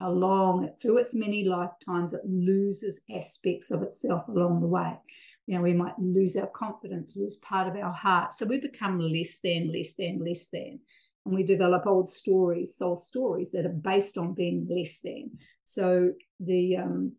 along 0.00 0.70
through 0.80 0.98
its 0.98 1.14
many 1.14 1.44
lifetimes, 1.44 2.12
it 2.12 2.20
loses 2.24 3.00
aspects 3.14 3.70
of 3.70 3.82
itself 3.82 4.28
along 4.28 4.60
the 4.60 4.66
way. 4.66 4.98
You 5.46 5.56
know, 5.56 5.62
we 5.62 5.72
might 5.72 5.98
lose 5.98 6.36
our 6.36 6.48
confidence, 6.48 7.16
lose 7.16 7.36
part 7.36 7.68
of 7.68 7.76
our 7.82 7.92
heart. 7.92 8.34
So 8.34 8.46
we 8.46 8.58
become 8.58 8.98
less 8.98 9.38
than, 9.42 9.72
less 9.72 9.94
than, 9.94 10.22
less 10.24 10.46
than. 10.52 10.80
And 11.24 11.34
we 11.34 11.44
develop 11.44 11.86
old 11.86 12.10
stories, 12.10 12.76
soul 12.76 12.96
stories 12.96 13.52
that 13.52 13.64
are 13.64 13.70
based 13.70 14.18
on 14.18 14.34
being 14.34 14.66
less 14.68 14.98
than. 15.02 15.38
So 15.64 16.12
the 16.40 16.76
um, 16.76 17.12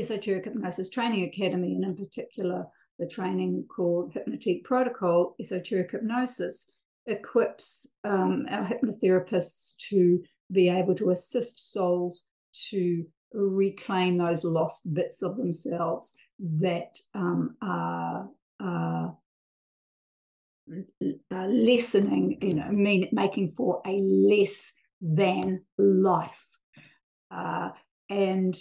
Esoteric 0.00 0.44
Hypnosis 0.44 0.88
Training 0.88 1.24
Academy, 1.24 1.74
and 1.74 1.84
in 1.84 1.96
particular, 1.96 2.66
the 2.98 3.06
training 3.06 3.64
called 3.68 4.12
Hypnotique 4.12 4.64
Protocol, 4.64 5.34
Esoteric 5.40 5.90
Hypnosis, 5.90 6.72
equips 7.06 7.86
um, 8.04 8.46
our 8.50 8.66
hypnotherapists 8.66 9.76
to 9.88 10.22
be 10.52 10.68
able 10.68 10.94
to 10.94 11.10
assist 11.10 11.72
souls 11.72 12.24
to 12.70 13.04
reclaim 13.32 14.18
those 14.18 14.44
lost 14.44 14.92
bits 14.94 15.22
of 15.22 15.36
themselves 15.36 16.14
that 16.38 16.98
um, 17.14 17.56
are, 17.62 18.28
are, 18.60 19.16
are 21.30 21.48
lessening, 21.48 22.38
you 22.40 22.54
know, 22.54 22.70
mean 22.70 23.08
making 23.12 23.50
for 23.52 23.82
a 23.86 24.00
less 24.00 24.72
than 25.00 25.62
life, 25.76 26.58
uh, 27.30 27.70
and 28.10 28.58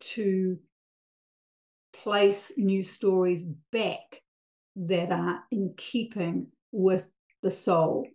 to 0.00 0.58
place 1.92 2.52
new 2.56 2.82
stories 2.82 3.44
back 3.72 4.22
that 4.76 5.10
are 5.12 5.40
in 5.50 5.74
keeping 5.76 6.46
with 6.72 7.12
the 7.42 7.50
soul, 7.50 8.06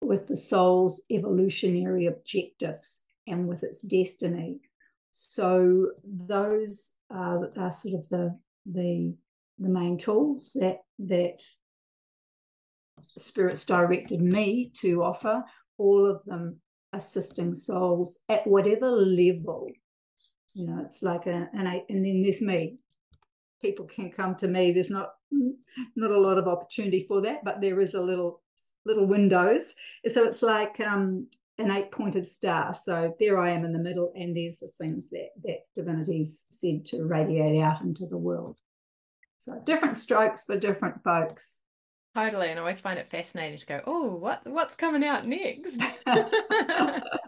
with 0.00 0.28
the 0.28 0.36
soul's 0.36 1.02
evolutionary 1.10 2.06
objectives 2.06 3.02
and 3.26 3.48
with 3.48 3.62
its 3.62 3.82
destiny. 3.82 4.60
So 5.10 5.90
those 6.04 6.92
are, 7.10 7.50
are 7.56 7.70
sort 7.70 7.94
of 7.94 8.08
the 8.08 8.38
the 8.66 9.14
the 9.58 9.68
main 9.68 9.98
tools 9.98 10.56
that 10.60 10.78
that 11.00 11.42
spirits 13.18 13.64
directed 13.64 14.20
me 14.20 14.70
to 14.76 15.02
offer. 15.02 15.42
All 15.78 16.06
of 16.06 16.22
them 16.26 16.60
assisting 16.92 17.54
souls 17.54 18.18
at 18.28 18.46
whatever 18.46 18.90
level. 18.90 19.68
You 20.54 20.66
know, 20.66 20.80
it's 20.82 21.02
like 21.02 21.26
a, 21.26 21.48
an 21.52 21.66
and 21.88 22.04
then 22.04 22.22
there's 22.22 22.40
me. 22.40 22.78
People 23.62 23.86
can 23.86 24.10
come 24.10 24.34
to 24.36 24.48
me. 24.48 24.72
There's 24.72 24.90
not 24.90 25.14
not 25.96 26.10
a 26.10 26.18
lot 26.18 26.38
of 26.38 26.48
opportunity 26.48 27.04
for 27.06 27.20
that, 27.22 27.44
but 27.44 27.60
there 27.60 27.80
is 27.80 27.94
a 27.94 28.00
little 28.00 28.42
little 28.84 29.06
windows. 29.06 29.74
So 30.08 30.24
it's 30.24 30.42
like 30.42 30.80
um, 30.80 31.28
an 31.58 31.70
eight 31.70 31.90
pointed 31.92 32.28
star. 32.28 32.74
So 32.74 33.14
there 33.20 33.38
I 33.38 33.50
am 33.50 33.64
in 33.64 33.72
the 33.72 33.78
middle, 33.78 34.12
and 34.16 34.36
there's 34.36 34.58
the 34.58 34.70
things 34.78 35.10
that 35.10 35.28
that 35.44 35.60
divinity's 35.76 36.46
said 36.50 36.84
to 36.86 37.04
radiate 37.04 37.62
out 37.62 37.82
into 37.82 38.06
the 38.06 38.18
world. 38.18 38.58
So 39.38 39.60
different 39.64 39.96
strokes 39.96 40.44
for 40.44 40.58
different 40.58 41.02
folks. 41.04 41.60
Totally, 42.14 42.48
and 42.48 42.58
I 42.58 42.62
always 42.62 42.80
find 42.80 42.98
it 42.98 43.08
fascinating 43.08 43.58
to 43.58 43.66
go, 43.66 43.80
oh, 43.86 44.16
what 44.16 44.44
what's 44.46 44.74
coming 44.74 45.04
out 45.04 45.26
next? 45.26 45.80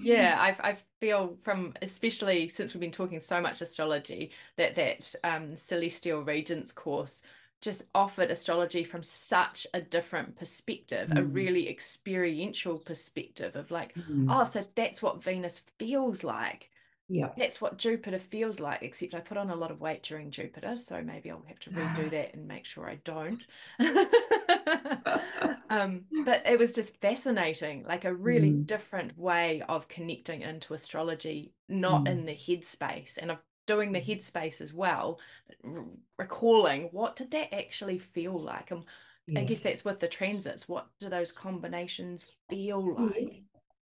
yeah, 0.00 0.36
I, 0.62 0.70
I 0.70 0.76
feel 1.00 1.36
from 1.42 1.74
especially 1.82 2.48
since 2.48 2.74
we've 2.74 2.80
been 2.80 2.90
talking 2.90 3.20
so 3.20 3.40
much 3.40 3.60
astrology 3.60 4.30
that 4.56 4.74
that 4.76 5.14
um, 5.24 5.56
celestial 5.56 6.22
regents 6.22 6.72
course 6.72 7.22
just 7.64 7.84
offered 7.94 8.30
astrology 8.30 8.84
from 8.84 9.02
such 9.02 9.66
a 9.72 9.80
different 9.80 10.36
perspective, 10.36 11.08
mm. 11.08 11.18
a 11.18 11.24
really 11.24 11.68
experiential 11.68 12.78
perspective 12.78 13.56
of 13.56 13.70
like, 13.70 13.94
mm. 13.94 14.26
oh, 14.28 14.44
so 14.44 14.64
that's 14.74 15.00
what 15.00 15.22
Venus 15.22 15.62
feels 15.78 16.22
like. 16.22 16.68
Yeah. 17.14 17.28
That's 17.38 17.60
what 17.60 17.76
Jupiter 17.76 18.18
feels 18.18 18.58
like, 18.58 18.82
except 18.82 19.14
I 19.14 19.20
put 19.20 19.36
on 19.36 19.48
a 19.48 19.54
lot 19.54 19.70
of 19.70 19.80
weight 19.80 20.02
during 20.02 20.32
Jupiter. 20.32 20.76
So 20.76 21.00
maybe 21.00 21.30
I'll 21.30 21.44
have 21.46 21.60
to 21.60 21.70
redo 21.70 22.10
that 22.10 22.34
and 22.34 22.48
make 22.48 22.64
sure 22.64 22.90
I 22.90 22.96
don't. 23.04 23.40
um, 25.70 26.06
but 26.24 26.42
it 26.44 26.58
was 26.58 26.72
just 26.72 27.00
fascinating, 27.00 27.84
like 27.86 28.04
a 28.04 28.12
really 28.12 28.50
mm. 28.50 28.66
different 28.66 29.16
way 29.16 29.62
of 29.68 29.86
connecting 29.86 30.42
into 30.42 30.74
astrology, 30.74 31.52
not 31.68 32.02
mm. 32.04 32.08
in 32.08 32.26
the 32.26 32.34
headspace. 32.34 33.16
And 33.16 33.30
I've 33.30 33.38
doing 33.68 33.92
the 33.92 34.00
headspace 34.00 34.60
as 34.60 34.74
well, 34.74 35.20
r- 35.64 35.84
recalling 36.18 36.88
what 36.90 37.14
did 37.14 37.30
that 37.30 37.54
actually 37.54 37.98
feel 37.98 38.36
like? 38.38 38.72
And 38.72 38.84
yeah. 39.28 39.40
I 39.40 39.44
guess 39.44 39.60
that's 39.60 39.84
with 39.84 40.00
the 40.00 40.08
transits. 40.08 40.68
What 40.68 40.88
do 40.98 41.08
those 41.08 41.30
combinations 41.30 42.26
feel 42.50 42.96
like? 42.96 43.42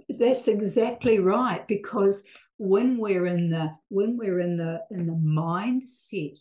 That's 0.09 0.49
exactly 0.49 1.19
right. 1.19 1.65
Because 1.67 2.25
when 2.63 2.97
we're 2.97 3.25
in 3.25 3.49
the 3.49 3.75
when 3.89 4.17
we're 4.17 4.39
in 4.39 4.55
the 4.55 4.81
in 4.89 5.05
the 5.05 5.11
mindset 5.11 6.39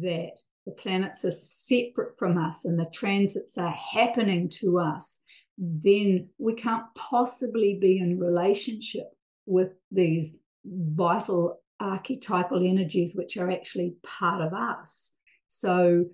that 0.00 0.38
the 0.66 0.72
planets 0.72 1.24
are 1.24 1.32
separate 1.32 2.16
from 2.16 2.38
us 2.38 2.64
and 2.64 2.78
the 2.78 2.88
transits 2.92 3.58
are 3.58 3.72
happening 3.72 4.48
to 4.48 4.78
us, 4.78 5.18
then 5.58 6.28
we 6.38 6.54
can't 6.54 6.86
possibly 6.94 7.76
be 7.80 7.98
in 7.98 8.20
relationship 8.20 9.08
with 9.46 9.72
these 9.90 10.36
vital 10.64 11.60
archetypal 11.80 12.64
energies 12.64 13.16
which 13.16 13.36
are 13.36 13.50
actually 13.50 13.96
part 14.04 14.40
of 14.40 14.54
us. 14.54 15.10
So 15.48 16.04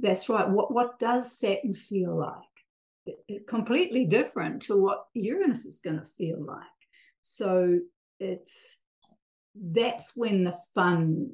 that's 0.00 0.28
right. 0.28 0.48
What 0.48 0.74
what 0.74 0.98
does 0.98 1.38
Saturn 1.38 1.74
feel 1.74 2.18
like? 2.18 2.52
It, 3.06 3.18
it, 3.28 3.46
completely 3.46 4.06
different 4.06 4.62
to 4.62 4.76
what 4.76 5.04
Uranus 5.14 5.66
is 5.66 5.78
going 5.78 6.00
to 6.00 6.04
feel 6.04 6.44
like. 6.44 6.66
So 7.20 7.78
it's 8.22 8.78
that's 9.54 10.16
when 10.16 10.44
the 10.44 10.56
fun, 10.74 11.32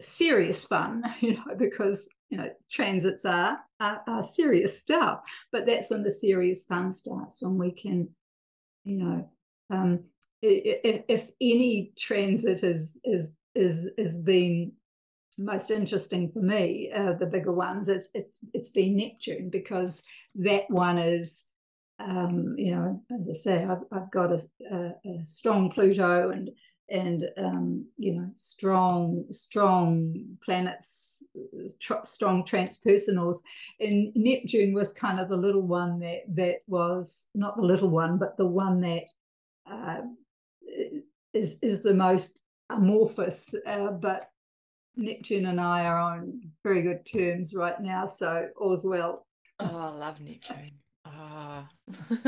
serious 0.00 0.64
fun, 0.64 1.02
you 1.20 1.34
know, 1.34 1.54
because 1.56 2.08
you 2.30 2.38
know 2.38 2.50
transits 2.70 3.24
are, 3.24 3.58
are, 3.80 4.02
are 4.06 4.22
serious 4.22 4.78
stuff. 4.78 5.20
But 5.50 5.66
that's 5.66 5.90
when 5.90 6.02
the 6.02 6.12
serious 6.12 6.66
fun 6.66 6.92
starts 6.92 7.42
when 7.42 7.58
we 7.58 7.72
can, 7.72 8.08
you 8.84 8.98
know, 8.98 9.30
um, 9.70 10.04
if, 10.42 11.02
if 11.08 11.30
any 11.40 11.92
transit 11.96 12.62
is 12.64 13.00
is 13.04 13.32
is 13.54 13.90
is 13.96 14.18
been 14.18 14.72
most 15.38 15.70
interesting 15.70 16.30
for 16.30 16.40
me, 16.40 16.90
uh, 16.94 17.14
the 17.14 17.26
bigger 17.26 17.52
ones, 17.52 17.88
it, 17.88 18.08
it's 18.14 18.38
it's 18.52 18.70
been 18.70 18.96
Neptune 18.96 19.50
because 19.50 20.02
that 20.36 20.64
one 20.68 20.98
is, 20.98 21.44
um, 22.04 22.54
you 22.58 22.74
know, 22.74 23.02
as 23.18 23.28
I 23.28 23.32
say, 23.32 23.64
I've, 23.64 23.82
I've 23.92 24.10
got 24.10 24.32
a, 24.32 24.42
a, 24.70 24.76
a 25.08 25.24
strong 25.24 25.70
Pluto 25.70 26.30
and 26.30 26.50
and 26.88 27.24
um, 27.38 27.86
you 27.96 28.12
know 28.14 28.30
strong 28.34 29.24
strong 29.30 30.36
planets, 30.44 31.24
tr- 31.80 32.04
strong 32.04 32.44
transpersonals, 32.44 33.38
and 33.80 34.12
Neptune 34.14 34.74
was 34.74 34.92
kind 34.92 35.18
of 35.18 35.28
the 35.28 35.36
little 35.36 35.62
one 35.62 35.98
that 36.00 36.22
that 36.28 36.56
was 36.66 37.28
not 37.34 37.56
the 37.56 37.62
little 37.62 37.88
one, 37.88 38.18
but 38.18 38.36
the 38.36 38.46
one 38.46 38.80
that 38.80 39.04
uh, 39.70 40.02
is 41.32 41.56
is 41.62 41.82
the 41.82 41.94
most 41.94 42.40
amorphous, 42.68 43.54
uh, 43.66 43.92
but 43.92 44.30
Neptune 44.96 45.46
and 45.46 45.60
I 45.60 45.86
are 45.86 45.98
on 45.98 46.40
very 46.62 46.82
good 46.82 47.06
terms 47.06 47.54
right 47.54 47.80
now, 47.80 48.06
so 48.06 48.48
all's 48.60 48.84
well. 48.84 49.26
Oh, 49.60 49.76
I 49.76 49.88
love 49.88 50.20
Neptune. 50.20 50.81
Ah. 51.04 51.68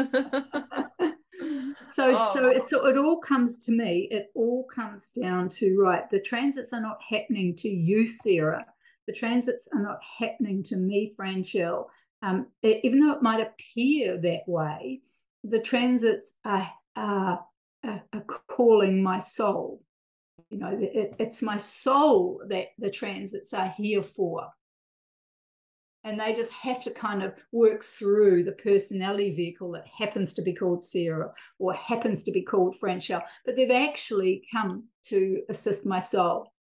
so 1.86 2.16
oh. 2.18 2.30
so 2.34 2.48
it's 2.48 2.72
it 2.72 2.96
all 2.96 3.18
comes 3.18 3.58
to 3.58 3.72
me. 3.72 4.08
It 4.10 4.30
all 4.34 4.64
comes 4.64 5.10
down 5.10 5.48
to 5.50 5.78
right. 5.78 6.08
The 6.10 6.20
transits 6.20 6.72
are 6.72 6.80
not 6.80 6.98
happening 7.08 7.54
to 7.56 7.68
you, 7.68 8.06
Sarah. 8.06 8.64
The 9.06 9.12
transits 9.12 9.68
are 9.72 9.82
not 9.82 9.98
happening 10.18 10.62
to 10.64 10.76
me, 10.76 11.12
Franchelle. 11.18 11.86
Um, 12.22 12.46
it, 12.62 12.80
even 12.84 13.00
though 13.00 13.12
it 13.12 13.22
might 13.22 13.40
appear 13.40 14.16
that 14.18 14.42
way, 14.46 15.02
the 15.42 15.60
transits 15.60 16.34
are, 16.44 16.70
are 16.96 17.44
a, 17.84 18.00
a 18.12 18.20
calling 18.48 19.02
my 19.02 19.18
soul. 19.18 19.82
You 20.50 20.58
know, 20.58 20.78
it, 20.80 21.14
it's 21.18 21.42
my 21.42 21.58
soul 21.58 22.40
that 22.48 22.68
the 22.78 22.90
transits 22.90 23.52
are 23.52 23.74
here 23.76 24.02
for. 24.02 24.48
And 26.04 26.20
they 26.20 26.34
just 26.34 26.52
have 26.52 26.84
to 26.84 26.90
kind 26.90 27.22
of 27.22 27.34
work 27.50 27.82
through 27.82 28.44
the 28.44 28.52
personality 28.52 29.34
vehicle 29.34 29.72
that 29.72 29.86
happens 29.86 30.34
to 30.34 30.42
be 30.42 30.52
called 30.52 30.84
Sarah 30.84 31.32
or 31.58 31.72
happens 31.72 32.22
to 32.24 32.30
be 32.32 32.42
called 32.42 32.76
Franchelle, 32.78 33.22
but 33.46 33.56
they've 33.56 33.70
actually 33.70 34.44
come 34.52 34.84
to 35.04 35.42
assist 35.48 35.86
my 35.86 35.98
soul. 35.98 36.52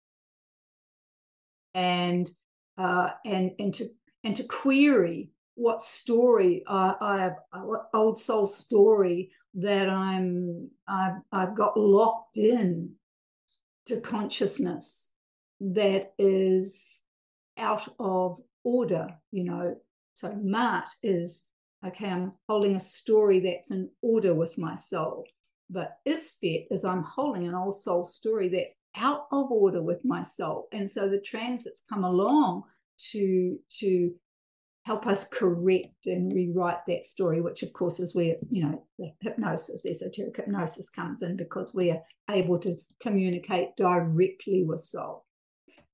And 1.76 2.32
uh, 2.78 3.12
and 3.26 3.52
and 3.60 3.74
to 3.76 3.90
and 4.24 4.36
to 4.36 4.44
query 4.44 5.32
what 5.56 5.82
story 5.82 6.64
I, 6.68 6.96
I 7.02 7.22
have, 7.22 7.36
what 7.64 7.90
old 7.94 8.20
soul 8.20 8.48
story 8.48 9.32
that 9.56 9.90
I'm 9.90 10.70
I've, 10.88 11.22
I've 11.32 11.56
got 11.56 11.78
locked 11.78 12.38
in 12.38 12.94
to 13.86 14.00
consciousness 14.00 15.12
that 15.60 16.14
is 16.18 17.02
out 17.58 17.88
of 18.00 18.40
order, 18.64 19.08
you 19.32 19.44
know. 19.44 19.76
So 20.16 20.30
Ma'at 20.30 20.86
is 21.02 21.44
okay, 21.86 22.08
I'm 22.08 22.34
holding 22.48 22.76
a 22.76 22.80
story 22.80 23.40
that's 23.40 23.72
in 23.72 23.90
order 24.02 24.34
with 24.34 24.58
my 24.58 24.76
soul. 24.76 25.26
But 25.70 25.98
Isfet 26.08 26.68
is 26.72 26.86
I'm 26.86 27.04
holding 27.04 27.48
an 27.48 27.56
old 27.56 27.76
soul 27.76 28.04
story 28.04 28.48
that's 28.48 28.76
out 28.96 29.26
of 29.32 29.52
order 29.52 29.82
with 29.82 30.02
my 30.06 30.24
soul. 30.24 30.68
And 30.72 30.90
so 30.90 31.10
the 31.10 31.20
transits 31.20 31.82
come 31.90 32.04
along 32.04 32.64
to 33.12 33.58
to 33.80 34.14
help 34.86 35.08
us 35.08 35.24
correct 35.24 36.06
and 36.06 36.34
rewrite 36.34 36.86
that 36.88 37.06
story, 37.06 37.42
which 37.42 37.64
of 37.64 37.72
course 37.72 38.00
is 38.00 38.14
where, 38.14 38.36
you 38.50 38.64
know, 38.64 38.86
the 39.00 39.12
hypnosis, 39.22 39.86
esoteric 39.86 40.36
hypnosis 40.36 40.90
comes 40.90 41.22
in 41.22 41.38
because 41.38 41.74
we 41.74 41.90
are 41.92 42.02
able 42.30 42.60
to 42.60 42.78
communicate 43.02 43.76
directly 43.78 44.64
with 44.64 44.82
soul. 44.82 45.26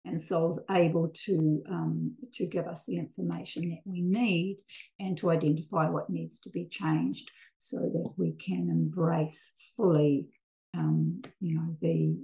And 0.05 0.19
soul's 0.19 0.59
able 0.71 1.11
to 1.25 1.61
um, 1.69 2.15
to 2.33 2.47
give 2.47 2.67
us 2.67 2.85
the 2.85 2.97
information 2.97 3.69
that 3.69 3.81
we 3.85 4.01
need 4.01 4.59
and 4.99 5.17
to 5.17 5.29
identify 5.29 5.89
what 5.89 6.09
needs 6.09 6.39
to 6.41 6.49
be 6.49 6.65
changed 6.65 7.29
so 7.57 7.77
that 7.77 8.13
we 8.17 8.31
can 8.31 8.69
embrace 8.69 9.73
fully, 9.75 10.27
um, 10.75 11.21
you 11.41 11.55
know, 11.55 11.75
the 11.81 12.17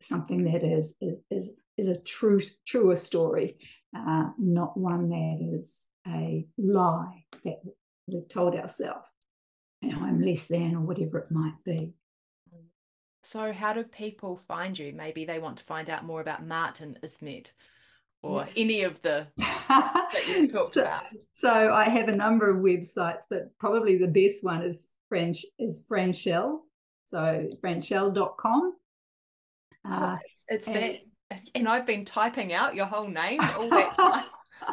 something 0.00 0.44
that 0.44 0.62
is 0.62 0.96
is 1.00 1.20
is 1.30 1.52
is 1.78 1.88
a 1.88 1.98
true 2.00 2.40
truer 2.66 2.96
story 2.96 3.56
uh, 3.96 4.30
not 4.38 4.76
one 4.76 5.08
that 5.08 5.56
is 5.56 5.88
a 6.06 6.46
lie 6.58 7.24
that 7.44 7.60
we've 8.06 8.28
told 8.28 8.54
ourselves. 8.54 9.04
You 9.82 9.92
know, 9.92 10.00
I'm 10.02 10.20
less 10.20 10.46
than 10.46 10.74
or 10.74 10.80
whatever 10.80 11.18
it 11.18 11.30
might 11.30 11.56
be. 11.64 11.94
So, 13.22 13.52
how 13.52 13.72
do 13.72 13.84
people 13.84 14.40
find 14.48 14.78
you? 14.78 14.92
Maybe 14.92 15.24
they 15.24 15.38
want 15.38 15.58
to 15.58 15.64
find 15.64 15.90
out 15.90 16.04
more 16.04 16.20
about 16.20 16.46
Ma'at 16.46 16.80
and 16.80 16.98
Isfet 17.02 17.48
or 18.22 18.46
any 18.56 18.82
of 18.82 19.00
the 19.02 19.26
that 19.38 20.24
you 20.28 20.50
talked 20.50 20.72
so, 20.72 20.82
about. 20.82 21.04
So, 21.32 21.72
I 21.72 21.84
have 21.84 22.08
a 22.08 22.16
number 22.16 22.50
of 22.50 22.62
websites, 22.62 23.24
but 23.28 23.56
probably 23.58 23.98
the 23.98 24.08
best 24.08 24.42
one 24.44 24.62
is 24.62 24.88
French 25.08 25.44
is 25.58 25.86
Franchelle. 25.90 26.60
So, 27.06 27.50
franchelle.com. 27.62 28.74
Oh, 29.84 29.90
uh, 29.90 30.18
it's, 30.24 30.42
it's 30.48 30.66
and, 30.66 30.76
that 30.76 31.00
and 31.54 31.68
I've 31.68 31.86
been 31.86 32.04
typing 32.04 32.52
out 32.52 32.74
your 32.74 32.86
whole 32.86 33.08
name 33.08 33.40
all 33.56 33.68
that 33.68 33.94
time. 33.96 34.24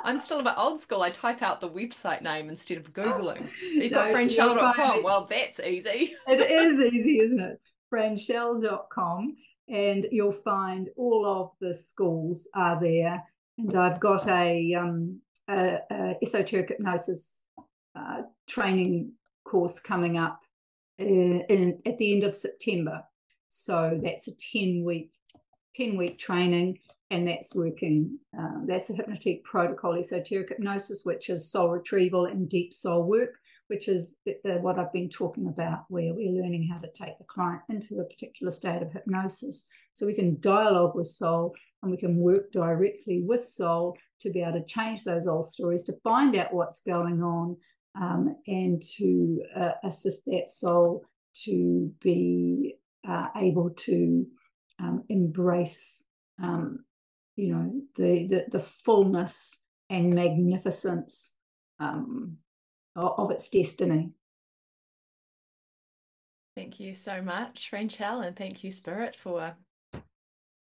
I'm 0.04 0.18
still 0.18 0.40
a 0.40 0.44
bit 0.44 0.54
old 0.58 0.80
school. 0.80 1.02
I 1.02 1.10
type 1.10 1.42
out 1.42 1.62
the 1.62 1.70
website 1.70 2.22
name 2.22 2.50
instead 2.50 2.78
of 2.78 2.92
Googling. 2.92 3.50
You've 3.62 3.94
got 3.94 4.12
no, 4.12 4.16
franchelle.com. 4.16 5.04
Well, 5.04 5.28
that's 5.30 5.60
easy. 5.60 6.16
it 6.28 6.42
is 6.42 6.94
easy, 6.94 7.20
isn't 7.20 7.40
it? 7.40 7.62
Franchelle.com. 7.94 9.36
And 9.70 10.08
you'll 10.12 10.32
find 10.32 10.90
all 10.96 11.26
of 11.26 11.52
the 11.60 11.74
schools 11.74 12.48
are 12.56 12.80
there. 12.82 13.24
And 13.58 13.76
I've 13.76 14.00
got 14.00 14.28
a, 14.28 14.74
um, 14.76 15.20
a, 15.50 15.80
a 15.92 16.18
esoteric 16.22 16.70
hypnosis 16.70 17.42
uh, 17.96 18.22
training 18.48 19.12
course 19.44 19.80
coming 19.80 20.18
up 20.18 20.42
in, 20.98 21.42
in, 21.50 21.80
at 21.86 21.98
the 21.98 22.14
end 22.14 22.24
of 22.24 22.36
September. 22.36 23.04
So 23.50 24.00
that's 24.04 24.28
a 24.28 24.36
10 24.36 24.84
week 24.84 25.12
10 25.78 25.96
week 25.96 26.18
training, 26.18 26.80
and 27.12 27.28
that's 27.28 27.54
working. 27.54 28.18
Um, 28.38 28.66
that's 28.68 28.90
a 28.90 28.94
hypnotic 28.94 29.44
protocol, 29.44 29.94
esoteric 29.94 30.50
hypnosis, 30.50 31.06
which 31.06 31.30
is 31.30 31.50
soul 31.50 31.70
retrieval 31.70 32.26
and 32.26 32.50
deep 32.50 32.74
soul 32.74 33.04
work, 33.04 33.40
which 33.68 33.88
is 33.88 34.16
the, 34.26 34.36
what 34.62 34.80
I've 34.80 34.94
been 34.94 35.10
talking 35.10 35.48
about, 35.48 35.86
where 35.90 36.14
we're 36.14 36.32
learning 36.32 36.70
how 36.72 36.80
to 36.80 36.90
take 36.94 37.18
the 37.18 37.26
client 37.26 37.62
into 37.70 38.00
a 38.00 38.06
particular 38.06 38.52
state 38.52 38.82
of 38.82 38.92
hypnosis. 38.92 39.68
So 39.94 40.06
we 40.06 40.14
can 40.14 40.40
dialogue 40.40 40.96
with 40.96 41.08
soul 41.08 41.54
and 41.82 41.92
we 41.92 41.98
can 41.98 42.18
work 42.18 42.52
directly 42.52 43.22
with 43.26 43.44
soul 43.44 43.98
to 44.22 44.30
be 44.32 44.42
able 44.42 44.54
to 44.54 44.66
change 44.66 45.04
those 45.04 45.28
old 45.28 45.46
stories, 45.46 45.84
to 45.84 46.00
find 46.04 46.36
out 46.36 46.54
what's 46.54 46.80
going 46.80 47.22
on, 47.22 47.58
um, 48.00 48.36
and 48.48 48.84
to 48.98 49.44
uh, 49.56 49.72
assist 49.84 50.26
that 50.26 50.50
soul 50.50 51.04
to 51.34 51.92
be 52.02 52.76
uh, 53.08 53.28
able 53.36 53.70
to 53.72 54.26
um, 54.80 55.04
embrace, 55.10 56.04
um, 56.42 56.84
you 57.36 57.54
know, 57.54 57.72
the, 57.96 58.28
the, 58.28 58.46
the 58.52 58.60
fullness 58.60 59.60
and 59.90 60.14
magnificence 60.14 61.34
um, 61.80 62.38
of, 62.98 63.32
its 63.32 63.48
destiny. 63.48 64.12
Thank 66.56 66.80
you 66.80 66.94
so 66.96 67.22
much, 67.22 67.70
Franchelle, 67.72 68.26
and 68.26 68.36
thank 68.36 68.64
you, 68.64 68.72
Spirit, 68.72 69.16
for 69.16 69.56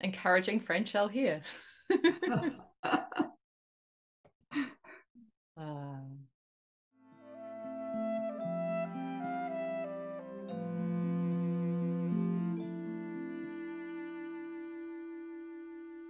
encouraging 0.01 0.61
Franchelle 0.61 1.11
here. 1.11 1.43
um, 5.57 6.19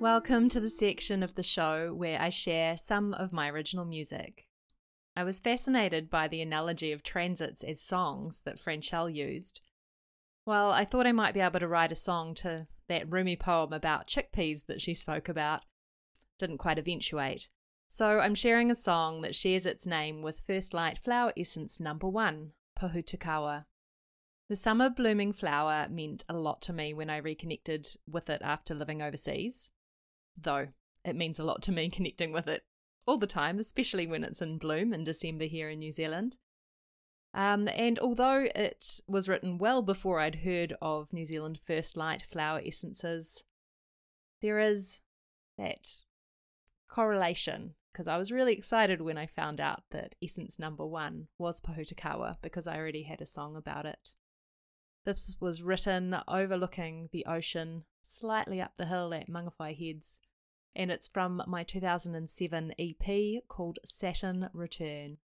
Welcome 0.01 0.49
to 0.49 0.59
the 0.59 0.69
section 0.69 1.23
of 1.23 1.37
the 1.37 1.45
show 1.45 1.95
where 1.95 2.21
I 2.21 2.29
share 2.29 2.77
some 2.77 3.15
of 3.15 3.33
my 3.33 3.49
original 3.49 3.85
music. 3.85 4.47
I 5.15 5.25
was 5.25 5.41
fascinated 5.41 6.09
by 6.09 6.29
the 6.29 6.41
analogy 6.41 6.93
of 6.93 7.03
transits 7.03 7.63
as 7.63 7.81
songs 7.81 8.43
that 8.43 8.59
Franchelle 8.59 9.15
used. 9.15 9.61
Well, 10.47 10.71
I 10.71 10.85
thought 10.85 11.07
I 11.07 11.13
might 11.13 11.35
be 11.35 11.41
able 11.41 11.61
to 11.61 11.69
write 11.69 11.93
a 11.93 11.97
song 11.97 12.35
to 12.37 12.67
that 12.89 13.11
Rumi 13.11 13.37
poem 13.37 13.73
about 13.73 14.07
chickpeas 14.07 14.67
that 14.67 14.81
she 14.81 14.95
spoke 14.95 15.29
about. 15.29 15.63
Didn't 16.39 16.59
quite 16.59 16.79
eventuate. 16.79 17.49
So 17.89 18.21
I'm 18.21 18.35
sharing 18.35 18.71
a 18.71 18.75
song 18.75 19.21
that 19.21 19.37
shares 19.37 19.67
its 19.67 19.87
name 19.87 20.23
with 20.23 20.41
First 20.41 20.73
Light 20.73 20.99
Flower 20.99 21.33
Essence 21.37 21.79
number 21.79 22.09
one, 22.09 22.53
Pohutukawa. 22.79 23.67
The 24.49 24.57
summer 24.57 24.89
blooming 24.89 25.33
flower 25.33 25.87
meant 25.91 26.25
a 26.29 26.35
lot 26.35 26.63
to 26.63 26.73
me 26.73 26.95
when 26.95 27.11
I 27.11 27.19
reconnected 27.19 27.89
with 28.11 28.31
it 28.31 28.41
after 28.43 28.75
living 28.75 29.03
overseas 29.03 29.71
though 30.37 30.69
it 31.05 31.17
means 31.17 31.39
a 31.39 31.45
lot 31.45 31.63
to 31.63 31.73
me 31.73 31.91
connecting 31.93 32.33
with 32.33 32.49
it 32.49 32.65
all 33.07 33.19
the 33.19 33.27
time, 33.27 33.59
especially 33.59 34.07
when 34.07 34.25
it's 34.25 34.43
in 34.43 34.59
bloom 34.59 34.93
in 34.93 35.05
December 35.05 35.45
here 35.45 35.69
in 35.69 35.79
New 35.81 35.93
Zealand. 35.93 36.37
Um, 37.35 37.67
and 37.69 37.99
although 37.99 38.47
it 38.55 39.01
was 39.07 39.29
written 39.29 39.59
well 39.59 39.83
before 39.83 40.21
I'd 40.21 40.37
heard 40.37 40.75
of 40.83 41.13
New 41.13 41.25
Zealand 41.25 41.59
First 41.67 41.97
Light 41.97 42.23
flower 42.23 42.61
essences, 42.65 43.45
there 44.43 44.59
is 44.59 45.01
that 45.57 45.89
correlation 46.91 47.75
because 47.93 48.09
I 48.09 48.17
was 48.17 48.33
really 48.33 48.53
excited 48.53 49.01
when 49.01 49.19
I 49.19 49.27
found 49.27 49.61
out 49.61 49.83
that 49.91 50.15
essence 50.23 50.59
number 50.59 50.87
one 50.87 51.29
was 51.39 51.61
Pohutukawa 51.61 52.37
because 52.43 52.67
I 52.67 52.77
already 52.77 53.03
had 53.03 53.21
a 53.21 53.27
song 53.27 53.57
about 53.57 53.87
it. 53.87 54.11
This 55.05 55.37
was 55.41 55.63
written 55.63 56.17
overlooking 56.29 57.09
the 57.13 57.27
ocean 57.27 57.85
slightly 58.03 58.61
up 58.61 58.73
the 58.77 58.87
hill 58.87 59.13
at 59.13 59.29
Mangawhai 59.29 59.77
Heads, 59.77 60.21
and 60.75 60.91
it's 60.91 61.09
from 61.09 61.43
my 61.47 61.65
2007 61.65 62.75
EP 62.79 63.43
called 63.49 63.79
Saturn 63.85 64.49
Return. 64.53 65.19